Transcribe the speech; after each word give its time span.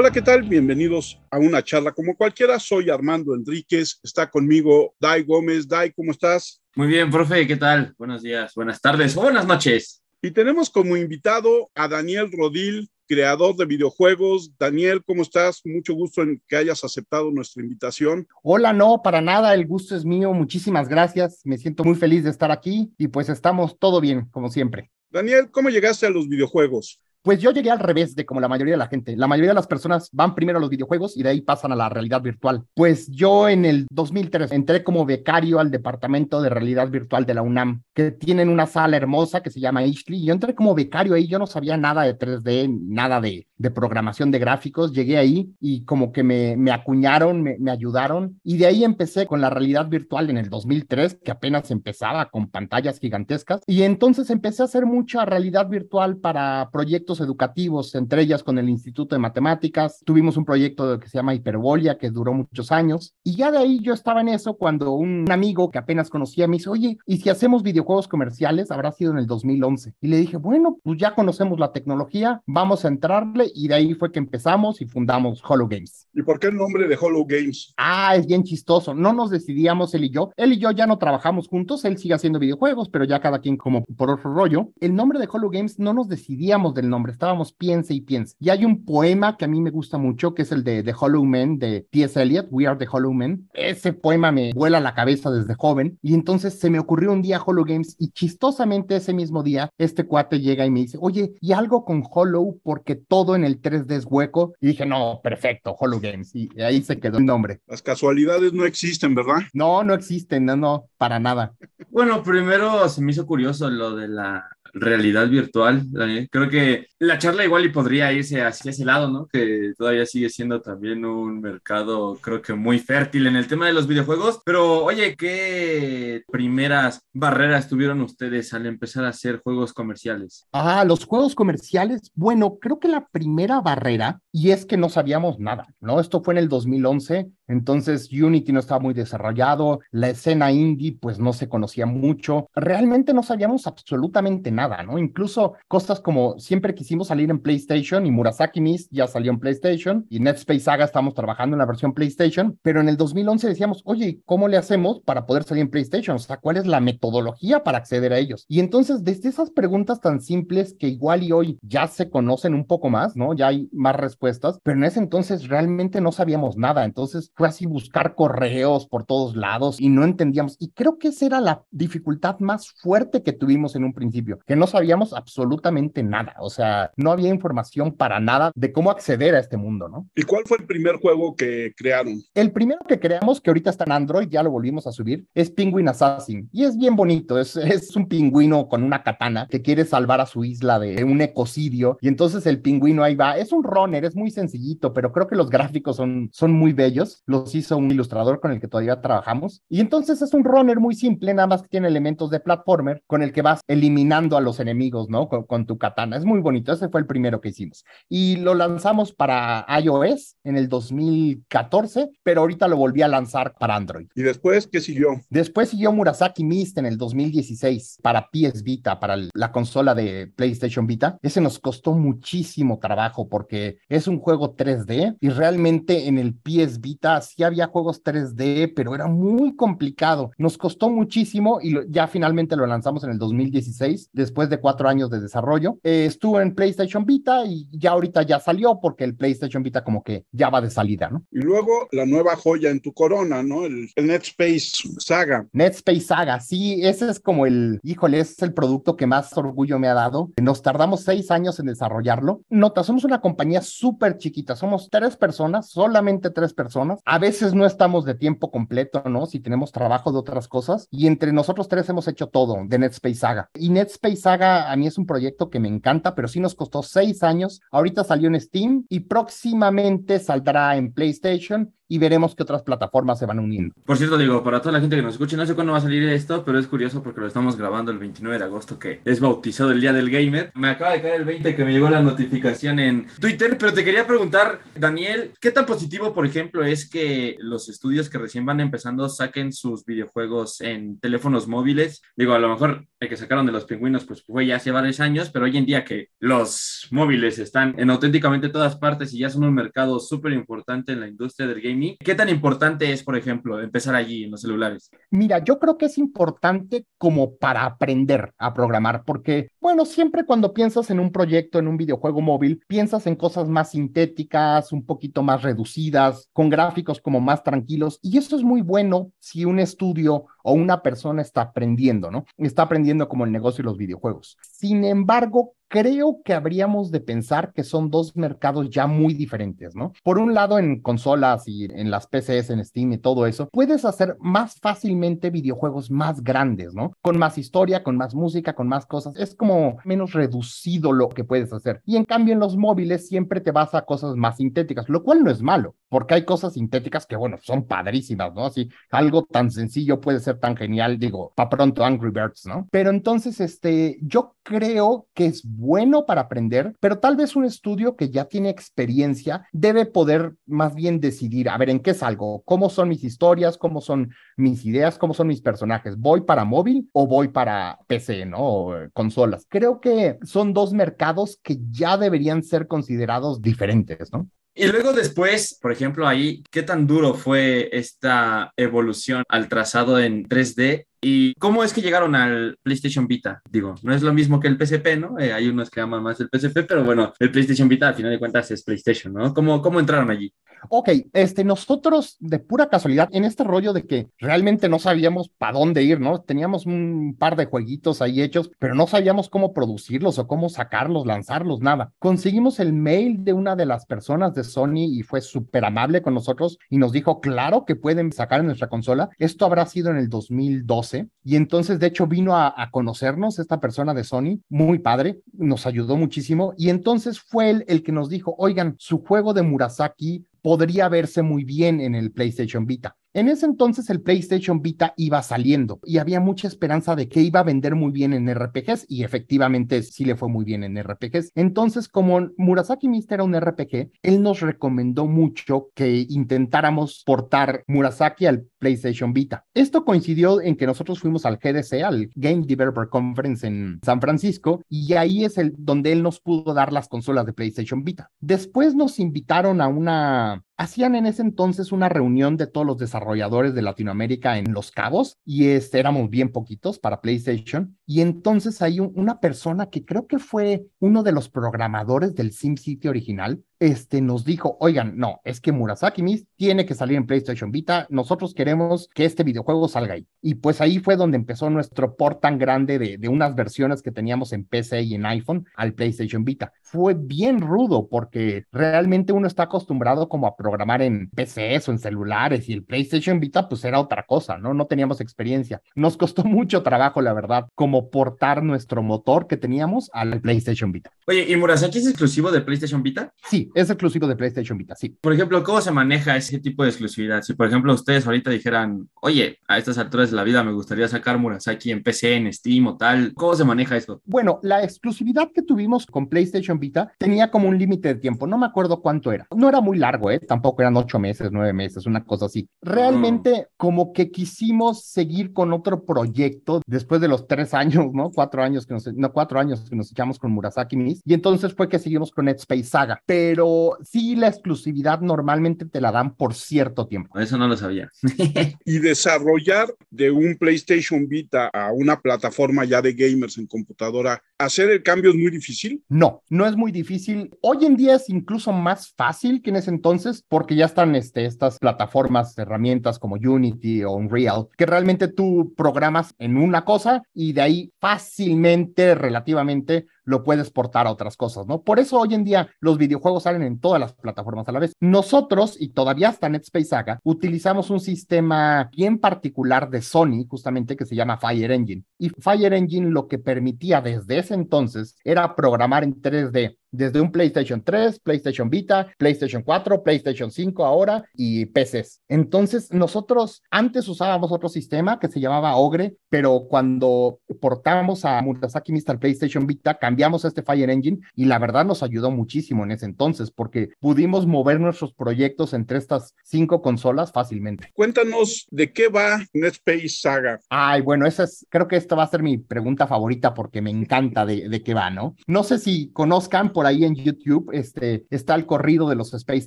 Hola, 0.00 0.12
¿qué 0.12 0.22
tal? 0.22 0.44
Bienvenidos 0.44 1.20
a 1.28 1.38
una 1.38 1.60
charla 1.60 1.90
como 1.90 2.16
cualquiera. 2.16 2.60
Soy 2.60 2.88
Armando 2.88 3.34
Enríquez, 3.34 3.98
está 4.04 4.30
conmigo 4.30 4.94
Dai 5.00 5.24
Gómez. 5.24 5.66
Dai, 5.66 5.92
¿cómo 5.92 6.12
estás? 6.12 6.62
Muy 6.76 6.86
bien, 6.86 7.10
profe, 7.10 7.44
¿qué 7.48 7.56
tal? 7.56 7.96
Buenos 7.98 8.22
días, 8.22 8.54
buenas 8.54 8.80
tardes 8.80 9.16
o 9.16 9.22
buenas 9.22 9.44
noches. 9.44 10.04
Y 10.22 10.30
tenemos 10.30 10.70
como 10.70 10.96
invitado 10.96 11.68
a 11.74 11.88
Daniel 11.88 12.30
Rodil, 12.30 12.88
creador 13.08 13.56
de 13.56 13.64
videojuegos. 13.64 14.56
Daniel, 14.56 15.02
¿cómo 15.04 15.22
estás? 15.22 15.62
Mucho 15.64 15.94
gusto 15.94 16.22
en 16.22 16.40
que 16.46 16.54
hayas 16.54 16.84
aceptado 16.84 17.32
nuestra 17.32 17.64
invitación. 17.64 18.28
Hola, 18.44 18.72
no, 18.72 19.02
para 19.02 19.20
nada, 19.20 19.52
el 19.52 19.66
gusto 19.66 19.96
es 19.96 20.04
mío. 20.04 20.32
Muchísimas 20.32 20.88
gracias. 20.88 21.40
Me 21.42 21.58
siento 21.58 21.82
muy 21.82 21.96
feliz 21.96 22.22
de 22.22 22.30
estar 22.30 22.52
aquí 22.52 22.92
y 22.98 23.08
pues 23.08 23.28
estamos 23.30 23.76
todo 23.80 24.00
bien, 24.00 24.26
como 24.30 24.48
siempre. 24.48 24.92
Daniel, 25.10 25.50
¿cómo 25.50 25.70
llegaste 25.70 26.06
a 26.06 26.10
los 26.10 26.28
videojuegos? 26.28 27.00
Pues 27.28 27.40
yo 27.40 27.50
llegué 27.50 27.70
al 27.70 27.78
revés 27.78 28.16
de 28.16 28.24
como 28.24 28.40
la 28.40 28.48
mayoría 28.48 28.72
de 28.72 28.78
la 28.78 28.86
gente. 28.86 29.14
La 29.14 29.26
mayoría 29.26 29.50
de 29.50 29.56
las 29.56 29.66
personas 29.66 30.08
van 30.12 30.34
primero 30.34 30.56
a 30.56 30.62
los 30.62 30.70
videojuegos 30.70 31.14
y 31.14 31.22
de 31.22 31.28
ahí 31.28 31.42
pasan 31.42 31.72
a 31.72 31.76
la 31.76 31.90
realidad 31.90 32.22
virtual. 32.22 32.64
Pues 32.72 33.10
yo 33.10 33.50
en 33.50 33.66
el 33.66 33.86
2003 33.90 34.50
entré 34.50 34.82
como 34.82 35.04
becario 35.04 35.60
al 35.60 35.70
departamento 35.70 36.40
de 36.40 36.48
realidad 36.48 36.88
virtual 36.88 37.26
de 37.26 37.34
la 37.34 37.42
UNAM, 37.42 37.82
que 37.92 38.12
tienen 38.12 38.48
una 38.48 38.64
sala 38.64 38.96
hermosa 38.96 39.42
que 39.42 39.50
se 39.50 39.60
llama 39.60 39.84
Ishli. 39.84 40.24
Yo 40.24 40.32
entré 40.32 40.54
como 40.54 40.74
becario 40.74 41.12
ahí, 41.12 41.26
yo 41.26 41.38
no 41.38 41.46
sabía 41.46 41.76
nada 41.76 42.04
de 42.04 42.18
3D, 42.18 42.80
nada 42.86 43.20
de, 43.20 43.46
de 43.58 43.70
programación 43.70 44.30
de 44.30 44.38
gráficos. 44.38 44.92
Llegué 44.92 45.18
ahí 45.18 45.52
y 45.60 45.84
como 45.84 46.12
que 46.12 46.22
me, 46.22 46.70
acuñaron, 46.72 47.42
me, 47.42 47.56
me 47.58 47.70
ayudaron. 47.70 48.40
Y 48.42 48.56
de 48.56 48.66
ahí 48.66 48.84
empecé 48.84 49.26
con 49.26 49.40
la 49.40 49.50
realidad 49.50 49.88
virtual 49.88 50.30
en 50.30 50.38
el 50.38 50.48
2003, 50.48 51.18
que 51.22 51.30
apenas 51.30 51.70
empezaba 51.70 52.30
con 52.30 52.48
pantallas 52.48 52.98
gigantescas. 52.98 53.60
Y 53.66 53.82
entonces 53.82 54.30
empecé 54.30 54.62
a 54.62 54.66
hacer 54.66 54.86
mucha 54.86 55.24
realidad 55.24 55.68
virtual 55.68 56.18
para 56.18 56.70
proyectos 56.72 57.20
educativos, 57.20 57.94
entre 57.94 58.22
ellas 58.22 58.42
con 58.42 58.58
el 58.58 58.68
Instituto 58.68 59.14
de 59.14 59.20
Matemáticas. 59.20 60.00
Tuvimos 60.04 60.36
un 60.36 60.44
proyecto 60.44 60.98
que 60.98 61.08
se 61.08 61.18
llama 61.18 61.34
Hiperbolia, 61.34 61.98
que 61.98 62.10
duró 62.10 62.32
muchos 62.32 62.72
años. 62.72 63.14
Y 63.24 63.36
ya 63.36 63.50
de 63.50 63.58
ahí 63.58 63.80
yo 63.80 63.92
estaba 63.92 64.20
en 64.20 64.28
eso 64.28 64.56
cuando 64.56 64.92
un 64.92 65.30
amigo 65.30 65.70
que 65.70 65.78
apenas 65.78 66.10
conocía 66.10 66.46
me 66.46 66.56
dice, 66.56 66.70
oye, 66.70 66.98
¿y 67.06 67.18
si 67.18 67.30
hacemos 67.30 67.62
videojuegos 67.62 68.08
comerciales? 68.08 68.70
Habrá 68.70 68.92
sido 68.92 69.12
en 69.12 69.18
el 69.18 69.26
2011. 69.26 69.94
Y 70.00 70.08
le 70.08 70.16
dije, 70.16 70.36
bueno, 70.36 70.78
pues 70.82 70.98
ya 70.98 71.14
conocemos 71.14 71.58
la 71.58 71.72
tecnología, 71.72 72.42
vamos 72.46 72.84
a 72.84 72.88
entrarle. 72.88 73.47
Y 73.54 73.68
de 73.68 73.74
ahí 73.74 73.94
fue 73.94 74.12
que 74.12 74.18
empezamos 74.18 74.80
y 74.80 74.86
fundamos 74.86 75.42
Hollow 75.46 75.68
Games. 75.68 76.08
¿Y 76.14 76.22
por 76.22 76.38
qué 76.38 76.48
el 76.48 76.56
nombre 76.56 76.88
de 76.88 76.96
Hollow 77.00 77.26
Games? 77.26 77.74
Ah, 77.76 78.16
es 78.16 78.26
bien 78.26 78.42
chistoso. 78.42 78.94
No 78.94 79.12
nos 79.12 79.30
decidíamos 79.30 79.94
él 79.94 80.04
y 80.04 80.10
yo. 80.10 80.30
Él 80.36 80.52
y 80.52 80.58
yo 80.58 80.70
ya 80.70 80.86
no 80.86 80.98
trabajamos 80.98 81.48
juntos. 81.48 81.84
Él 81.84 81.98
sigue 81.98 82.14
haciendo 82.14 82.38
videojuegos, 82.38 82.88
pero 82.88 83.04
ya 83.04 83.20
cada 83.20 83.40
quien 83.40 83.56
como 83.56 83.84
por 83.84 84.10
otro 84.10 84.32
rollo. 84.32 84.70
El 84.80 84.94
nombre 84.94 85.18
de 85.18 85.28
Hollow 85.30 85.50
Games 85.50 85.78
no 85.78 85.92
nos 85.92 86.08
decidíamos 86.08 86.74
del 86.74 86.88
nombre 86.88 87.12
estábamos 87.12 87.52
piense 87.52 87.94
y 87.94 88.00
piense. 88.00 88.36
Y 88.38 88.50
hay 88.50 88.64
un 88.64 88.84
poema 88.84 89.36
que 89.36 89.44
a 89.44 89.48
mí 89.48 89.60
me 89.60 89.70
gusta 89.70 89.98
mucho, 89.98 90.34
que 90.34 90.42
es 90.42 90.52
el 90.52 90.64
de 90.64 90.82
The 90.82 90.94
Hollow 90.98 91.24
Men 91.24 91.58
de 91.58 91.86
T.S. 91.90 92.20
Eliot, 92.20 92.46
We 92.50 92.66
Are 92.66 92.78
the 92.78 92.86
Hollow 92.90 93.12
Men. 93.12 93.48
Ese 93.54 93.92
poema 93.92 94.32
me 94.32 94.52
vuela 94.52 94.80
la 94.80 94.94
cabeza 94.94 95.30
desde 95.30 95.54
joven 95.54 95.98
y 96.02 96.14
entonces 96.14 96.58
se 96.58 96.70
me 96.70 96.78
ocurrió 96.78 97.12
un 97.12 97.22
día 97.22 97.42
Hollow 97.44 97.64
Games 97.64 97.96
y 97.98 98.10
chistosamente 98.10 98.96
ese 98.96 99.12
mismo 99.12 99.42
día 99.42 99.70
este 99.78 100.06
cuate 100.06 100.40
llega 100.40 100.64
y 100.66 100.70
me 100.70 100.80
dice, 100.80 100.98
oye, 101.00 101.34
¿y 101.40 101.52
algo 101.52 101.84
con 101.84 102.02
Hollow? 102.08 102.60
Porque 102.62 102.94
todo 102.94 103.34
en 103.38 103.44
el 103.44 103.60
3D 103.60 103.90
es 103.92 104.04
hueco. 104.06 104.54
Y 104.60 104.68
dije, 104.68 104.84
no, 104.84 105.20
perfecto, 105.22 105.74
Hollow 105.78 106.00
Games. 106.00 106.34
Y 106.34 106.60
ahí 106.60 106.82
se 106.82 106.98
quedó 106.98 107.18
el 107.18 107.26
nombre. 107.26 107.60
Las 107.66 107.82
casualidades 107.82 108.52
no 108.52 108.64
existen, 108.64 109.14
¿verdad? 109.14 109.42
No, 109.52 109.82
no 109.82 109.94
existen, 109.94 110.44
no, 110.44 110.56
no, 110.56 110.88
para 110.98 111.18
nada. 111.18 111.54
Bueno, 111.90 112.22
primero 112.22 112.88
se 112.88 113.00
me 113.02 113.12
hizo 113.12 113.26
curioso 113.26 113.70
lo 113.70 113.96
de 113.96 114.08
la 114.08 114.48
realidad 114.72 115.28
virtual, 115.28 115.82
Daniel. 115.90 116.28
Creo 116.30 116.48
que 116.48 116.86
la 116.98 117.18
charla 117.18 117.44
igual 117.44 117.64
y 117.64 117.70
podría 117.70 118.12
irse 118.12 118.42
hacia 118.42 118.70
ese 118.70 118.84
lado, 118.84 119.08
¿no? 119.10 119.26
Que 119.26 119.72
todavía 119.76 120.06
sigue 120.06 120.30
siendo 120.30 120.60
también 120.60 121.04
un 121.04 121.40
mercado, 121.40 122.16
creo 122.20 122.42
que 122.42 122.54
muy 122.54 122.78
fértil 122.78 123.26
en 123.26 123.36
el 123.36 123.46
tema 123.46 123.66
de 123.66 123.72
los 123.72 123.86
videojuegos. 123.86 124.40
Pero, 124.44 124.84
oye, 124.84 125.16
¿qué 125.16 126.22
primeras 126.30 127.02
barreras 127.12 127.68
tuvieron 127.68 128.00
ustedes 128.00 128.52
al 128.54 128.66
empezar 128.66 129.04
a 129.04 129.08
hacer 129.08 129.40
juegos 129.42 129.72
comerciales? 129.72 130.46
Ah, 130.52 130.84
los 130.84 131.04
juegos 131.04 131.34
comerciales. 131.34 132.10
Bueno, 132.14 132.58
creo 132.60 132.78
que 132.78 132.88
la 132.88 133.06
primera 133.08 133.60
barrera, 133.60 134.20
y 134.32 134.50
es 134.50 134.66
que 134.66 134.76
no 134.76 134.88
sabíamos 134.88 135.38
nada, 135.38 135.66
¿no? 135.80 136.00
Esto 136.00 136.22
fue 136.22 136.34
en 136.34 136.38
el 136.38 136.48
2011, 136.48 137.30
entonces 137.48 138.10
Unity 138.12 138.52
no 138.52 138.60
estaba 138.60 138.80
muy 138.80 138.94
desarrollado, 138.94 139.80
la 139.90 140.10
escena 140.10 140.52
indie 140.52 140.96
pues 141.00 141.18
no 141.18 141.32
se 141.32 141.48
conocía 141.48 141.86
mucho, 141.86 142.48
realmente 142.54 143.14
no 143.14 143.22
sabíamos 143.22 143.66
absolutamente 143.66 144.50
nada, 144.50 144.82
¿no? 144.82 144.98
Incluso 144.98 145.54
cosas 145.66 146.00
como 146.00 146.38
siempre 146.38 146.74
quisimos 146.74 147.08
salir 147.08 147.30
en 147.30 147.40
PlayStation 147.40 148.06
y 148.06 148.10
Murasaki 148.10 148.60
Mist 148.60 148.92
ya 148.92 149.06
salió 149.06 149.32
en 149.32 149.38
PlayStation 149.38 150.06
y 150.08 150.20
Netspace 150.20 150.60
Saga 150.60 150.84
estamos 150.84 151.14
trabajando 151.14 151.54
en 151.54 151.58
la 151.58 151.66
versión 151.66 151.92
PlayStation, 151.92 152.58
pero 152.62 152.80
en 152.80 152.88
el 152.88 152.96
2011 152.96 153.48
decíamos, 153.48 153.82
oye, 153.84 154.20
¿cómo 154.24 154.48
le 154.48 154.56
hacemos 154.56 155.00
para 155.00 155.26
poder 155.26 155.44
salir 155.44 155.62
en 155.62 155.70
PlayStation? 155.70 156.16
O 156.16 156.18
sea, 156.18 156.36
¿cuál 156.38 156.56
es 156.56 156.66
la 156.66 156.80
metodología 156.80 157.64
para 157.64 157.78
acceder 157.78 158.12
a 158.12 158.18
ellos? 158.18 158.44
Y 158.48 158.60
entonces 158.60 159.04
desde 159.04 159.28
esas 159.28 159.50
preguntas 159.50 160.00
tan 160.00 160.20
simples 160.20 160.74
que 160.78 160.88
igual 160.88 161.22
y 161.22 161.32
hoy 161.32 161.58
ya 161.62 161.86
se 161.86 162.10
conocen 162.10 162.54
un 162.54 162.66
poco 162.66 162.90
más, 162.90 163.16
¿no? 163.16 163.34
Ya 163.34 163.48
hay 163.48 163.68
más 163.72 163.96
respuestas, 163.96 164.60
pero 164.62 164.76
en 164.76 164.84
ese 164.84 164.98
entonces 164.98 165.48
realmente 165.48 166.00
no 166.00 166.12
sabíamos 166.12 166.56
nada, 166.56 166.84
entonces 166.84 167.32
fue 167.38 167.48
así 167.48 167.66
buscar 167.66 168.16
correos 168.16 168.86
por 168.88 169.04
todos 169.04 169.36
lados 169.36 169.80
y 169.80 169.88
no 169.88 170.02
entendíamos. 170.02 170.56
Y 170.58 170.72
creo 170.72 170.98
que 170.98 171.08
esa 171.08 171.24
era 171.24 171.40
la 171.40 171.62
dificultad 171.70 172.40
más 172.40 172.72
fuerte 172.72 173.22
que 173.22 173.32
tuvimos 173.32 173.76
en 173.76 173.84
un 173.84 173.94
principio, 173.94 174.40
que 174.44 174.56
no 174.56 174.66
sabíamos 174.66 175.12
absolutamente 175.12 176.02
nada. 176.02 176.34
O 176.40 176.50
sea, 176.50 176.90
no 176.96 177.12
había 177.12 177.28
información 177.28 177.92
para 177.92 178.18
nada 178.18 178.50
de 178.56 178.72
cómo 178.72 178.90
acceder 178.90 179.36
a 179.36 179.38
este 179.38 179.56
mundo, 179.56 179.88
¿no? 179.88 180.08
¿Y 180.16 180.22
cuál 180.22 180.42
fue 180.46 180.58
el 180.58 180.66
primer 180.66 180.96
juego 180.96 181.36
que 181.36 181.72
crearon? 181.76 182.20
El 182.34 182.50
primero 182.50 182.80
que 182.88 182.98
creamos, 182.98 183.40
que 183.40 183.50
ahorita 183.50 183.70
está 183.70 183.84
en 183.84 183.92
Android, 183.92 184.28
ya 184.28 184.42
lo 184.42 184.50
volvimos 184.50 184.88
a 184.88 184.92
subir, 184.92 185.24
es 185.32 185.48
Penguin 185.50 185.88
Assassin. 185.88 186.48
Y 186.52 186.64
es 186.64 186.76
bien 186.76 186.96
bonito, 186.96 187.38
es, 187.38 187.54
es 187.56 187.94
un 187.94 188.08
pingüino 188.08 188.68
con 188.68 188.82
una 188.82 189.04
katana 189.04 189.46
que 189.48 189.62
quiere 189.62 189.84
salvar 189.84 190.20
a 190.20 190.26
su 190.26 190.44
isla 190.44 190.80
de 190.80 191.04
un 191.04 191.20
ecocidio. 191.20 191.98
Y 192.00 192.08
entonces 192.08 192.46
el 192.46 192.60
pingüino 192.60 193.04
ahí 193.04 193.14
va. 193.14 193.38
Es 193.38 193.52
un 193.52 193.62
runner, 193.62 194.04
es 194.04 194.16
muy 194.16 194.32
sencillito, 194.32 194.92
pero 194.92 195.12
creo 195.12 195.28
que 195.28 195.36
los 195.36 195.50
gráficos 195.50 195.94
son, 195.94 196.30
son 196.32 196.52
muy 196.52 196.72
bellos. 196.72 197.22
Los 197.28 197.54
hizo 197.54 197.76
un 197.76 197.90
ilustrador 197.90 198.40
con 198.40 198.52
el 198.52 198.60
que 198.60 198.68
todavía 198.68 199.02
trabajamos. 199.02 199.62
Y 199.68 199.80
entonces 199.80 200.22
es 200.22 200.32
un 200.32 200.44
runner 200.44 200.80
muy 200.80 200.94
simple, 200.94 201.34
nada 201.34 201.46
más 201.46 201.60
que 201.60 201.68
tiene 201.68 201.88
elementos 201.88 202.30
de 202.30 202.40
platformer 202.40 203.02
con 203.06 203.22
el 203.22 203.32
que 203.32 203.42
vas 203.42 203.60
eliminando 203.68 204.38
a 204.38 204.40
los 204.40 204.60
enemigos, 204.60 205.10
¿no? 205.10 205.28
Con, 205.28 205.44
con, 205.44 205.66
tu 205.66 205.76
katana. 205.76 206.16
Es 206.16 206.24
muy 206.24 206.40
bonito. 206.40 206.72
Ese 206.72 206.88
fue 206.88 207.02
el 207.02 207.06
primero 207.06 207.42
que 207.42 207.50
hicimos. 207.50 207.84
Y 208.08 208.36
lo 208.36 208.54
lanzamos 208.54 209.12
para 209.12 209.66
iOS 209.82 210.36
en 210.42 210.56
el 210.56 210.70
2014, 210.70 212.08
pero 212.22 212.40
ahorita 212.40 212.66
lo 212.66 212.78
volví 212.78 213.02
a 213.02 213.08
lanzar 213.08 213.54
para 213.58 213.76
Android. 213.76 214.06
¿Y 214.14 214.22
después 214.22 214.66
qué 214.66 214.80
siguió? 214.80 215.20
Después 215.28 215.68
siguió 215.68 215.92
Murasaki 215.92 216.44
Mist 216.44 216.78
en 216.78 216.86
el 216.86 216.96
2016 216.96 217.98
para 218.02 218.30
PS 218.30 218.62
Vita, 218.62 218.98
para 218.98 219.16
la 219.34 219.52
consola 219.52 219.94
de 219.94 220.32
PlayStation 220.34 220.86
Vita. 220.86 221.18
Ese 221.20 221.42
nos 221.42 221.58
costó 221.58 221.92
muchísimo 221.92 222.78
trabajo 222.78 223.28
porque 223.28 223.76
es 223.90 224.08
un 224.08 224.18
juego 224.18 224.56
3D 224.56 225.18
y 225.20 225.28
realmente 225.28 226.08
en 226.08 226.16
el 226.16 226.34
PS 226.34 226.80
Vita 226.80 227.17
sí 227.20 227.42
había 227.42 227.68
juegos 227.68 228.02
3D, 228.02 228.72
pero 228.74 228.94
era 228.94 229.06
muy 229.06 229.54
complicado. 229.56 230.30
Nos 230.38 230.58
costó 230.58 230.88
muchísimo 230.90 231.58
y 231.62 231.70
lo, 231.70 231.82
ya 231.84 232.06
finalmente 232.06 232.56
lo 232.56 232.66
lanzamos 232.66 233.04
en 233.04 233.10
el 233.10 233.18
2016, 233.18 234.10
después 234.12 234.50
de 234.50 234.60
cuatro 234.60 234.88
años 234.88 235.10
de 235.10 235.20
desarrollo. 235.20 235.78
Eh, 235.82 236.04
estuvo 236.06 236.40
en 236.40 236.54
PlayStation 236.54 237.04
Vita 237.04 237.44
y 237.44 237.68
ya 237.72 237.92
ahorita 237.92 238.22
ya 238.22 238.40
salió 238.40 238.78
porque 238.80 239.04
el 239.04 239.16
PlayStation 239.16 239.62
Vita 239.62 239.84
como 239.84 240.02
que 240.02 240.24
ya 240.32 240.50
va 240.50 240.60
de 240.60 240.70
salida, 240.70 241.08
¿no? 241.10 241.24
Y 241.30 241.40
luego 241.40 241.88
la 241.92 242.06
nueva 242.06 242.36
joya 242.36 242.70
en 242.70 242.80
tu 242.80 242.92
corona, 242.92 243.42
¿no? 243.42 243.64
El, 243.64 243.88
el 243.94 244.06
Netspace 244.06 244.88
Saga. 244.98 245.46
Netspace 245.52 246.00
Saga, 246.00 246.40
sí, 246.40 246.80
ese 246.82 247.10
es 247.10 247.20
como 247.20 247.46
el, 247.46 247.80
híjole, 247.82 248.20
ese 248.20 248.32
es 248.32 248.42
el 248.42 248.54
producto 248.54 248.96
que 248.96 249.06
más 249.06 249.36
orgullo 249.36 249.78
me 249.78 249.88
ha 249.88 249.94
dado. 249.94 250.30
Nos 250.40 250.62
tardamos 250.62 251.02
seis 251.02 251.30
años 251.30 251.58
en 251.58 251.66
desarrollarlo. 251.66 252.42
Nota, 252.48 252.82
somos 252.82 253.04
una 253.04 253.20
compañía 253.20 253.60
súper 253.60 254.18
chiquita, 254.18 254.56
somos 254.56 254.88
tres 254.90 255.16
personas, 255.16 255.70
solamente 255.70 256.30
tres 256.30 256.54
personas. 256.54 257.00
A 257.10 257.16
veces 257.16 257.54
no 257.54 257.64
estamos 257.64 258.04
de 258.04 258.14
tiempo 258.14 258.50
completo, 258.50 259.02
¿no? 259.06 259.24
Si 259.24 259.40
tenemos 259.40 259.72
trabajo 259.72 260.12
de 260.12 260.18
otras 260.18 260.46
cosas. 260.46 260.88
Y 260.90 261.06
entre 261.06 261.32
nosotros 261.32 261.66
tres 261.66 261.88
hemos 261.88 262.06
hecho 262.06 262.26
todo 262.26 262.58
de 262.66 262.78
Netspace 262.78 263.14
Saga. 263.14 263.50
Y 263.54 263.70
Netspace 263.70 264.16
Saga 264.16 264.70
a 264.70 264.76
mí 264.76 264.86
es 264.86 264.98
un 264.98 265.06
proyecto 265.06 265.48
que 265.48 265.58
me 265.58 265.68
encanta, 265.68 266.14
pero 266.14 266.28
sí 266.28 266.38
nos 266.38 266.54
costó 266.54 266.82
seis 266.82 267.22
años. 267.22 267.62
Ahorita 267.70 268.04
salió 268.04 268.28
en 268.28 268.38
Steam 268.38 268.84
y 268.90 269.00
próximamente 269.00 270.18
saldrá 270.18 270.76
en 270.76 270.92
PlayStation 270.92 271.72
y 271.88 271.98
veremos 271.98 272.34
qué 272.34 272.42
otras 272.42 272.62
plataformas 272.62 273.18
se 273.18 273.26
van 273.26 273.38
uniendo. 273.38 273.74
Por 273.84 273.96
cierto, 273.96 274.18
digo, 274.18 274.44
para 274.44 274.60
toda 274.60 274.72
la 274.72 274.80
gente 274.80 274.96
que 274.96 275.02
nos 275.02 275.14
escuche, 275.14 275.36
no 275.36 275.46
sé 275.46 275.54
cuándo 275.54 275.72
va 275.72 275.78
a 275.78 275.82
salir 275.82 276.02
esto, 276.08 276.44
pero 276.44 276.58
es 276.58 276.66
curioso 276.66 277.02
porque 277.02 277.20
lo 277.20 277.26
estamos 277.26 277.56
grabando 277.56 277.90
el 277.90 277.98
29 277.98 278.38
de 278.38 278.44
agosto, 278.44 278.78
que 278.78 279.00
es 279.04 279.20
bautizado 279.20 279.72
el 279.72 279.80
Día 279.80 279.92
del 279.92 280.10
Gamer. 280.10 280.52
Me 280.54 280.68
acaba 280.68 280.92
de 280.92 281.02
caer 281.02 281.14
el 281.14 281.24
20 281.24 281.56
que 281.56 281.64
me 281.64 281.72
llegó 281.72 281.88
la 281.88 282.02
notificación 282.02 282.78
en 282.78 283.06
Twitter, 283.20 283.56
pero 283.58 283.72
te 283.72 283.84
quería 283.84 284.06
preguntar, 284.06 284.60
Daniel, 284.74 285.32
¿qué 285.40 285.50
tan 285.50 285.66
positivo, 285.66 286.12
por 286.12 286.26
ejemplo, 286.26 286.64
es 286.64 286.88
que 286.88 287.36
los 287.40 287.68
estudios 287.68 288.10
que 288.10 288.18
recién 288.18 288.44
van 288.44 288.60
empezando 288.60 289.08
saquen 289.08 289.52
sus 289.52 289.84
videojuegos 289.84 290.60
en 290.60 291.00
teléfonos 291.00 291.48
móviles? 291.48 292.02
Digo, 292.16 292.34
a 292.34 292.38
lo 292.38 292.48
mejor 292.48 292.86
el 293.00 293.08
que 293.08 293.16
sacaron 293.16 293.46
de 293.46 293.52
los 293.52 293.64
pingüinos, 293.64 294.04
pues 294.04 294.22
fue 294.22 294.46
ya 294.46 294.56
hace 294.56 294.70
varios 294.70 295.00
años, 295.00 295.30
pero 295.30 295.44
hoy 295.44 295.56
en 295.56 295.66
día 295.66 295.84
que 295.84 296.08
los 296.18 296.88
móviles 296.90 297.38
están 297.38 297.74
en 297.78 297.90
auténticamente 297.90 298.48
todas 298.48 298.76
partes 298.76 299.14
y 299.14 299.18
ya 299.18 299.30
son 299.30 299.44
un 299.44 299.54
mercado 299.54 300.00
súper 300.00 300.32
importante 300.32 300.92
en 300.92 301.00
la 301.00 301.08
industria 301.08 301.46
del 301.46 301.60
gaming, 301.60 301.77
¿qué 302.00 302.14
tan 302.14 302.28
importante 302.28 302.92
es, 302.92 303.02
por 303.02 303.16
ejemplo, 303.16 303.60
empezar 303.60 303.94
allí 303.94 304.24
en 304.24 304.30
los 304.30 304.40
celulares? 304.40 304.90
Mira, 305.10 305.42
yo 305.42 305.58
creo 305.58 305.76
que 305.76 305.86
es 305.86 305.98
importante 305.98 306.86
como 306.98 307.36
para 307.36 307.64
aprender 307.64 308.32
a 308.38 308.54
programar, 308.54 309.04
porque, 309.04 309.50
bueno, 309.60 309.84
siempre 309.84 310.24
cuando 310.24 310.52
piensas 310.52 310.90
en 310.90 311.00
un 311.00 311.12
proyecto, 311.12 311.58
en 311.58 311.68
un 311.68 311.76
videojuego 311.76 312.20
móvil, 312.20 312.62
piensas 312.66 313.06
en 313.06 313.16
cosas 313.16 313.48
más 313.48 313.70
sintéticas, 313.70 314.72
un 314.72 314.84
poquito 314.84 315.22
más 315.22 315.42
reducidas, 315.42 316.28
con 316.32 316.48
gráficos 316.50 317.00
como 317.00 317.20
más 317.20 317.42
tranquilos, 317.42 317.98
y 318.02 318.18
eso 318.18 318.36
es 318.36 318.42
muy 318.42 318.62
bueno 318.62 319.12
si 319.18 319.44
un 319.44 319.58
estudio 319.58 320.26
o 320.42 320.52
una 320.52 320.82
persona 320.82 321.22
está 321.22 321.42
aprendiendo, 321.42 322.10
¿no? 322.10 322.24
Está 322.36 322.62
aprendiendo 322.62 323.08
como 323.08 323.24
el 323.24 323.32
negocio 323.32 323.62
de 323.62 323.68
los 323.70 323.76
videojuegos. 323.76 324.36
Sin 324.40 324.84
embargo, 324.84 325.54
creo 325.68 326.20
que 326.24 326.34
habríamos 326.34 326.90
de 326.90 327.00
pensar 327.00 327.52
que 327.52 327.62
son 327.62 327.90
dos 327.90 328.16
mercados 328.16 328.70
ya 328.70 328.86
muy 328.86 329.14
diferentes, 329.14 329.74
¿no? 329.76 329.92
Por 330.02 330.18
un 330.18 330.34
lado, 330.34 330.58
en 330.58 330.80
consolas 330.80 331.46
y 331.46 331.64
en 331.64 331.90
las 331.90 332.06
PCs, 332.06 332.50
en 332.50 332.64
Steam 332.64 332.92
y 332.92 332.98
todo 332.98 333.26
eso, 333.26 333.48
puedes 333.52 333.84
hacer 333.84 334.16
más 334.20 334.58
fácilmente 334.60 335.30
videojuegos 335.30 335.90
más 335.90 336.22
grandes, 336.22 336.74
¿no? 336.74 336.92
Con 337.02 337.18
más 337.18 337.38
historia, 337.38 337.82
con 337.82 337.96
más 337.96 338.14
música, 338.14 338.54
con 338.54 338.68
más 338.68 338.86
cosas. 338.86 339.14
Es 339.16 339.34
como 339.34 339.78
menos 339.84 340.12
reducido 340.12 340.92
lo 340.92 341.08
que 341.08 341.24
puedes 341.24 341.52
hacer. 341.52 341.82
Y 341.84 341.96
en 341.96 342.04
cambio, 342.04 342.34
en 342.34 342.40
los 342.40 342.56
móviles 342.56 343.06
siempre 343.06 343.40
te 343.40 343.52
vas 343.52 343.74
a 343.74 343.82
cosas 343.82 344.16
más 344.16 344.36
sintéticas, 344.36 344.88
lo 344.88 345.02
cual 345.02 345.22
no 345.22 345.30
es 345.30 345.42
malo, 345.42 345.76
porque 345.88 346.14
hay 346.14 346.24
cosas 346.24 346.54
sintéticas 346.54 347.06
que, 347.06 347.16
bueno, 347.16 347.36
son 347.42 347.66
padrísimas, 347.66 348.34
¿no? 348.34 348.46
Así, 348.46 348.68
algo 348.90 349.24
tan 349.24 349.50
sencillo 349.50 350.00
puede 350.00 350.20
ser 350.20 350.38
tan 350.38 350.56
genial, 350.56 350.98
digo, 350.98 351.32
para 351.34 351.50
pronto 351.50 351.84
Angry 351.84 352.10
Birds, 352.10 352.46
¿no? 352.46 352.68
Pero 352.70 352.90
entonces, 352.90 353.40
este, 353.40 353.98
yo 354.02 354.34
creo 354.42 355.06
que 355.14 355.26
es 355.26 355.44
bueno 355.58 356.06
para 356.06 356.22
aprender, 356.22 356.74
pero 356.80 356.98
tal 356.98 357.16
vez 357.16 357.36
un 357.36 357.44
estudio 357.44 357.96
que 357.96 358.10
ya 358.10 358.26
tiene 358.26 358.48
experiencia 358.48 359.46
debe 359.52 359.86
poder 359.86 360.34
más 360.46 360.74
bien 360.74 361.00
decidir, 361.00 361.48
a 361.48 361.58
ver, 361.58 361.70
¿en 361.70 361.80
qué 361.80 361.94
salgo? 361.94 362.42
¿Cómo 362.44 362.70
son 362.70 362.88
mis 362.88 363.04
historias? 363.04 363.58
¿Cómo 363.58 363.80
son 363.80 364.14
mis 364.36 364.64
ideas? 364.64 364.98
¿Cómo 364.98 365.14
son 365.14 365.26
mis 365.26 365.40
personajes? 365.40 365.98
¿Voy 365.98 366.22
para 366.22 366.44
móvil 366.44 366.88
o 366.92 367.06
voy 367.06 367.28
para 367.28 367.78
PC, 367.86 368.26
¿no? 368.26 368.38
O 368.38 368.76
eh, 368.76 368.90
consolas. 368.92 369.46
Creo 369.48 369.80
que 369.80 370.18
son 370.22 370.54
dos 370.54 370.72
mercados 370.72 371.38
que 371.42 371.58
ya 371.70 371.98
deberían 371.98 372.42
ser 372.42 372.68
considerados 372.68 373.42
diferentes, 373.42 374.12
¿no? 374.12 374.28
Y 374.54 374.66
luego 374.66 374.92
después, 374.92 375.56
por 375.62 375.70
ejemplo, 375.70 376.08
ahí, 376.08 376.42
¿qué 376.50 376.64
tan 376.64 376.88
duro 376.88 377.14
fue 377.14 377.68
esta 377.70 378.52
evolución 378.56 379.22
al 379.28 379.48
trazado 379.48 380.00
en 380.00 380.28
3D 380.28 380.87
¿Y 381.00 381.34
cómo 381.34 381.62
es 381.62 381.72
que 381.72 381.80
llegaron 381.80 382.14
al 382.14 382.56
PlayStation 382.62 383.06
Vita? 383.06 383.40
Digo, 383.48 383.76
no 383.82 383.94
es 383.94 384.02
lo 384.02 384.12
mismo 384.12 384.40
que 384.40 384.48
el 384.48 384.58
PSP, 384.58 384.98
¿no? 384.98 385.18
Eh, 385.18 385.32
hay 385.32 385.48
unos 385.48 385.70
que 385.70 385.80
aman 385.80 386.02
más 386.02 386.20
el 386.20 386.28
PSP, 386.32 386.66
pero 386.66 386.84
bueno, 386.84 387.12
el 387.18 387.30
PlayStation 387.30 387.68
Vita 387.68 387.88
al 387.88 387.94
final 387.94 388.10
de 388.10 388.18
cuentas 388.18 388.50
es 388.50 388.64
PlayStation, 388.64 389.12
¿no? 389.12 389.32
¿Cómo, 389.32 389.62
cómo 389.62 389.78
entraron 389.78 390.10
allí? 390.10 390.32
Ok, 390.70 390.90
este, 391.12 391.44
nosotros 391.44 392.16
de 392.20 392.38
pura 392.38 392.68
casualidad, 392.68 393.08
en 393.12 393.24
este 393.24 393.44
rollo 393.44 393.72
de 393.72 393.86
que 393.86 394.08
realmente 394.18 394.68
no 394.68 394.78
sabíamos 394.78 395.28
para 395.28 395.58
dónde 395.58 395.82
ir, 395.82 396.00
¿no? 396.00 396.20
Teníamos 396.20 396.66
un 396.66 397.16
par 397.18 397.36
de 397.36 397.46
jueguitos 397.46 398.02
ahí 398.02 398.22
hechos, 398.22 398.50
pero 398.58 398.74
no 398.74 398.86
sabíamos 398.86 399.28
cómo 399.28 399.52
producirlos 399.52 400.18
o 400.18 400.26
cómo 400.26 400.48
sacarlos, 400.48 401.06
lanzarlos, 401.06 401.60
nada. 401.60 401.92
Conseguimos 401.98 402.58
el 402.60 402.72
mail 402.72 403.24
de 403.24 403.32
una 403.32 403.56
de 403.56 403.66
las 403.66 403.86
personas 403.86 404.34
de 404.34 404.44
Sony 404.44 404.86
y 404.90 405.02
fue 405.02 405.20
súper 405.20 405.64
amable 405.64 406.02
con 406.02 406.14
nosotros 406.14 406.58
y 406.68 406.78
nos 406.78 406.92
dijo, 406.92 407.20
claro 407.20 407.64
que 407.64 407.76
pueden 407.76 408.12
sacar 408.12 408.40
en 408.40 408.46
nuestra 408.46 408.68
consola. 408.68 409.10
Esto 409.18 409.46
habrá 409.46 409.66
sido 409.66 409.90
en 409.90 409.98
el 409.98 410.08
2012 410.08 410.87
y 411.24 411.36
entonces 411.36 411.78
de 411.78 411.86
hecho 411.86 412.06
vino 412.06 412.36
a, 412.36 412.52
a, 412.56 412.70
conocernos 412.70 413.38
esta 413.38 413.60
persona 413.60 413.94
de 413.94 414.04
Sony, 414.04 414.40
muy 414.48 414.78
padre, 414.78 415.20
nos 415.32 415.66
ayudó 415.66 415.96
muchísimo 415.96 416.54
y 416.56 416.70
entonces 416.70 417.20
fue 417.20 417.50
él 417.50 417.64
el 417.68 417.82
que 417.82 417.92
nos 417.92 418.08
dijo, 418.08 418.34
oigan, 418.38 418.76
su 418.78 419.02
juego 419.04 419.34
de 419.34 419.42
Murasaki 419.42 420.26
podría 420.42 420.88
verse 420.88 421.22
muy 421.22 421.44
bien 421.44 421.80
en 421.80 421.94
el 421.94 422.12
PlayStation 422.12 422.66
Vita. 422.66 422.96
En 423.18 423.28
ese 423.28 423.46
entonces 423.46 423.90
el 423.90 424.00
PlayStation 424.00 424.62
Vita 424.62 424.94
iba 424.96 425.20
saliendo 425.22 425.80
y 425.82 425.98
había 425.98 426.20
mucha 426.20 426.46
esperanza 426.46 426.94
de 426.94 427.08
que 427.08 427.20
iba 427.20 427.40
a 427.40 427.42
vender 427.42 427.74
muy 427.74 427.90
bien 427.90 428.12
en 428.12 428.32
RPGs 428.32 428.86
y 428.88 429.02
efectivamente 429.02 429.82
sí 429.82 430.04
le 430.04 430.14
fue 430.14 430.28
muy 430.28 430.44
bien 430.44 430.62
en 430.62 430.80
RPGs. 430.80 431.32
Entonces, 431.34 431.88
como 431.88 432.28
Murasaki 432.36 432.86
Mist 432.86 433.10
era 433.10 433.24
un 433.24 433.34
RPG, 433.34 433.90
él 434.02 434.22
nos 434.22 434.38
recomendó 434.38 435.06
mucho 435.06 435.70
que 435.74 436.06
intentáramos 436.08 437.02
portar 437.04 437.64
Murasaki 437.66 438.26
al 438.26 438.46
PlayStation 438.60 439.12
Vita. 439.12 439.44
Esto 439.52 439.84
coincidió 439.84 440.40
en 440.40 440.56
que 440.56 440.66
nosotros 440.68 441.00
fuimos 441.00 441.26
al 441.26 441.38
GDC, 441.38 441.82
al 441.82 442.10
Game 442.14 442.44
Developer 442.46 442.88
Conference 442.88 443.44
en 443.44 443.80
San 443.84 444.00
Francisco, 444.00 444.62
y 444.68 444.92
ahí 444.92 445.24
es 445.24 445.38
el 445.38 445.56
donde 445.58 445.90
él 445.90 446.04
nos 446.04 446.20
pudo 446.20 446.54
dar 446.54 446.72
las 446.72 446.86
consolas 446.86 447.26
de 447.26 447.32
PlayStation 447.32 447.82
Vita. 447.82 448.12
Después 448.20 448.76
nos 448.76 449.00
invitaron 449.00 449.60
a 449.60 449.66
una 449.66 450.44
hacían 450.58 450.96
en 450.96 451.06
ese 451.06 451.22
entonces 451.22 451.70
una 451.70 451.88
reunión 451.88 452.36
de 452.36 452.48
todos 452.48 452.66
los 452.66 452.78
desarrolladores 452.78 453.54
de 453.54 453.62
Latinoamérica 453.62 454.38
en 454.38 454.52
Los 454.52 454.72
Cabos 454.72 455.18
y 455.24 455.46
este, 455.46 455.78
éramos 455.78 456.10
bien 456.10 456.30
poquitos 456.30 456.80
para 456.80 457.00
PlayStation. 457.00 457.78
Y 457.86 458.00
entonces 458.00 458.60
hay 458.60 458.80
una 458.80 459.20
persona 459.20 459.70
que 459.70 459.84
creo 459.84 460.08
que 460.08 460.18
fue 460.18 460.66
uno 460.80 461.04
de 461.04 461.12
los 461.12 461.28
programadores 461.28 462.14
del 462.16 462.32
SimCity 462.32 462.88
original, 462.88 463.42
este, 463.60 464.00
nos 464.00 464.24
dijo, 464.24 464.56
oigan, 464.60 464.96
no, 464.96 465.20
es 465.24 465.40
que 465.40 465.52
Murasaki 465.52 466.02
Mist 466.02 466.28
tiene 466.36 466.64
que 466.64 466.74
salir 466.74 466.96
en 466.96 467.06
PlayStation 467.06 467.50
Vita, 467.50 467.86
nosotros 467.90 468.34
queremos 468.34 468.88
que 468.94 469.04
este 469.04 469.24
videojuego 469.24 469.68
salga 469.68 469.94
ahí. 469.94 470.06
Y 470.22 470.36
pues 470.36 470.60
ahí 470.60 470.78
fue 470.78 470.96
donde 470.96 471.16
empezó 471.16 471.50
nuestro 471.50 471.96
port 471.96 472.20
tan 472.20 472.38
grande 472.38 472.78
de, 472.78 472.98
de 472.98 473.08
unas 473.08 473.34
versiones 473.34 473.82
que 473.82 473.90
teníamos 473.90 474.32
en 474.32 474.44
PC 474.44 474.82
y 474.82 474.94
en 474.94 475.06
iPhone 475.06 475.46
al 475.56 475.74
PlayStation 475.74 476.24
Vita. 476.24 476.52
Fue 476.62 476.94
bien 476.94 477.40
rudo 477.40 477.88
porque 477.88 478.44
realmente 478.52 479.12
uno 479.12 479.26
está 479.26 479.44
acostumbrado 479.44 480.08
como 480.08 480.26
a 480.26 480.36
programar 480.36 480.82
en 480.82 481.10
PCs 481.10 481.68
o 481.68 481.72
en 481.72 481.78
celulares 481.78 482.48
y 482.48 482.52
el 482.52 482.64
PlayStation 482.64 483.20
Vita 483.20 483.48
pues 483.48 483.64
era 483.64 483.80
otra 483.80 484.04
cosa, 484.04 484.38
¿no? 484.38 484.54
No 484.54 484.66
teníamos 484.66 485.00
experiencia. 485.00 485.60
Nos 485.74 485.96
costó 485.96 486.24
mucho 486.24 486.62
trabajo, 486.62 487.00
la 487.00 487.12
verdad, 487.12 487.48
como 487.54 487.90
portar 487.90 488.42
nuestro 488.42 488.82
motor 488.82 489.26
que 489.26 489.36
teníamos 489.36 489.90
al 489.92 490.20
PlayStation 490.20 490.72
Vita. 490.72 490.90
Oye, 491.06 491.26
¿y 491.28 491.36
Murasaki 491.36 491.78
es 491.78 491.88
exclusivo 491.88 492.30
de 492.30 492.40
PlayStation 492.40 492.82
Vita? 492.82 493.12
Sí, 493.28 493.47
es 493.54 493.70
exclusivo 493.70 494.06
de 494.06 494.16
PlayStation 494.16 494.58
Vita, 494.58 494.74
sí. 494.74 494.96
Por 495.00 495.12
ejemplo, 495.12 495.42
¿cómo 495.42 495.60
se 495.60 495.70
maneja 495.70 496.16
ese 496.16 496.38
tipo 496.38 496.62
de 496.62 496.70
exclusividad? 496.70 497.22
Si, 497.22 497.34
por 497.34 497.46
ejemplo, 497.46 497.72
ustedes 497.72 498.06
ahorita 498.06 498.30
dijeran, 498.30 498.88
oye, 499.00 499.38
a 499.46 499.58
estas 499.58 499.78
alturas 499.78 500.10
de 500.10 500.16
la 500.16 500.24
vida 500.24 500.42
me 500.42 500.52
gustaría 500.52 500.88
sacar 500.88 501.18
Murasaki 501.18 501.70
en 501.70 501.82
PC, 501.82 502.14
en 502.14 502.32
Steam 502.32 502.66
o 502.66 502.76
tal, 502.76 503.12
¿cómo 503.14 503.34
se 503.34 503.44
maneja 503.44 503.76
eso? 503.76 504.02
Bueno, 504.04 504.40
la 504.42 504.62
exclusividad 504.62 505.30
que 505.32 505.42
tuvimos 505.42 505.86
con 505.86 506.08
PlayStation 506.08 506.58
Vita 506.58 506.92
tenía 506.98 507.30
como 507.30 507.48
un 507.48 507.58
límite 507.58 507.88
de 507.88 508.00
tiempo, 508.00 508.26
no 508.26 508.38
me 508.38 508.46
acuerdo 508.46 508.80
cuánto 508.80 509.12
era. 509.12 509.26
No 509.34 509.48
era 509.48 509.60
muy 509.60 509.78
largo, 509.78 510.10
¿eh? 510.10 510.20
Tampoco 510.20 510.62
eran 510.62 510.76
ocho 510.76 510.98
meses, 510.98 511.30
nueve 511.32 511.52
meses, 511.52 511.86
una 511.86 512.04
cosa 512.04 512.26
así. 512.26 512.48
Realmente, 512.62 513.48
como 513.56 513.92
que 513.92 514.10
quisimos 514.10 514.84
seguir 514.84 515.32
con 515.32 515.52
otro 515.52 515.84
proyecto 515.84 516.62
después 516.66 517.00
de 517.00 517.08
los 517.08 517.26
tres 517.26 517.54
años, 517.54 517.92
¿no? 517.92 518.10
Cuatro 518.10 518.42
años 518.42 518.66
que 518.66 518.74
nos, 518.74 518.86
no, 518.94 519.12
cuatro 519.12 519.38
años 519.38 519.68
que 519.68 519.76
nos 519.76 519.90
echamos 519.90 520.18
con 520.18 520.32
Murasaki 520.32 520.76
Miss, 520.76 521.02
y 521.04 521.14
entonces 521.14 521.54
fue 521.54 521.68
que 521.68 521.78
seguimos 521.78 522.10
con 522.10 522.28
Space 522.28 522.64
Saga, 522.64 523.00
pero 523.06 523.37
pero 523.38 523.78
sí 523.84 524.16
la 524.16 524.26
exclusividad 524.26 525.00
normalmente 525.00 525.64
te 525.64 525.80
la 525.80 525.92
dan 525.92 526.16
por 526.16 526.34
cierto 526.34 526.88
tiempo. 526.88 527.20
Eso 527.20 527.38
no 527.38 527.46
lo 527.46 527.56
sabía. 527.56 527.88
y 528.64 528.78
desarrollar 528.80 529.72
de 529.90 530.10
un 530.10 530.36
PlayStation 530.36 531.06
Vita 531.06 531.48
a 531.52 531.70
una 531.70 532.00
plataforma 532.00 532.64
ya 532.64 532.82
de 532.82 532.94
gamers 532.94 533.38
en 533.38 533.46
computadora, 533.46 534.20
¿hacer 534.38 534.70
el 534.70 534.82
cambio 534.82 535.10
es 535.10 535.16
muy 535.16 535.30
difícil? 535.30 535.84
No, 535.88 536.24
no 536.30 536.46
es 536.46 536.56
muy 536.56 536.72
difícil. 536.72 537.30
Hoy 537.40 537.64
en 537.64 537.76
día 537.76 537.94
es 537.94 538.08
incluso 538.08 538.50
más 538.50 538.92
fácil 538.96 539.40
que 539.40 539.50
en 539.50 539.56
ese 539.56 539.70
entonces 539.70 540.24
porque 540.28 540.56
ya 540.56 540.64
están 540.64 540.96
este, 540.96 541.24
estas 541.24 541.60
plataformas, 541.60 542.36
herramientas 542.36 542.98
como 542.98 543.14
Unity 543.14 543.84
o 543.84 543.92
Unreal, 543.92 544.48
que 544.56 544.66
realmente 544.66 545.06
tú 545.06 545.54
programas 545.56 546.12
en 546.18 546.38
una 546.38 546.64
cosa 546.64 547.04
y 547.14 547.34
de 547.34 547.42
ahí 547.42 547.72
fácilmente, 547.78 548.96
relativamente, 548.96 549.86
lo 550.08 550.24
puedes 550.24 550.50
portar 550.50 550.86
a 550.86 550.90
otras 550.90 551.18
cosas, 551.18 551.46
¿no? 551.46 551.62
Por 551.62 551.78
eso 551.78 552.00
hoy 552.00 552.14
en 552.14 552.24
día 552.24 552.48
los 552.60 552.78
videojuegos 552.78 553.24
salen 553.24 553.42
en 553.42 553.60
todas 553.60 553.78
las 553.78 553.92
plataformas 553.92 554.48
a 554.48 554.52
la 554.52 554.58
vez. 554.58 554.72
Nosotros, 554.80 555.56
y 555.60 555.68
todavía 555.68 556.08
está 556.08 556.30
Netspace 556.30 556.64
Saga, 556.64 556.98
utilizamos 557.04 557.68
un 557.68 557.78
sistema 557.78 558.70
bien 558.72 558.98
particular 558.98 559.68
de 559.68 559.82
Sony, 559.82 560.24
justamente 560.26 560.76
que 560.76 560.86
se 560.86 560.96
llama 560.96 561.18
Fire 561.18 561.52
Engine. 561.52 561.84
Y 561.98 562.08
Fire 562.08 562.54
Engine 562.54 562.90
lo 562.90 563.06
que 563.06 563.18
permitía 563.18 563.82
desde 563.82 564.18
ese 564.18 564.32
entonces 564.32 564.96
era 565.04 565.36
programar 565.36 565.84
en 565.84 566.00
3D 566.00 566.56
desde 566.70 567.00
un 567.00 567.10
PlayStation 567.10 567.62
3, 567.62 568.00
PlayStation 568.00 568.50
Vita, 568.50 568.86
PlayStation 568.98 569.42
4, 569.42 569.82
PlayStation 569.82 570.30
5 570.30 570.64
ahora 570.64 571.04
y 571.14 571.46
PCs. 571.46 572.02
Entonces, 572.08 572.72
nosotros 572.72 573.42
antes 573.50 573.88
usábamos 573.88 574.32
otro 574.32 574.48
sistema 574.48 574.98
que 574.98 575.08
se 575.08 575.20
llamaba 575.20 575.56
Ogre, 575.56 575.96
pero 576.08 576.46
cuando 576.48 577.20
portamos 577.40 578.04
a 578.04 578.20
Murasaki 578.22 578.72
Mr. 578.72 578.98
PlayStation 578.98 579.46
Vita, 579.46 579.78
cambiamos 579.78 580.24
este 580.24 580.42
Fire 580.42 580.70
Engine 580.70 580.98
y 581.14 581.24
la 581.24 581.38
verdad 581.38 581.64
nos 581.64 581.82
ayudó 581.82 582.10
muchísimo 582.10 582.64
en 582.64 582.72
ese 582.72 582.86
entonces 582.86 583.30
porque 583.30 583.70
pudimos 583.80 584.26
mover 584.26 584.60
nuestros 584.60 584.92
proyectos 584.92 585.54
entre 585.54 585.78
estas 585.78 586.14
cinco 586.24 586.62
consolas 586.62 587.12
fácilmente. 587.12 587.70
Cuéntanos 587.74 588.46
de 588.50 588.72
qué 588.72 588.88
va 588.88 589.20
NetSpace 589.32 589.88
Saga. 589.88 590.40
Ay, 590.48 590.80
bueno, 590.80 591.06
esa 591.06 591.24
es, 591.24 591.46
creo 591.48 591.68
que 591.68 591.76
esta 591.76 591.94
va 591.94 592.04
a 592.04 592.08
ser 592.08 592.22
mi 592.22 592.38
pregunta 592.38 592.86
favorita 592.86 593.34
porque 593.34 593.62
me 593.62 593.70
encanta 593.70 594.26
de, 594.26 594.48
de 594.48 594.62
qué 594.62 594.74
va, 594.74 594.90
¿no? 594.90 595.16
No 595.26 595.44
sé 595.44 595.58
si 595.58 595.90
conozcan 595.92 596.52
por 596.58 596.66
ahí 596.66 596.84
en 596.84 596.96
YouTube, 596.96 597.50
este, 597.52 598.04
está 598.10 598.34
el 598.34 598.44
corrido 598.44 598.88
de 598.88 598.96
los 598.96 599.14
Space 599.14 599.46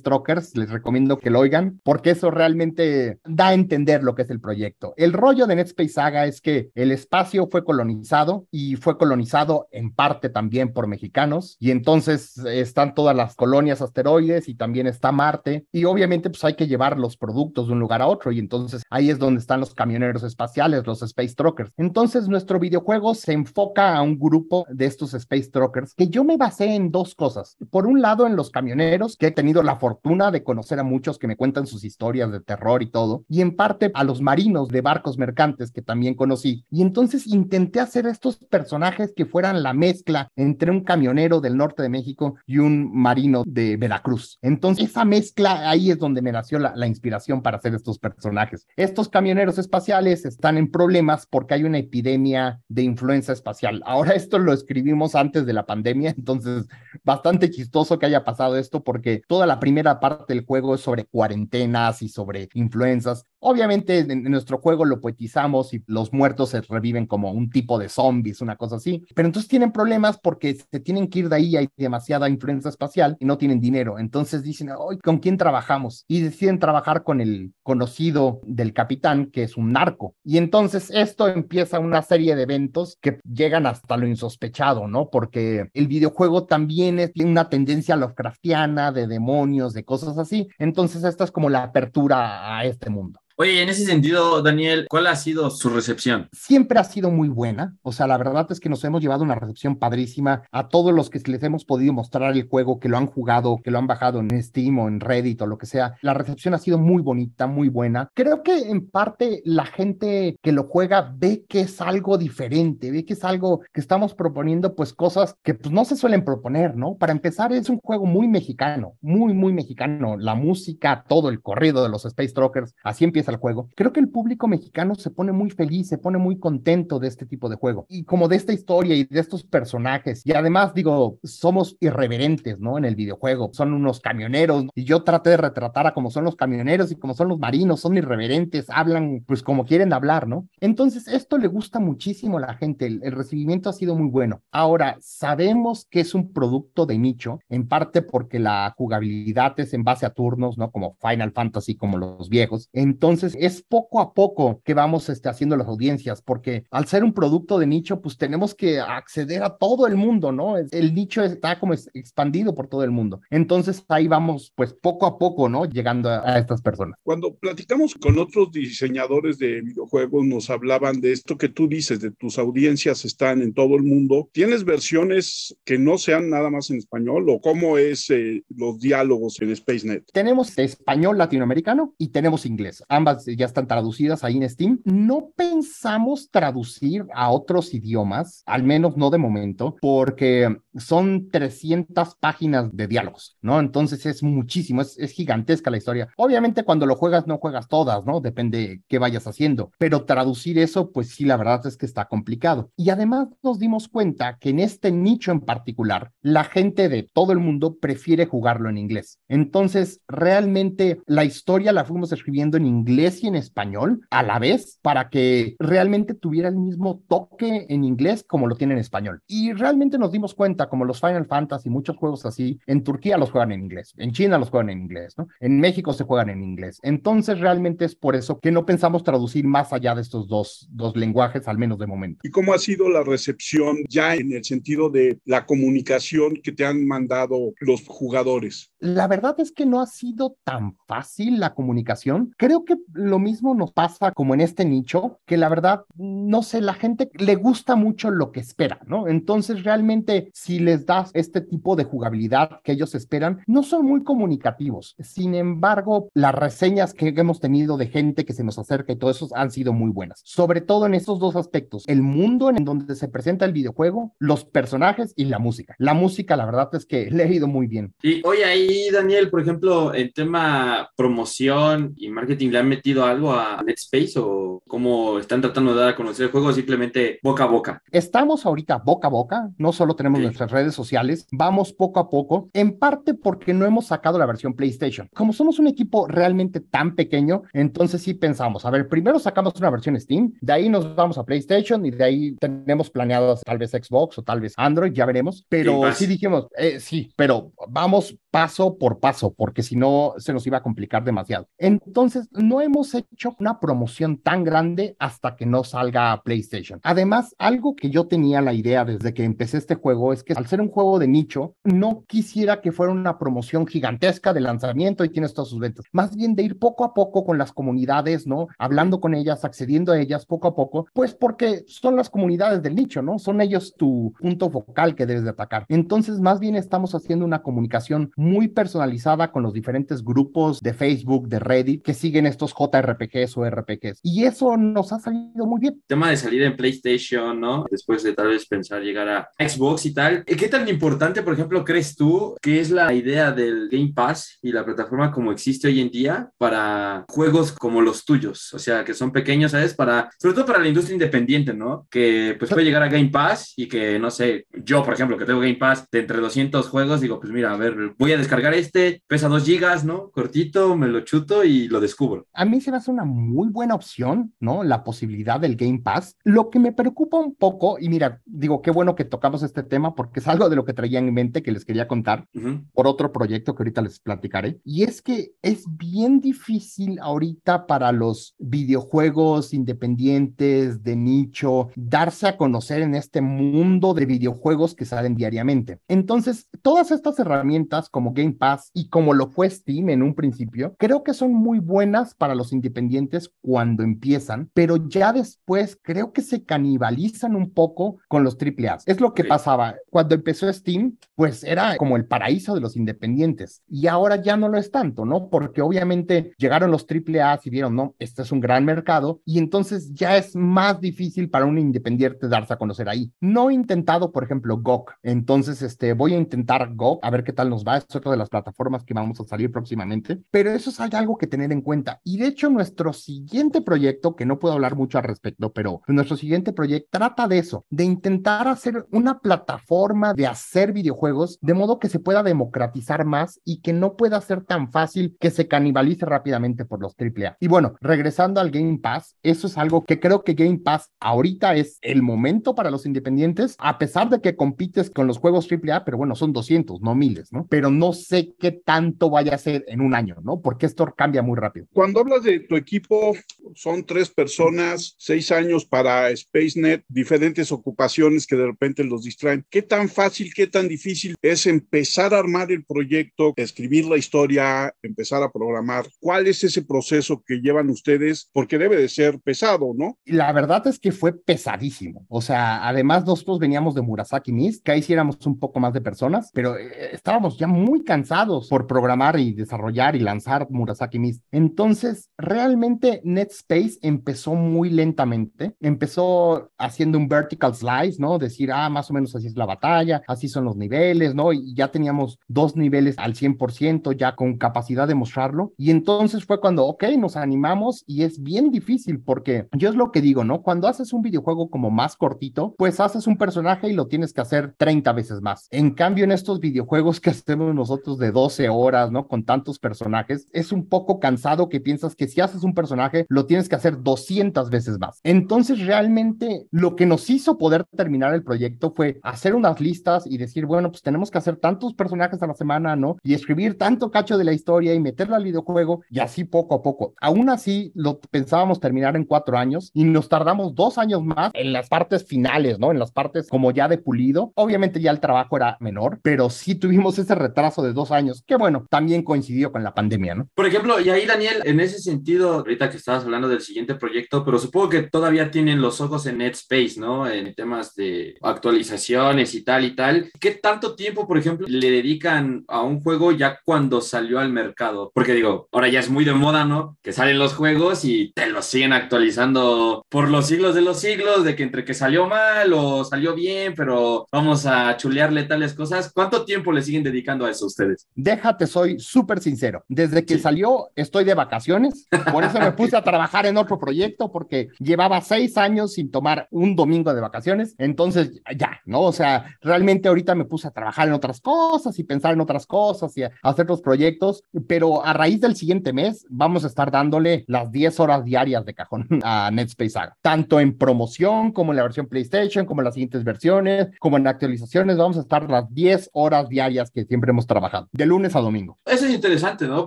Truckers, 0.00 0.56
les 0.56 0.70
recomiendo 0.70 1.18
que 1.18 1.28
lo 1.28 1.40
oigan 1.40 1.78
porque 1.84 2.12
eso 2.12 2.30
realmente 2.30 3.20
da 3.26 3.48
a 3.48 3.52
entender 3.52 4.02
lo 4.02 4.14
que 4.14 4.22
es 4.22 4.30
el 4.30 4.40
proyecto. 4.40 4.94
El 4.96 5.12
rollo 5.12 5.46
de 5.46 5.56
NetSpace 5.56 5.90
Saga 5.90 6.24
es 6.24 6.40
que 6.40 6.70
el 6.74 6.90
espacio 6.90 7.48
fue 7.48 7.66
colonizado 7.66 8.46
y 8.50 8.76
fue 8.76 8.96
colonizado 8.96 9.68
en 9.72 9.92
parte 9.94 10.30
también 10.30 10.72
por 10.72 10.86
mexicanos 10.86 11.58
y 11.60 11.70
entonces 11.70 12.38
están 12.38 12.94
todas 12.94 13.14
las 13.14 13.36
colonias 13.36 13.82
asteroides 13.82 14.48
y 14.48 14.54
también 14.54 14.86
está 14.86 15.12
Marte 15.12 15.66
y 15.70 15.84
obviamente 15.84 16.30
pues 16.30 16.42
hay 16.44 16.54
que 16.54 16.66
llevar 16.66 16.98
los 16.98 17.18
productos 17.18 17.66
de 17.66 17.74
un 17.74 17.80
lugar 17.80 18.00
a 18.00 18.06
otro 18.06 18.32
y 18.32 18.38
entonces 18.38 18.84
ahí 18.88 19.10
es 19.10 19.18
donde 19.18 19.40
están 19.40 19.60
los 19.60 19.74
camioneros 19.74 20.22
espaciales, 20.22 20.86
los 20.86 21.02
Space 21.02 21.34
Truckers. 21.34 21.74
Entonces 21.76 22.26
nuestro 22.26 22.58
videojuego 22.58 23.14
se 23.14 23.34
enfoca 23.34 23.94
a 23.94 24.00
un 24.00 24.18
grupo 24.18 24.64
de 24.70 24.86
estos 24.86 25.12
Space 25.12 25.50
Truckers 25.50 25.92
que 25.94 26.08
yo 26.08 26.24
me 26.24 26.38
basé 26.38 26.74
en 26.74 26.90
dos 26.90 27.01
cosas. 27.14 27.56
Por 27.70 27.86
un 27.86 28.00
lado 28.00 28.26
en 28.26 28.36
los 28.36 28.50
camioneros, 28.50 29.16
que 29.16 29.28
he 29.28 29.30
tenido 29.30 29.62
la 29.62 29.76
fortuna 29.76 30.30
de 30.30 30.42
conocer 30.42 30.78
a 30.78 30.84
muchos 30.84 31.18
que 31.18 31.26
me 31.26 31.36
cuentan 31.36 31.66
sus 31.66 31.84
historias 31.84 32.30
de 32.30 32.40
terror 32.40 32.82
y 32.82 32.90
todo, 32.90 33.24
y 33.28 33.40
en 33.40 33.56
parte 33.56 33.90
a 33.94 34.04
los 34.04 34.20
marinos 34.20 34.68
de 34.68 34.80
barcos 34.80 35.18
mercantes 35.18 35.72
que 35.72 35.82
también 35.82 36.14
conocí. 36.14 36.64
Y 36.70 36.82
entonces 36.82 37.26
intenté 37.26 37.80
hacer 37.80 38.06
estos 38.06 38.36
personajes 38.36 39.12
que 39.14 39.26
fueran 39.26 39.62
la 39.62 39.72
mezcla 39.72 40.28
entre 40.36 40.70
un 40.70 40.84
camionero 40.84 41.40
del 41.40 41.56
norte 41.56 41.82
de 41.82 41.88
México 41.88 42.36
y 42.46 42.58
un 42.58 42.90
marino 42.94 43.42
de 43.46 43.76
Veracruz. 43.76 44.38
Entonces 44.42 44.90
esa 44.90 45.04
mezcla 45.04 45.68
ahí 45.68 45.90
es 45.90 45.98
donde 45.98 46.22
me 46.22 46.32
nació 46.32 46.58
la, 46.58 46.74
la 46.76 46.86
inspiración 46.86 47.42
para 47.42 47.58
hacer 47.58 47.74
estos 47.74 47.98
personajes. 47.98 48.66
Estos 48.76 49.08
camioneros 49.08 49.58
espaciales 49.58 50.24
están 50.24 50.58
en 50.58 50.70
problemas 50.70 51.26
porque 51.26 51.54
hay 51.54 51.64
una 51.64 51.78
epidemia 51.78 52.60
de 52.68 52.82
influenza 52.82 53.32
espacial. 53.32 53.82
Ahora 53.86 54.12
esto 54.12 54.38
lo 54.38 54.52
escribimos 54.52 55.14
antes 55.14 55.46
de 55.46 55.52
la 55.52 55.66
pandemia, 55.66 56.10
entonces 56.16 56.66
bastante 57.04 57.50
chistoso 57.50 57.98
que 57.98 58.06
haya 58.06 58.24
pasado 58.24 58.56
esto 58.56 58.82
porque 58.84 59.22
toda 59.26 59.46
la 59.46 59.60
primera 59.60 60.00
parte 60.00 60.34
del 60.34 60.44
juego 60.44 60.74
es 60.74 60.80
sobre 60.80 61.06
cuarentenas 61.06 62.02
y 62.02 62.08
sobre 62.08 62.48
influencias. 62.54 63.26
Obviamente 63.44 63.98
en, 63.98 64.22
nuestro 64.22 64.58
juego 64.58 64.84
lo 64.84 65.00
poetizamos 65.00 65.74
y 65.74 65.82
los 65.88 66.12
muertos 66.12 66.50
se 66.50 66.60
reviven 66.60 67.06
como 67.06 67.32
un 67.32 67.50
tipo 67.50 67.76
de 67.76 67.88
zombies, 67.88 68.40
una 68.40 68.54
cosa 68.54 68.76
así, 68.76 69.04
pero 69.16 69.26
entonces 69.26 69.48
tienen 69.48 69.72
problemas 69.72 70.16
porque 70.16 70.54
se 70.54 70.78
tienen 70.78 71.08
que 71.08 71.20
ir 71.20 71.28
de 71.28 71.36
ahí, 71.36 71.56
hay 71.56 71.68
demasiada 71.76 72.28
influencia 72.28 72.68
espacial 72.68 73.16
y 73.18 73.24
no 73.24 73.38
tienen 73.38 73.58
dinero. 73.58 73.98
Entonces 73.98 74.44
dicen, 74.44 74.70
hoy 74.78 74.98
¿con 74.98 75.18
quién 75.18 75.38
trabajamos? 75.38 76.04
Y 76.06 76.20
deciden 76.20 76.60
trabajar 76.60 77.02
con 77.02 77.20
el 77.20 77.52
conocido 77.64 78.40
del 78.44 78.72
capitán, 78.72 79.26
que 79.26 79.42
es 79.42 79.56
un 79.56 79.72
narco. 79.72 80.14
Y 80.22 80.38
entonces 80.38 80.90
esto 80.94 81.26
empieza 81.26 81.80
una 81.80 82.02
serie 82.02 82.36
de 82.36 82.42
eventos 82.42 82.96
que 83.00 83.18
llegan 83.24 83.66
hasta 83.66 83.96
lo 83.96 84.06
insospechado, 84.06 84.86
¿no? 84.86 85.10
Porque 85.10 85.68
el 85.74 85.88
videojuego 85.88 86.46
también 86.46 87.00
es, 87.00 87.12
tiene 87.12 87.32
una 87.32 87.48
tendencia 87.48 87.96
Lovecraftiana, 87.96 88.92
de 88.92 89.08
demonios, 89.08 89.72
de 89.72 89.84
cosas 89.84 90.16
así. 90.16 90.46
Entonces 90.60 91.02
esta 91.02 91.24
es 91.24 91.32
como 91.32 91.50
la 91.50 91.64
apertura 91.64 92.56
a 92.56 92.64
este 92.64 92.88
mundo. 92.88 93.18
Oye, 93.42 93.60
en 93.60 93.68
ese 93.68 93.84
sentido, 93.84 94.40
Daniel, 94.40 94.86
¿cuál 94.88 95.08
ha 95.08 95.16
sido 95.16 95.50
su 95.50 95.68
recepción? 95.68 96.28
Siempre 96.30 96.78
ha 96.78 96.84
sido 96.84 97.10
muy 97.10 97.28
buena. 97.28 97.76
O 97.82 97.90
sea, 97.90 98.06
la 98.06 98.16
verdad 98.16 98.46
es 98.50 98.60
que 98.60 98.68
nos 98.68 98.84
hemos 98.84 99.02
llevado 99.02 99.24
una 99.24 99.34
recepción 99.34 99.80
padrísima 99.80 100.44
a 100.52 100.68
todos 100.68 100.94
los 100.94 101.10
que 101.10 101.18
les 101.26 101.42
hemos 101.42 101.64
podido 101.64 101.92
mostrar 101.92 102.36
el 102.36 102.46
juego, 102.48 102.78
que 102.78 102.88
lo 102.88 102.98
han 102.98 103.08
jugado, 103.08 103.58
que 103.60 103.72
lo 103.72 103.80
han 103.80 103.88
bajado 103.88 104.20
en 104.20 104.40
Steam 104.40 104.78
o 104.78 104.86
en 104.86 105.00
Reddit 105.00 105.42
o 105.42 105.46
lo 105.46 105.58
que 105.58 105.66
sea. 105.66 105.96
La 106.02 106.14
recepción 106.14 106.54
ha 106.54 106.58
sido 106.58 106.78
muy 106.78 107.02
bonita, 107.02 107.48
muy 107.48 107.68
buena. 107.68 108.12
Creo 108.14 108.44
que 108.44 108.70
en 108.70 108.88
parte 108.88 109.42
la 109.44 109.66
gente 109.66 110.36
que 110.40 110.52
lo 110.52 110.68
juega 110.68 111.12
ve 111.12 111.44
que 111.48 111.62
es 111.62 111.80
algo 111.80 112.18
diferente, 112.18 112.92
ve 112.92 113.04
que 113.04 113.14
es 113.14 113.24
algo 113.24 113.62
que 113.72 113.80
estamos 113.80 114.14
proponiendo, 114.14 114.76
pues 114.76 114.92
cosas 114.92 115.34
que 115.42 115.54
pues, 115.54 115.74
no 115.74 115.84
se 115.84 115.96
suelen 115.96 116.24
proponer, 116.24 116.76
¿no? 116.76 116.94
Para 116.94 117.10
empezar, 117.10 117.52
es 117.52 117.68
un 117.68 117.78
juego 117.78 118.06
muy 118.06 118.28
mexicano, 118.28 118.94
muy, 119.00 119.34
muy 119.34 119.52
mexicano. 119.52 120.16
La 120.16 120.36
música, 120.36 121.04
todo 121.08 121.28
el 121.28 121.42
corrido 121.42 121.82
de 121.82 121.88
los 121.88 122.04
Space 122.04 122.34
Truckers, 122.34 122.76
así 122.84 123.02
empieza 123.02 123.31
el 123.32 123.38
juego. 123.38 123.68
Creo 123.74 123.92
que 123.92 124.00
el 124.00 124.08
público 124.08 124.48
mexicano 124.48 124.94
se 124.94 125.10
pone 125.10 125.32
muy 125.32 125.50
feliz, 125.50 125.88
se 125.88 125.98
pone 125.98 126.18
muy 126.18 126.38
contento 126.38 126.98
de 126.98 127.08
este 127.08 127.26
tipo 127.26 127.48
de 127.48 127.56
juego 127.56 127.86
y 127.88 128.04
como 128.04 128.28
de 128.28 128.36
esta 128.36 128.52
historia 128.52 128.94
y 128.94 129.04
de 129.04 129.20
estos 129.20 129.44
personajes. 129.44 130.22
Y 130.24 130.32
además, 130.32 130.74
digo, 130.74 131.18
somos 131.22 131.76
irreverentes, 131.80 132.58
¿no? 132.58 132.78
En 132.78 132.84
el 132.84 132.96
videojuego. 132.96 133.50
Son 133.52 133.72
unos 133.72 134.00
camioneros 134.00 134.66
y 134.74 134.84
yo 134.84 135.02
traté 135.02 135.30
de 135.30 135.36
retratar 135.36 135.86
a 135.86 135.94
como 135.94 136.10
son 136.10 136.24
los 136.24 136.36
camioneros 136.36 136.92
y 136.92 136.96
como 136.96 137.14
son 137.14 137.28
los 137.28 137.38
marinos, 137.38 137.80
son 137.80 137.96
irreverentes, 137.96 138.66
hablan 138.68 139.24
pues 139.26 139.42
como 139.42 139.64
quieren 139.64 139.92
hablar, 139.92 140.28
¿no? 140.28 140.48
Entonces, 140.60 141.08
esto 141.08 141.38
le 141.38 141.48
gusta 141.48 141.78
muchísimo 141.78 142.38
a 142.38 142.42
la 142.42 142.54
gente. 142.54 142.86
El, 142.86 143.00
el 143.02 143.12
recibimiento 143.12 143.68
ha 143.68 143.72
sido 143.72 143.94
muy 143.94 144.08
bueno. 144.08 144.42
Ahora, 144.50 144.96
sabemos 145.00 145.86
que 145.90 146.00
es 146.00 146.14
un 146.14 146.32
producto 146.32 146.86
de 146.86 146.98
nicho, 146.98 147.40
en 147.48 147.68
parte 147.68 148.02
porque 148.02 148.38
la 148.38 148.74
jugabilidad 148.76 149.58
es 149.58 149.74
en 149.74 149.84
base 149.84 150.06
a 150.06 150.10
turnos, 150.10 150.58
¿no? 150.58 150.70
Como 150.70 150.96
Final 151.00 151.32
Fantasy, 151.32 151.74
como 151.74 151.98
los 151.98 152.28
viejos. 152.28 152.68
Entonces, 152.72 153.11
entonces, 153.12 153.38
es 153.40 153.62
poco 153.62 154.00
a 154.00 154.14
poco 154.14 154.60
que 154.64 154.74
vamos 154.74 155.08
este, 155.08 155.28
haciendo 155.28 155.56
las 155.56 155.66
audiencias, 155.66 156.22
porque 156.22 156.64
al 156.70 156.86
ser 156.86 157.04
un 157.04 157.12
producto 157.12 157.58
de 157.58 157.66
nicho, 157.66 158.00
pues 158.00 158.16
tenemos 158.16 158.54
que 158.54 158.80
acceder 158.80 159.42
a 159.42 159.56
todo 159.56 159.86
el 159.86 159.96
mundo, 159.96 160.32
¿no? 160.32 160.56
El 160.56 160.94
nicho 160.94 161.22
está 161.22 161.58
como 161.58 161.74
expandido 161.74 162.54
por 162.54 162.68
todo 162.68 162.84
el 162.84 162.90
mundo. 162.90 163.20
Entonces, 163.30 163.84
ahí 163.88 164.08
vamos, 164.08 164.52
pues 164.54 164.72
poco 164.74 165.06
a 165.06 165.18
poco, 165.18 165.48
¿no? 165.48 165.64
Llegando 165.64 166.08
a, 166.08 166.34
a 166.34 166.38
estas 166.38 166.62
personas. 166.62 166.98
Cuando 167.02 167.34
platicamos 167.34 167.94
con 167.94 168.18
otros 168.18 168.50
diseñadores 168.52 169.38
de 169.38 169.60
videojuegos, 169.60 170.24
nos 170.24 170.50
hablaban 170.50 171.00
de 171.00 171.12
esto 171.12 171.36
que 171.36 171.48
tú 171.48 171.68
dices, 171.68 172.00
de 172.00 172.10
tus 172.10 172.38
audiencias 172.38 173.04
están 173.04 173.42
en 173.42 173.52
todo 173.52 173.76
el 173.76 173.82
mundo. 173.82 174.28
¿Tienes 174.32 174.64
versiones 174.64 175.56
que 175.64 175.78
no 175.78 175.98
sean 175.98 176.30
nada 176.30 176.50
más 176.50 176.70
en 176.70 176.78
español 176.78 177.28
o 177.28 177.40
cómo 177.40 177.78
es 177.78 178.10
eh, 178.10 178.42
los 178.48 178.78
diálogos 178.80 179.40
en 179.40 179.54
SpaceNet? 179.54 180.04
Tenemos 180.12 180.56
español 180.58 181.18
latinoamericano 181.18 181.94
y 181.98 182.08
tenemos 182.08 182.46
inglés 182.46 182.82
ambas 183.02 183.26
ya 183.26 183.46
están 183.46 183.66
traducidas 183.66 184.22
ahí 184.22 184.36
en 184.36 184.48
Steam. 184.48 184.80
No 184.84 185.30
pensamos 185.36 186.30
traducir 186.30 187.04
a 187.14 187.30
otros 187.30 187.74
idiomas, 187.74 188.44
al 188.46 188.62
menos 188.62 188.96
no 188.96 189.10
de 189.10 189.18
momento, 189.18 189.76
porque 189.80 190.56
son 190.76 191.28
300 191.30 192.14
páginas 192.16 192.70
de 192.72 192.86
diálogos, 192.86 193.36
¿no? 193.42 193.58
Entonces 193.58 194.06
es 194.06 194.22
muchísimo, 194.22 194.82
es, 194.82 194.96
es 194.98 195.10
gigantesca 195.10 195.70
la 195.70 195.78
historia. 195.78 196.08
Obviamente 196.16 196.62
cuando 196.62 196.86
lo 196.86 196.94
juegas 196.94 197.26
no 197.26 197.38
juegas 197.38 197.66
todas, 197.68 198.06
¿no? 198.06 198.20
Depende 198.20 198.82
qué 198.88 198.98
vayas 198.98 199.26
haciendo, 199.26 199.72
pero 199.78 200.04
traducir 200.04 200.58
eso, 200.58 200.92
pues 200.92 201.10
sí, 201.10 201.24
la 201.24 201.36
verdad 201.36 201.66
es 201.66 201.76
que 201.76 201.86
está 201.86 202.06
complicado. 202.06 202.70
Y 202.76 202.90
además 202.90 203.28
nos 203.42 203.58
dimos 203.58 203.88
cuenta 203.88 204.38
que 204.38 204.50
en 204.50 204.60
este 204.60 204.92
nicho 204.92 205.32
en 205.32 205.40
particular, 205.40 206.12
la 206.20 206.44
gente 206.44 206.88
de 206.88 207.02
todo 207.02 207.32
el 207.32 207.38
mundo 207.38 207.78
prefiere 207.78 208.26
jugarlo 208.26 208.70
en 208.70 208.78
inglés. 208.78 209.18
Entonces, 209.28 210.00
realmente 210.06 211.00
la 211.06 211.24
historia 211.24 211.72
la 211.72 211.84
fuimos 211.84 212.12
escribiendo 212.12 212.56
en 212.56 212.66
inglés 212.66 212.91
inglés 212.92 213.22
y 213.22 213.28
en 213.28 213.36
español 213.36 214.00
a 214.10 214.22
la 214.22 214.38
vez 214.38 214.78
para 214.82 215.08
que 215.08 215.56
realmente 215.58 216.14
tuviera 216.14 216.48
el 216.48 216.56
mismo 216.56 217.02
toque 217.08 217.66
en 217.68 217.84
inglés 217.84 218.24
como 218.26 218.46
lo 218.46 218.56
tiene 218.56 218.74
en 218.74 218.80
español. 218.80 219.22
Y 219.26 219.52
realmente 219.52 219.98
nos 219.98 220.12
dimos 220.12 220.34
cuenta, 220.34 220.68
como 220.68 220.84
los 220.84 221.00
Final 221.00 221.26
Fantasy 221.26 221.68
y 221.68 221.72
muchos 221.72 221.96
juegos 221.96 222.26
así, 222.26 222.58
en 222.66 222.84
Turquía 222.84 223.16
los 223.16 223.30
juegan 223.30 223.52
en 223.52 223.62
inglés, 223.62 223.94
en 223.96 224.12
China 224.12 224.38
los 224.38 224.50
juegan 224.50 224.70
en 224.70 224.80
inglés, 224.80 225.14
¿no? 225.16 225.28
En 225.40 225.58
México 225.58 225.92
se 225.92 226.04
juegan 226.04 226.30
en 226.30 226.42
inglés. 226.42 226.78
Entonces 226.82 227.40
realmente 227.40 227.84
es 227.84 227.94
por 227.94 228.14
eso 228.14 228.38
que 228.38 228.52
no 228.52 228.66
pensamos 228.66 229.02
traducir 229.02 229.46
más 229.46 229.72
allá 229.72 229.94
de 229.94 230.02
estos 230.02 230.28
dos, 230.28 230.68
dos 230.70 230.96
lenguajes, 230.96 231.48
al 231.48 231.58
menos 231.58 231.78
de 231.78 231.86
momento. 231.86 232.20
¿Y 232.22 232.30
cómo 232.30 232.52
ha 232.52 232.58
sido 232.58 232.88
la 232.88 233.02
recepción 233.02 233.78
ya 233.88 234.14
en 234.14 234.32
el 234.32 234.44
sentido 234.44 234.90
de 234.90 235.18
la 235.24 235.46
comunicación 235.46 236.34
que 236.42 236.52
te 236.52 236.66
han 236.66 236.86
mandado 236.86 237.54
los 237.60 237.86
jugadores? 237.86 238.72
la 238.82 239.06
verdad 239.06 239.36
es 239.38 239.52
que 239.52 239.64
no 239.64 239.80
ha 239.80 239.86
sido 239.86 240.36
tan 240.42 240.76
fácil 240.88 241.38
la 241.38 241.54
comunicación. 241.54 242.34
Creo 242.36 242.64
que 242.64 242.76
lo 242.92 243.18
mismo 243.18 243.54
nos 243.54 243.72
pasa 243.72 244.12
como 244.12 244.34
en 244.34 244.40
este 244.40 244.64
nicho, 244.64 245.20
que 245.26 245.36
la 245.36 245.48
verdad, 245.48 245.84
no 245.96 246.42
sé, 246.42 246.60
la 246.60 246.74
gente 246.74 247.10
le 247.14 247.34
gusta 247.34 247.76
mucho 247.76 248.10
lo 248.10 248.32
que 248.32 248.40
espera, 248.40 248.80
¿no? 248.86 249.08
Entonces, 249.08 249.64
realmente, 249.64 250.30
si 250.32 250.58
les 250.58 250.86
das 250.86 251.10
este 251.14 251.40
tipo 251.40 251.76
de 251.76 251.84
jugabilidad 251.84 252.60
que 252.64 252.72
ellos 252.72 252.94
esperan, 252.94 253.42
no 253.46 253.62
son 253.62 253.86
muy 253.86 254.02
comunicativos. 254.02 254.94
Sin 255.00 255.34
embargo, 255.34 256.08
las 256.14 256.34
reseñas 256.34 256.94
que 256.94 257.08
hemos 257.08 257.40
tenido 257.40 257.76
de 257.76 257.86
gente 257.86 258.24
que 258.24 258.32
se 258.32 258.44
nos 258.44 258.58
acerca 258.58 258.92
y 258.92 258.96
todo 258.96 259.10
eso 259.10 259.28
han 259.34 259.50
sido 259.50 259.72
muy 259.72 259.90
buenas. 259.90 260.20
Sobre 260.24 260.60
todo 260.60 260.86
en 260.86 260.94
estos 260.94 261.18
dos 261.18 261.36
aspectos, 261.36 261.84
el 261.86 262.02
mundo 262.02 262.50
en 262.50 262.64
donde 262.64 262.94
se 262.94 263.08
presenta 263.08 263.44
el 263.44 263.52
videojuego, 263.52 264.14
los 264.18 264.44
personajes 264.44 265.12
y 265.16 265.26
la 265.26 265.38
música. 265.38 265.74
La 265.78 265.94
música, 265.94 266.36
la 266.36 266.46
verdad 266.46 266.70
es 266.74 266.86
que 266.86 267.10
le 267.10 267.24
ha 267.24 267.26
ido 267.26 267.46
muy 267.46 267.66
bien. 267.66 267.94
Y 268.02 268.26
hoy 268.26 268.38
ahí, 268.38 268.90
Daniel, 268.90 269.30
por 269.30 269.40
ejemplo, 269.40 269.94
en 269.94 270.12
tema 270.12 270.90
promoción 270.96 271.94
y 271.96 272.08
marketing, 272.08 272.50
¿le 272.50 272.58
han 272.58 272.68
metido 272.72 273.04
algo 273.04 273.32
a 273.32 273.62
NetSpace 273.64 274.14
o 274.18 274.62
cómo 274.66 275.18
están 275.18 275.40
tratando 275.42 275.74
de 275.74 275.80
dar 275.80 275.90
a 275.90 275.96
conocer 275.96 276.26
el 276.26 276.32
juego 276.32 276.52
simplemente 276.52 277.18
boca 277.22 277.44
a 277.44 277.46
boca? 277.46 277.82
Estamos 277.90 278.46
ahorita 278.46 278.78
boca 278.78 279.08
a 279.08 279.10
boca, 279.10 279.50
no 279.58 279.72
solo 279.72 279.94
tenemos 279.94 280.18
Sí. 280.18 280.24
nuestras 280.24 280.50
redes 280.50 280.74
sociales, 280.74 281.26
vamos 281.32 281.72
poco 281.72 282.00
a 282.00 282.08
poco, 282.08 282.48
en 282.54 282.78
parte 282.78 283.14
porque 283.14 283.52
no 283.52 283.66
hemos 283.66 283.86
sacado 283.86 284.18
la 284.18 284.26
versión 284.26 284.54
PlayStation. 284.54 285.08
Como 285.14 285.32
somos 285.32 285.58
un 285.58 285.66
equipo 285.66 286.06
realmente 286.08 286.60
tan 286.60 286.94
pequeño, 286.94 287.42
entonces 287.52 288.02
sí 288.02 288.14
pensamos, 288.14 288.64
a 288.64 288.70
ver, 288.70 288.88
primero 288.88 289.18
sacamos 289.18 289.52
una 289.58 289.70
versión 289.70 289.98
Steam, 290.00 290.32
de 290.40 290.52
ahí 290.52 290.68
nos 290.68 290.94
vamos 290.94 291.18
a 291.18 291.24
PlayStation 291.24 291.84
y 291.84 291.90
de 291.90 292.04
ahí 292.04 292.36
tenemos 292.40 292.88
planeadas 292.90 293.42
tal 293.42 293.58
vez 293.58 293.70
Xbox 293.72 294.18
o 294.18 294.22
tal 294.22 294.40
vez 294.40 294.54
Android, 294.56 294.92
ya 294.92 295.04
veremos, 295.06 295.44
pero 295.48 295.92
sí 295.92 296.06
dijimos, 296.06 296.46
eh, 296.56 296.80
sí, 296.80 297.12
pero 297.16 297.52
vamos 297.68 298.16
paso 298.32 298.78
por 298.78 298.98
paso, 298.98 299.32
porque 299.32 299.62
si 299.62 299.76
no 299.76 300.14
se 300.16 300.32
nos 300.32 300.46
iba 300.46 300.56
a 300.56 300.62
complicar 300.62 301.04
demasiado. 301.04 301.48
Entonces, 301.58 302.28
no 302.32 302.60
hemos 302.62 302.94
hecho 302.94 303.36
una 303.38 303.60
promoción 303.60 304.16
tan 304.16 304.42
grande 304.42 304.96
hasta 304.98 305.36
que 305.36 305.44
no 305.46 305.62
salga 305.62 306.20
PlayStation. 306.24 306.80
Además, 306.82 307.36
algo 307.38 307.76
que 307.76 307.90
yo 307.90 308.08
tenía 308.08 308.40
la 308.40 308.54
idea 308.54 308.84
desde 308.84 309.12
que 309.12 309.22
empecé 309.22 309.58
este 309.58 309.74
juego 309.74 310.14
es 310.14 310.24
que 310.24 310.32
al 310.32 310.46
ser 310.46 310.62
un 310.62 310.70
juego 310.70 310.98
de 310.98 311.08
nicho, 311.08 311.54
no 311.62 312.04
quisiera 312.08 312.62
que 312.62 312.72
fuera 312.72 312.90
una 312.90 313.18
promoción 313.18 313.66
gigantesca 313.66 314.32
de 314.32 314.40
lanzamiento 314.40 315.04
y 315.04 315.10
tienes 315.10 315.34
todas 315.34 315.50
sus 315.50 315.60
ventas. 315.60 315.84
Más 315.92 316.16
bien 316.16 316.34
de 316.34 316.42
ir 316.42 316.58
poco 316.58 316.84
a 316.84 316.94
poco 316.94 317.26
con 317.26 317.36
las 317.36 317.52
comunidades, 317.52 318.26
¿no? 318.26 318.48
Hablando 318.58 319.00
con 319.00 319.14
ellas, 319.14 319.44
accediendo 319.44 319.92
a 319.92 320.00
ellas 320.00 320.24
poco 320.24 320.48
a 320.48 320.54
poco, 320.54 320.86
pues 320.94 321.14
porque 321.14 321.64
son 321.66 321.96
las 321.96 322.08
comunidades 322.08 322.62
del 322.62 322.76
nicho, 322.76 323.02
¿no? 323.02 323.18
Son 323.18 323.42
ellos 323.42 323.74
tu 323.76 324.14
punto 324.18 324.50
focal 324.50 324.94
que 324.94 325.04
debes 325.04 325.24
de 325.24 325.30
atacar. 325.30 325.66
Entonces, 325.68 326.18
más 326.18 326.40
bien 326.40 326.56
estamos 326.56 326.94
haciendo 326.94 327.26
una 327.26 327.42
comunicación 327.42 328.10
muy 328.22 328.48
personalizada 328.48 329.30
con 329.30 329.42
los 329.42 329.52
diferentes 329.52 330.02
grupos 330.04 330.60
de 330.60 330.72
Facebook, 330.72 331.28
de 331.28 331.38
Reddit, 331.38 331.82
que 331.82 331.94
siguen 331.94 332.26
estos 332.26 332.54
JRPGs 332.54 333.36
o 333.36 333.48
RPGs. 333.48 334.00
Y 334.02 334.24
eso 334.24 334.56
nos 334.56 334.92
ha 334.92 335.00
salido 335.00 335.46
muy 335.46 335.60
bien. 335.60 335.82
tema 335.86 336.10
de 336.10 336.16
salir 336.16 336.42
en 336.42 336.56
PlayStation, 336.56 337.38
¿no? 337.38 337.66
Después 337.70 338.02
de 338.02 338.12
tal 338.14 338.28
vez 338.28 338.46
pensar 338.46 338.82
llegar 338.82 339.08
a 339.08 339.28
Xbox 339.38 339.86
y 339.86 339.94
tal. 339.94 340.24
¿Qué 340.24 340.48
tan 340.48 340.68
importante, 340.68 341.22
por 341.22 341.34
ejemplo, 341.34 341.64
crees 341.64 341.96
tú 341.96 342.36
que 342.40 342.60
es 342.60 342.70
la 342.70 342.92
idea 342.94 343.32
del 343.32 343.68
Game 343.70 343.92
Pass 343.94 344.38
y 344.42 344.52
la 344.52 344.64
plataforma 344.64 345.10
como 345.10 345.32
existe 345.32 345.68
hoy 345.68 345.80
en 345.80 345.90
día 345.90 346.30
para 346.38 347.04
juegos 347.08 347.52
como 347.52 347.80
los 347.80 348.04
tuyos? 348.04 348.52
O 348.54 348.58
sea, 348.58 348.84
que 348.84 348.94
son 348.94 349.12
pequeños, 349.12 349.52
¿sabes? 349.52 349.74
Para, 349.74 350.10
sobre 350.18 350.34
todo 350.34 350.46
para 350.46 350.60
la 350.60 350.68
industria 350.68 350.94
independiente, 350.94 351.52
¿no? 351.54 351.86
Que 351.90 352.36
pues 352.38 352.50
puede 352.50 352.64
llegar 352.64 352.82
a 352.82 352.88
Game 352.88 353.10
Pass 353.10 353.54
y 353.56 353.68
que, 353.68 353.98
no 353.98 354.10
sé, 354.10 354.46
yo, 354.64 354.82
por 354.84 354.94
ejemplo, 354.94 355.18
que 355.18 355.24
tengo 355.24 355.40
Game 355.40 355.56
Pass 355.56 355.86
de 355.90 356.00
entre 356.00 356.18
200 356.18 356.68
juegos, 356.68 357.00
digo, 357.00 357.20
pues 357.20 357.32
mira, 357.32 357.52
a 357.52 357.56
ver, 357.56 357.94
voy 357.98 358.11
a 358.14 358.18
descargar 358.18 358.54
este, 358.54 359.02
pesa 359.06 359.28
2 359.28 359.44
gigas, 359.44 359.84
¿no? 359.84 360.10
Cortito, 360.10 360.76
me 360.76 360.88
lo 360.88 361.00
chuto 361.00 361.44
y 361.44 361.68
lo 361.68 361.80
descubro. 361.80 362.26
A 362.32 362.44
mí 362.44 362.60
se 362.60 362.70
me 362.70 362.76
hace 362.76 362.90
una 362.90 363.04
muy 363.04 363.48
buena 363.48 363.74
opción, 363.74 364.34
¿no? 364.40 364.64
La 364.64 364.84
posibilidad 364.84 365.40
del 365.40 365.56
Game 365.56 365.80
Pass. 365.80 366.16
Lo 366.24 366.50
que 366.50 366.58
me 366.58 366.72
preocupa 366.72 367.18
un 367.18 367.34
poco, 367.34 367.78
y 367.78 367.88
mira, 367.88 368.20
digo, 368.24 368.62
qué 368.62 368.70
bueno 368.70 368.94
que 368.94 369.04
tocamos 369.04 369.42
este 369.42 369.62
tema 369.62 369.94
porque 369.94 370.20
es 370.20 370.28
algo 370.28 370.48
de 370.48 370.56
lo 370.56 370.64
que 370.64 370.74
traía 370.74 370.98
en 370.98 371.12
mente 371.12 371.42
que 371.42 371.52
les 371.52 371.64
quería 371.64 371.88
contar 371.88 372.26
por 372.72 372.86
otro 372.86 373.12
proyecto 373.12 373.54
que 373.54 373.62
ahorita 373.62 373.82
les 373.82 373.98
platicaré. 373.98 374.60
Y 374.64 374.84
es 374.84 375.02
que 375.02 375.32
es 375.42 375.64
bien 375.68 376.20
difícil 376.20 376.98
ahorita 377.00 377.66
para 377.66 377.92
los 377.92 378.34
videojuegos 378.38 379.54
independientes 379.54 380.82
de 380.82 380.96
nicho 380.96 381.68
darse 381.76 382.28
a 382.28 382.36
conocer 382.36 382.82
en 382.82 382.94
este 382.94 383.20
mundo 383.20 383.94
de 383.94 384.06
videojuegos 384.06 384.74
que 384.74 384.84
salen 384.84 385.14
diariamente. 385.14 385.78
Entonces, 385.88 386.48
todas 386.62 386.90
estas 386.90 387.18
herramientas 387.18 387.88
como 387.88 388.01
Game 388.12 388.32
Pass 388.32 388.70
y 388.74 388.88
como 388.88 389.14
lo 389.14 389.28
fue 389.28 389.48
Steam 389.48 389.90
en 389.90 390.02
un 390.02 390.14
principio, 390.14 390.74
creo 390.78 391.02
que 391.04 391.14
son 391.14 391.32
muy 391.32 391.60
buenas 391.60 392.14
para 392.14 392.34
los 392.34 392.52
independientes 392.52 393.30
cuando 393.40 393.82
empiezan, 393.82 394.50
pero 394.54 394.88
ya 394.88 395.12
después 395.12 395.78
creo 395.82 396.12
que 396.12 396.22
se 396.22 396.44
canibalizan 396.44 397.36
un 397.36 397.50
poco 397.52 397.98
con 398.08 398.24
los 398.24 398.36
AAA. 398.36 398.78
Es 398.86 399.00
lo 399.00 399.14
que 399.14 399.22
Ok. 399.22 399.28
pasaba 399.28 399.76
cuando 399.90 400.14
empezó 400.14 400.52
Steam, 400.52 400.96
pues 401.14 401.44
era 401.44 401.76
como 401.76 401.96
el 401.96 402.06
paraíso 402.06 402.54
de 402.54 402.60
los 402.60 402.76
independientes 402.76 403.62
y 403.68 403.86
ahora 403.86 404.16
ya 404.16 404.36
no 404.36 404.48
lo 404.48 404.58
es 404.58 404.70
tanto, 404.70 405.04
¿no? 405.04 405.28
Porque 405.28 405.62
obviamente 405.62 406.32
llegaron 406.38 406.70
los 406.70 406.84
AAA 406.86 407.40
y 407.44 407.50
vieron, 407.50 407.76
no, 407.76 407.94
este 407.98 408.22
es 408.22 408.32
un 408.32 408.40
gran 408.40 408.64
mercado 408.64 409.20
y 409.24 409.38
entonces 409.38 409.92
ya 409.92 410.16
es 410.16 410.34
más 410.34 410.80
difícil 410.80 411.30
para 411.30 411.46
un 411.46 411.58
independiente 411.58 412.28
darse 412.28 412.54
a 412.54 412.56
conocer 412.58 412.88
ahí. 412.88 413.12
No 413.20 413.50
he 413.50 413.54
intentado, 413.54 414.12
por 414.12 414.24
ejemplo, 414.24 414.56
GOG, 414.58 414.92
entonces 415.02 415.62
este 415.62 415.92
voy 415.92 416.14
a 416.14 416.18
intentar 416.18 416.74
GOG 416.74 416.98
a 417.02 417.10
ver 417.10 417.24
qué 417.24 417.32
tal 417.32 417.50
nos 417.50 417.64
va, 417.64 417.76
es 417.78 417.86
otra 417.96 418.10
de 418.10 418.16
las 418.16 418.28
plataformas 418.28 418.84
que 418.84 418.94
vamos 418.94 419.20
a 419.20 419.24
salir 419.24 419.50
próximamente, 419.50 420.20
pero 420.30 420.50
eso 420.50 420.70
es 420.70 420.80
algo 420.80 421.16
que 421.16 421.26
tener 421.26 421.52
en 421.52 421.60
cuenta 421.60 422.00
y 422.04 422.18
de 422.18 422.26
hecho 422.26 422.50
nuestro 422.50 422.92
siguiente 422.92 423.62
proyecto, 423.62 424.16
que 424.16 424.26
no 424.26 424.38
puedo 424.38 424.54
hablar 424.54 424.76
mucho 424.76 424.98
al 424.98 425.04
respecto, 425.04 425.52
pero 425.52 425.82
nuestro 425.86 426.16
siguiente 426.16 426.52
proyecto 426.52 426.88
trata 426.90 427.28
de 427.28 427.38
eso, 427.38 427.64
de 427.70 427.84
intentar 427.84 428.48
hacer 428.48 428.86
una 428.90 429.18
plataforma 429.20 430.14
de 430.14 430.26
hacer 430.26 430.72
videojuegos 430.72 431.38
de 431.40 431.54
modo 431.54 431.78
que 431.78 431.88
se 431.88 431.98
pueda 431.98 432.22
democratizar 432.22 433.04
más 433.04 433.40
y 433.44 433.60
que 433.60 433.72
no 433.72 433.96
pueda 433.96 434.20
ser 434.20 434.44
tan 434.44 434.70
fácil 434.70 435.16
que 435.20 435.30
se 435.30 435.48
canibalice 435.48 436.06
rápidamente 436.06 436.64
por 436.64 436.80
los 436.80 436.94
AAA. 436.98 437.36
Y 437.40 437.48
bueno, 437.48 437.74
regresando 437.80 438.40
al 438.40 438.50
Game 438.50 438.78
Pass, 438.78 439.16
eso 439.22 439.46
es 439.46 439.58
algo 439.58 439.84
que 439.84 440.00
creo 440.00 440.22
que 440.22 440.34
Game 440.34 440.58
Pass 440.58 440.90
ahorita 441.00 441.54
es 441.54 441.78
el 441.82 442.02
momento 442.02 442.54
para 442.54 442.70
los 442.70 442.86
independientes, 442.86 443.56
a 443.58 443.78
pesar 443.78 444.10
de 444.10 444.20
que 444.20 444.36
compites 444.36 444.90
con 444.90 445.06
los 445.06 445.18
juegos 445.18 445.48
AAA, 445.50 445.84
pero 445.84 445.98
bueno, 445.98 446.14
son 446.14 446.32
200, 446.32 446.80
no 446.80 446.94
miles, 446.94 447.32
¿no? 447.32 447.46
Pero 447.48 447.70
no 447.70 447.81
sé 447.92 448.34
qué 448.38 448.52
tanto 448.52 449.10
vaya 449.10 449.34
a 449.34 449.38
ser 449.38 449.64
en 449.66 449.80
un 449.80 449.94
año, 449.94 450.16
¿no? 450.22 450.40
Porque 450.40 450.66
esto 450.66 450.86
cambia 450.96 451.22
muy 451.22 451.36
rápido. 451.36 451.66
Cuando 451.72 452.00
hablas 452.00 452.22
de 452.22 452.40
tu 452.40 452.54
equipo, 452.54 453.14
son 453.54 453.84
tres 453.84 454.10
personas, 454.10 454.94
seis 454.98 455.32
años 455.32 455.64
para 455.64 456.14
SpaceNet, 456.14 456.84
diferentes 456.88 457.50
ocupaciones 457.50 458.26
que 458.26 458.36
de 458.36 458.46
repente 458.46 458.84
los 458.84 459.02
distraen. 459.02 459.44
¿Qué 459.50 459.62
tan 459.62 459.88
fácil, 459.88 460.32
qué 460.34 460.46
tan 460.46 460.68
difícil 460.68 461.14
es 461.22 461.46
empezar 461.46 462.14
a 462.14 462.18
armar 462.18 462.52
el 462.52 462.64
proyecto, 462.64 463.32
escribir 463.36 463.86
la 463.86 463.96
historia, 463.96 464.74
empezar 464.82 465.22
a 465.22 465.32
programar? 465.32 465.86
¿Cuál 465.98 466.26
es 466.26 466.44
ese 466.44 466.62
proceso 466.62 467.22
que 467.26 467.40
llevan 467.40 467.70
ustedes? 467.70 468.28
Porque 468.32 468.58
debe 468.58 468.76
de 468.76 468.88
ser 468.88 469.18
pesado, 469.20 469.72
¿no? 469.74 469.98
La 470.04 470.32
verdad 470.32 470.66
es 470.66 470.78
que 470.78 470.92
fue 470.92 471.12
pesadísimo. 471.12 472.04
O 472.08 472.20
sea, 472.20 472.68
además 472.68 473.04
nosotros 473.06 473.38
veníamos 473.38 473.74
de 473.74 473.82
Murasaki 473.82 474.32
Mist, 474.32 474.64
que 474.64 474.72
ahí 474.72 474.82
sí 474.82 474.92
éramos 474.92 475.24
un 475.26 475.38
poco 475.38 475.60
más 475.60 475.72
de 475.72 475.80
personas, 475.80 476.30
pero 476.32 476.56
eh, 476.56 476.90
estábamos 476.92 477.38
ya 477.38 477.46
muy 477.46 477.71
cansados 477.80 478.48
por 478.48 478.66
programar 478.66 479.18
y 479.18 479.32
desarrollar 479.32 479.96
y 479.96 480.00
lanzar 480.00 480.46
Murasaki 480.50 480.98
Mist. 480.98 481.24
Entonces, 481.30 482.10
realmente 482.16 483.00
NetSpace 483.04 483.78
empezó 483.82 484.34
muy 484.34 484.70
lentamente. 484.70 485.54
Empezó 485.60 486.50
haciendo 486.58 486.98
un 486.98 487.08
vertical 487.08 487.54
slice, 487.54 488.00
¿no? 488.00 488.18
Decir, 488.18 488.52
ah, 488.52 488.68
más 488.68 488.90
o 488.90 488.94
menos 488.94 489.14
así 489.14 489.26
es 489.26 489.36
la 489.36 489.46
batalla, 489.46 490.02
así 490.06 490.28
son 490.28 490.44
los 490.44 490.56
niveles, 490.56 491.14
¿no? 491.14 491.32
Y 491.32 491.54
ya 491.54 491.68
teníamos 491.68 492.18
dos 492.28 492.56
niveles 492.56 492.98
al 492.98 493.14
100%, 493.14 493.92
ya 493.92 494.14
con 494.14 494.36
capacidad 494.36 494.86
de 494.86 494.94
mostrarlo. 494.94 495.52
Y 495.56 495.70
entonces 495.70 496.24
fue 496.24 496.40
cuando, 496.40 496.66
ok, 496.66 496.84
nos 496.98 497.16
animamos 497.16 497.84
y 497.86 498.02
es 498.02 498.22
bien 498.22 498.50
difícil 498.50 499.00
porque 499.00 499.48
yo 499.52 499.68
es 499.68 499.74
lo 499.74 499.90
que 499.90 500.00
digo, 500.00 500.24
¿no? 500.24 500.42
Cuando 500.42 500.68
haces 500.68 500.92
un 500.92 501.02
videojuego 501.02 501.50
como 501.50 501.70
más 501.70 501.96
cortito, 501.96 502.54
pues 502.58 502.80
haces 502.80 503.06
un 503.06 503.16
personaje 503.16 503.68
y 503.68 503.72
lo 503.72 503.86
tienes 503.86 504.12
que 504.12 504.20
hacer 504.20 504.54
30 504.56 504.92
veces 504.92 505.20
más. 505.20 505.48
En 505.50 505.72
cambio, 505.72 506.04
en 506.04 506.12
estos 506.12 506.40
videojuegos 506.40 507.00
que 507.00 507.10
hacemos 507.10 507.51
nosotros 507.54 507.98
de 507.98 508.12
12 508.12 508.48
horas, 508.48 508.90
¿no? 508.90 509.08
Con 509.08 509.24
tantos 509.24 509.58
personajes, 509.58 510.26
es 510.32 510.52
un 510.52 510.66
poco 510.66 511.00
cansado 511.00 511.48
que 511.48 511.60
piensas 511.60 511.94
que 511.94 512.08
si 512.08 512.20
haces 512.20 512.42
un 512.44 512.54
personaje, 512.54 513.06
lo 513.08 513.26
tienes 513.26 513.48
que 513.48 513.56
hacer 513.56 513.82
200 513.82 514.50
veces 514.50 514.78
más. 514.78 515.00
Entonces, 515.02 515.64
realmente 515.66 516.46
lo 516.50 516.76
que 516.76 516.86
nos 516.86 517.08
hizo 517.10 517.38
poder 517.38 517.64
terminar 517.76 518.14
el 518.14 518.24
proyecto 518.24 518.72
fue 518.74 519.00
hacer 519.02 519.34
unas 519.34 519.60
listas 519.60 520.06
y 520.06 520.18
decir, 520.18 520.46
bueno, 520.46 520.70
pues 520.70 520.82
tenemos 520.82 521.10
que 521.10 521.18
hacer 521.18 521.36
tantos 521.36 521.74
personajes 521.74 522.22
a 522.22 522.26
la 522.26 522.34
semana, 522.34 522.76
¿no? 522.76 522.96
Y 523.02 523.14
escribir 523.14 523.58
tanto 523.58 523.90
cacho 523.90 524.18
de 524.18 524.24
la 524.24 524.32
historia 524.32 524.74
y 524.74 524.80
meterlo 524.80 525.16
al 525.16 525.24
videojuego 525.24 525.82
y 525.90 526.00
así 526.00 526.24
poco 526.24 526.54
a 526.54 526.62
poco. 526.62 526.94
Aún 527.00 527.28
así, 527.28 527.72
lo 527.74 528.00
pensábamos 528.00 528.60
terminar 528.60 528.96
en 528.96 529.04
cuatro 529.04 529.38
años 529.38 529.70
y 529.74 529.84
nos 529.84 530.08
tardamos 530.08 530.54
dos 530.54 530.78
años 530.78 531.02
más 531.02 531.30
en 531.34 531.52
las 531.52 531.68
partes 531.68 532.04
finales, 532.04 532.58
¿no? 532.58 532.70
En 532.70 532.78
las 532.78 532.92
partes 532.92 533.28
como 533.28 533.50
ya 533.50 533.68
de 533.68 533.78
pulido. 533.78 534.32
Obviamente 534.34 534.80
ya 534.80 534.90
el 534.90 535.00
trabajo 535.00 535.36
era 535.36 535.56
menor, 535.60 536.00
pero 536.02 536.30
sí 536.30 536.54
tuvimos 536.54 536.98
ese 536.98 537.14
retraso 537.14 537.41
retraso 537.42 537.62
de 537.62 537.72
dos 537.72 537.90
años, 537.90 538.22
que 538.26 538.36
bueno, 538.36 538.66
también 538.70 539.02
coincidió 539.02 539.50
con 539.50 539.64
la 539.64 539.74
pandemia, 539.74 540.14
¿no? 540.14 540.28
Por 540.34 540.46
ejemplo, 540.46 540.80
y 540.80 540.90
ahí 540.90 541.06
Daniel, 541.06 541.42
en 541.44 541.58
ese 541.60 541.78
sentido, 541.78 542.34
ahorita 542.34 542.70
que 542.70 542.76
estabas 542.76 543.04
hablando 543.04 543.28
del 543.28 543.40
siguiente 543.40 543.74
proyecto, 543.74 544.24
pero 544.24 544.38
supongo 544.38 544.68
que 544.68 544.82
todavía 544.82 545.30
tienen 545.30 545.60
los 545.60 545.80
ojos 545.80 546.06
en 546.06 546.18
NetSpace, 546.18 546.74
¿no? 546.78 547.08
En 547.08 547.34
temas 547.34 547.74
de 547.74 548.14
actualizaciones 548.22 549.34
y 549.34 549.42
tal 549.42 549.64
y 549.64 549.74
tal. 549.74 550.10
¿Qué 550.20 550.32
tanto 550.32 550.76
tiempo, 550.76 551.08
por 551.08 551.18
ejemplo, 551.18 551.46
le 551.48 551.70
dedican 551.70 552.44
a 552.46 552.62
un 552.62 552.80
juego 552.80 553.12
ya 553.12 553.40
cuando 553.44 553.80
salió 553.80 554.20
al 554.20 554.32
mercado? 554.32 554.92
Porque 554.94 555.14
digo, 555.14 555.48
ahora 555.50 555.68
ya 555.68 555.80
es 555.80 555.90
muy 555.90 556.04
de 556.04 556.14
moda, 556.14 556.44
¿no? 556.44 556.76
Que 556.82 556.92
salen 556.92 557.18
los 557.18 557.34
juegos 557.34 557.84
y 557.84 558.12
te 558.12 558.28
los 558.28 558.46
siguen 558.46 558.72
actualizando 558.72 559.84
por 559.88 560.08
los 560.08 560.26
siglos 560.26 560.54
de 560.54 560.62
los 560.62 560.78
siglos, 560.78 561.24
de 561.24 561.34
que 561.34 561.42
entre 561.42 561.64
que 561.64 561.74
salió 561.74 562.06
mal 562.06 562.52
o 562.52 562.84
salió 562.84 563.14
bien, 563.14 563.54
pero 563.56 564.06
vamos 564.12 564.46
a 564.46 564.76
chulearle 564.76 565.24
tales 565.24 565.54
cosas. 565.54 565.90
¿Cuánto 565.92 566.24
tiempo 566.24 566.52
le 566.52 566.62
siguen 566.62 566.84
dedicando 566.84 567.26
a 567.26 567.31
eso 567.32 567.46
ustedes? 567.46 567.88
Déjate, 567.94 568.46
soy 568.46 568.78
súper 568.78 569.20
sincero. 569.20 569.64
Desde 569.68 570.04
que 570.04 570.18
salió, 570.18 570.70
estoy 570.76 571.04
de 571.04 571.14
vacaciones. 571.14 571.88
Por 572.12 572.24
eso 572.24 572.38
me 572.38 572.52
puse 572.52 572.76
a 572.76 572.82
trabajar 572.82 573.26
en 573.26 573.36
otro 573.36 573.58
proyecto, 573.58 574.12
porque 574.12 574.48
llevaba 574.58 575.00
seis 575.00 575.36
años 575.36 575.74
sin 575.74 575.90
tomar 575.90 576.28
un 576.30 576.54
domingo 576.56 576.94
de 576.94 577.00
vacaciones. 577.00 577.54
Entonces, 577.58 578.22
ya, 578.36 578.60
¿no? 578.64 578.82
O 578.82 578.92
sea, 578.92 579.36
realmente 579.40 579.88
ahorita 579.88 580.14
me 580.14 580.24
puse 580.24 580.48
a 580.48 580.52
trabajar 580.52 580.88
en 580.88 580.94
otras 580.94 581.20
cosas 581.20 581.78
y 581.78 581.84
pensar 581.84 582.12
en 582.14 582.20
otras 582.20 582.46
cosas 582.46 582.96
y 582.96 583.02
hacer 583.02 583.44
otros 583.44 583.62
proyectos. 583.62 584.24
Pero 584.46 584.84
a 584.84 584.92
raíz 584.92 585.20
del 585.20 585.36
siguiente 585.36 585.72
mes, 585.72 586.06
vamos 586.08 586.44
a 586.44 586.48
estar 586.48 586.70
dándole 586.70 587.24
las 587.26 587.50
10 587.50 587.80
horas 587.80 588.04
diarias 588.04 588.44
de 588.44 588.54
cajón 588.54 588.86
a 589.02 589.30
NetSpace 589.32 589.70
Saga, 589.70 589.96
tanto 590.02 590.40
en 590.40 590.56
promoción 590.56 591.32
como 591.32 591.52
en 591.52 591.56
la 591.56 591.62
versión 591.62 591.86
PlayStation, 591.86 592.46
como 592.46 592.60
en 592.60 592.66
las 592.66 592.74
siguientes 592.74 593.04
versiones, 593.04 593.68
como 593.78 593.96
en 593.96 594.06
actualizaciones. 594.06 594.76
Vamos 594.76 594.96
a 594.98 595.00
estar 595.00 595.28
las 595.30 595.52
10 595.52 595.90
horas 595.92 596.28
diarias 596.28 596.70
que 596.70 596.84
siempre 596.84 597.10
hemos 597.10 597.21
trabajado, 597.26 597.68
de 597.72 597.86
lunes 597.86 598.14
a 598.16 598.20
domingo. 598.20 598.58
Eso 598.64 598.86
es 598.86 598.94
interesante, 598.94 599.46
¿no? 599.46 599.66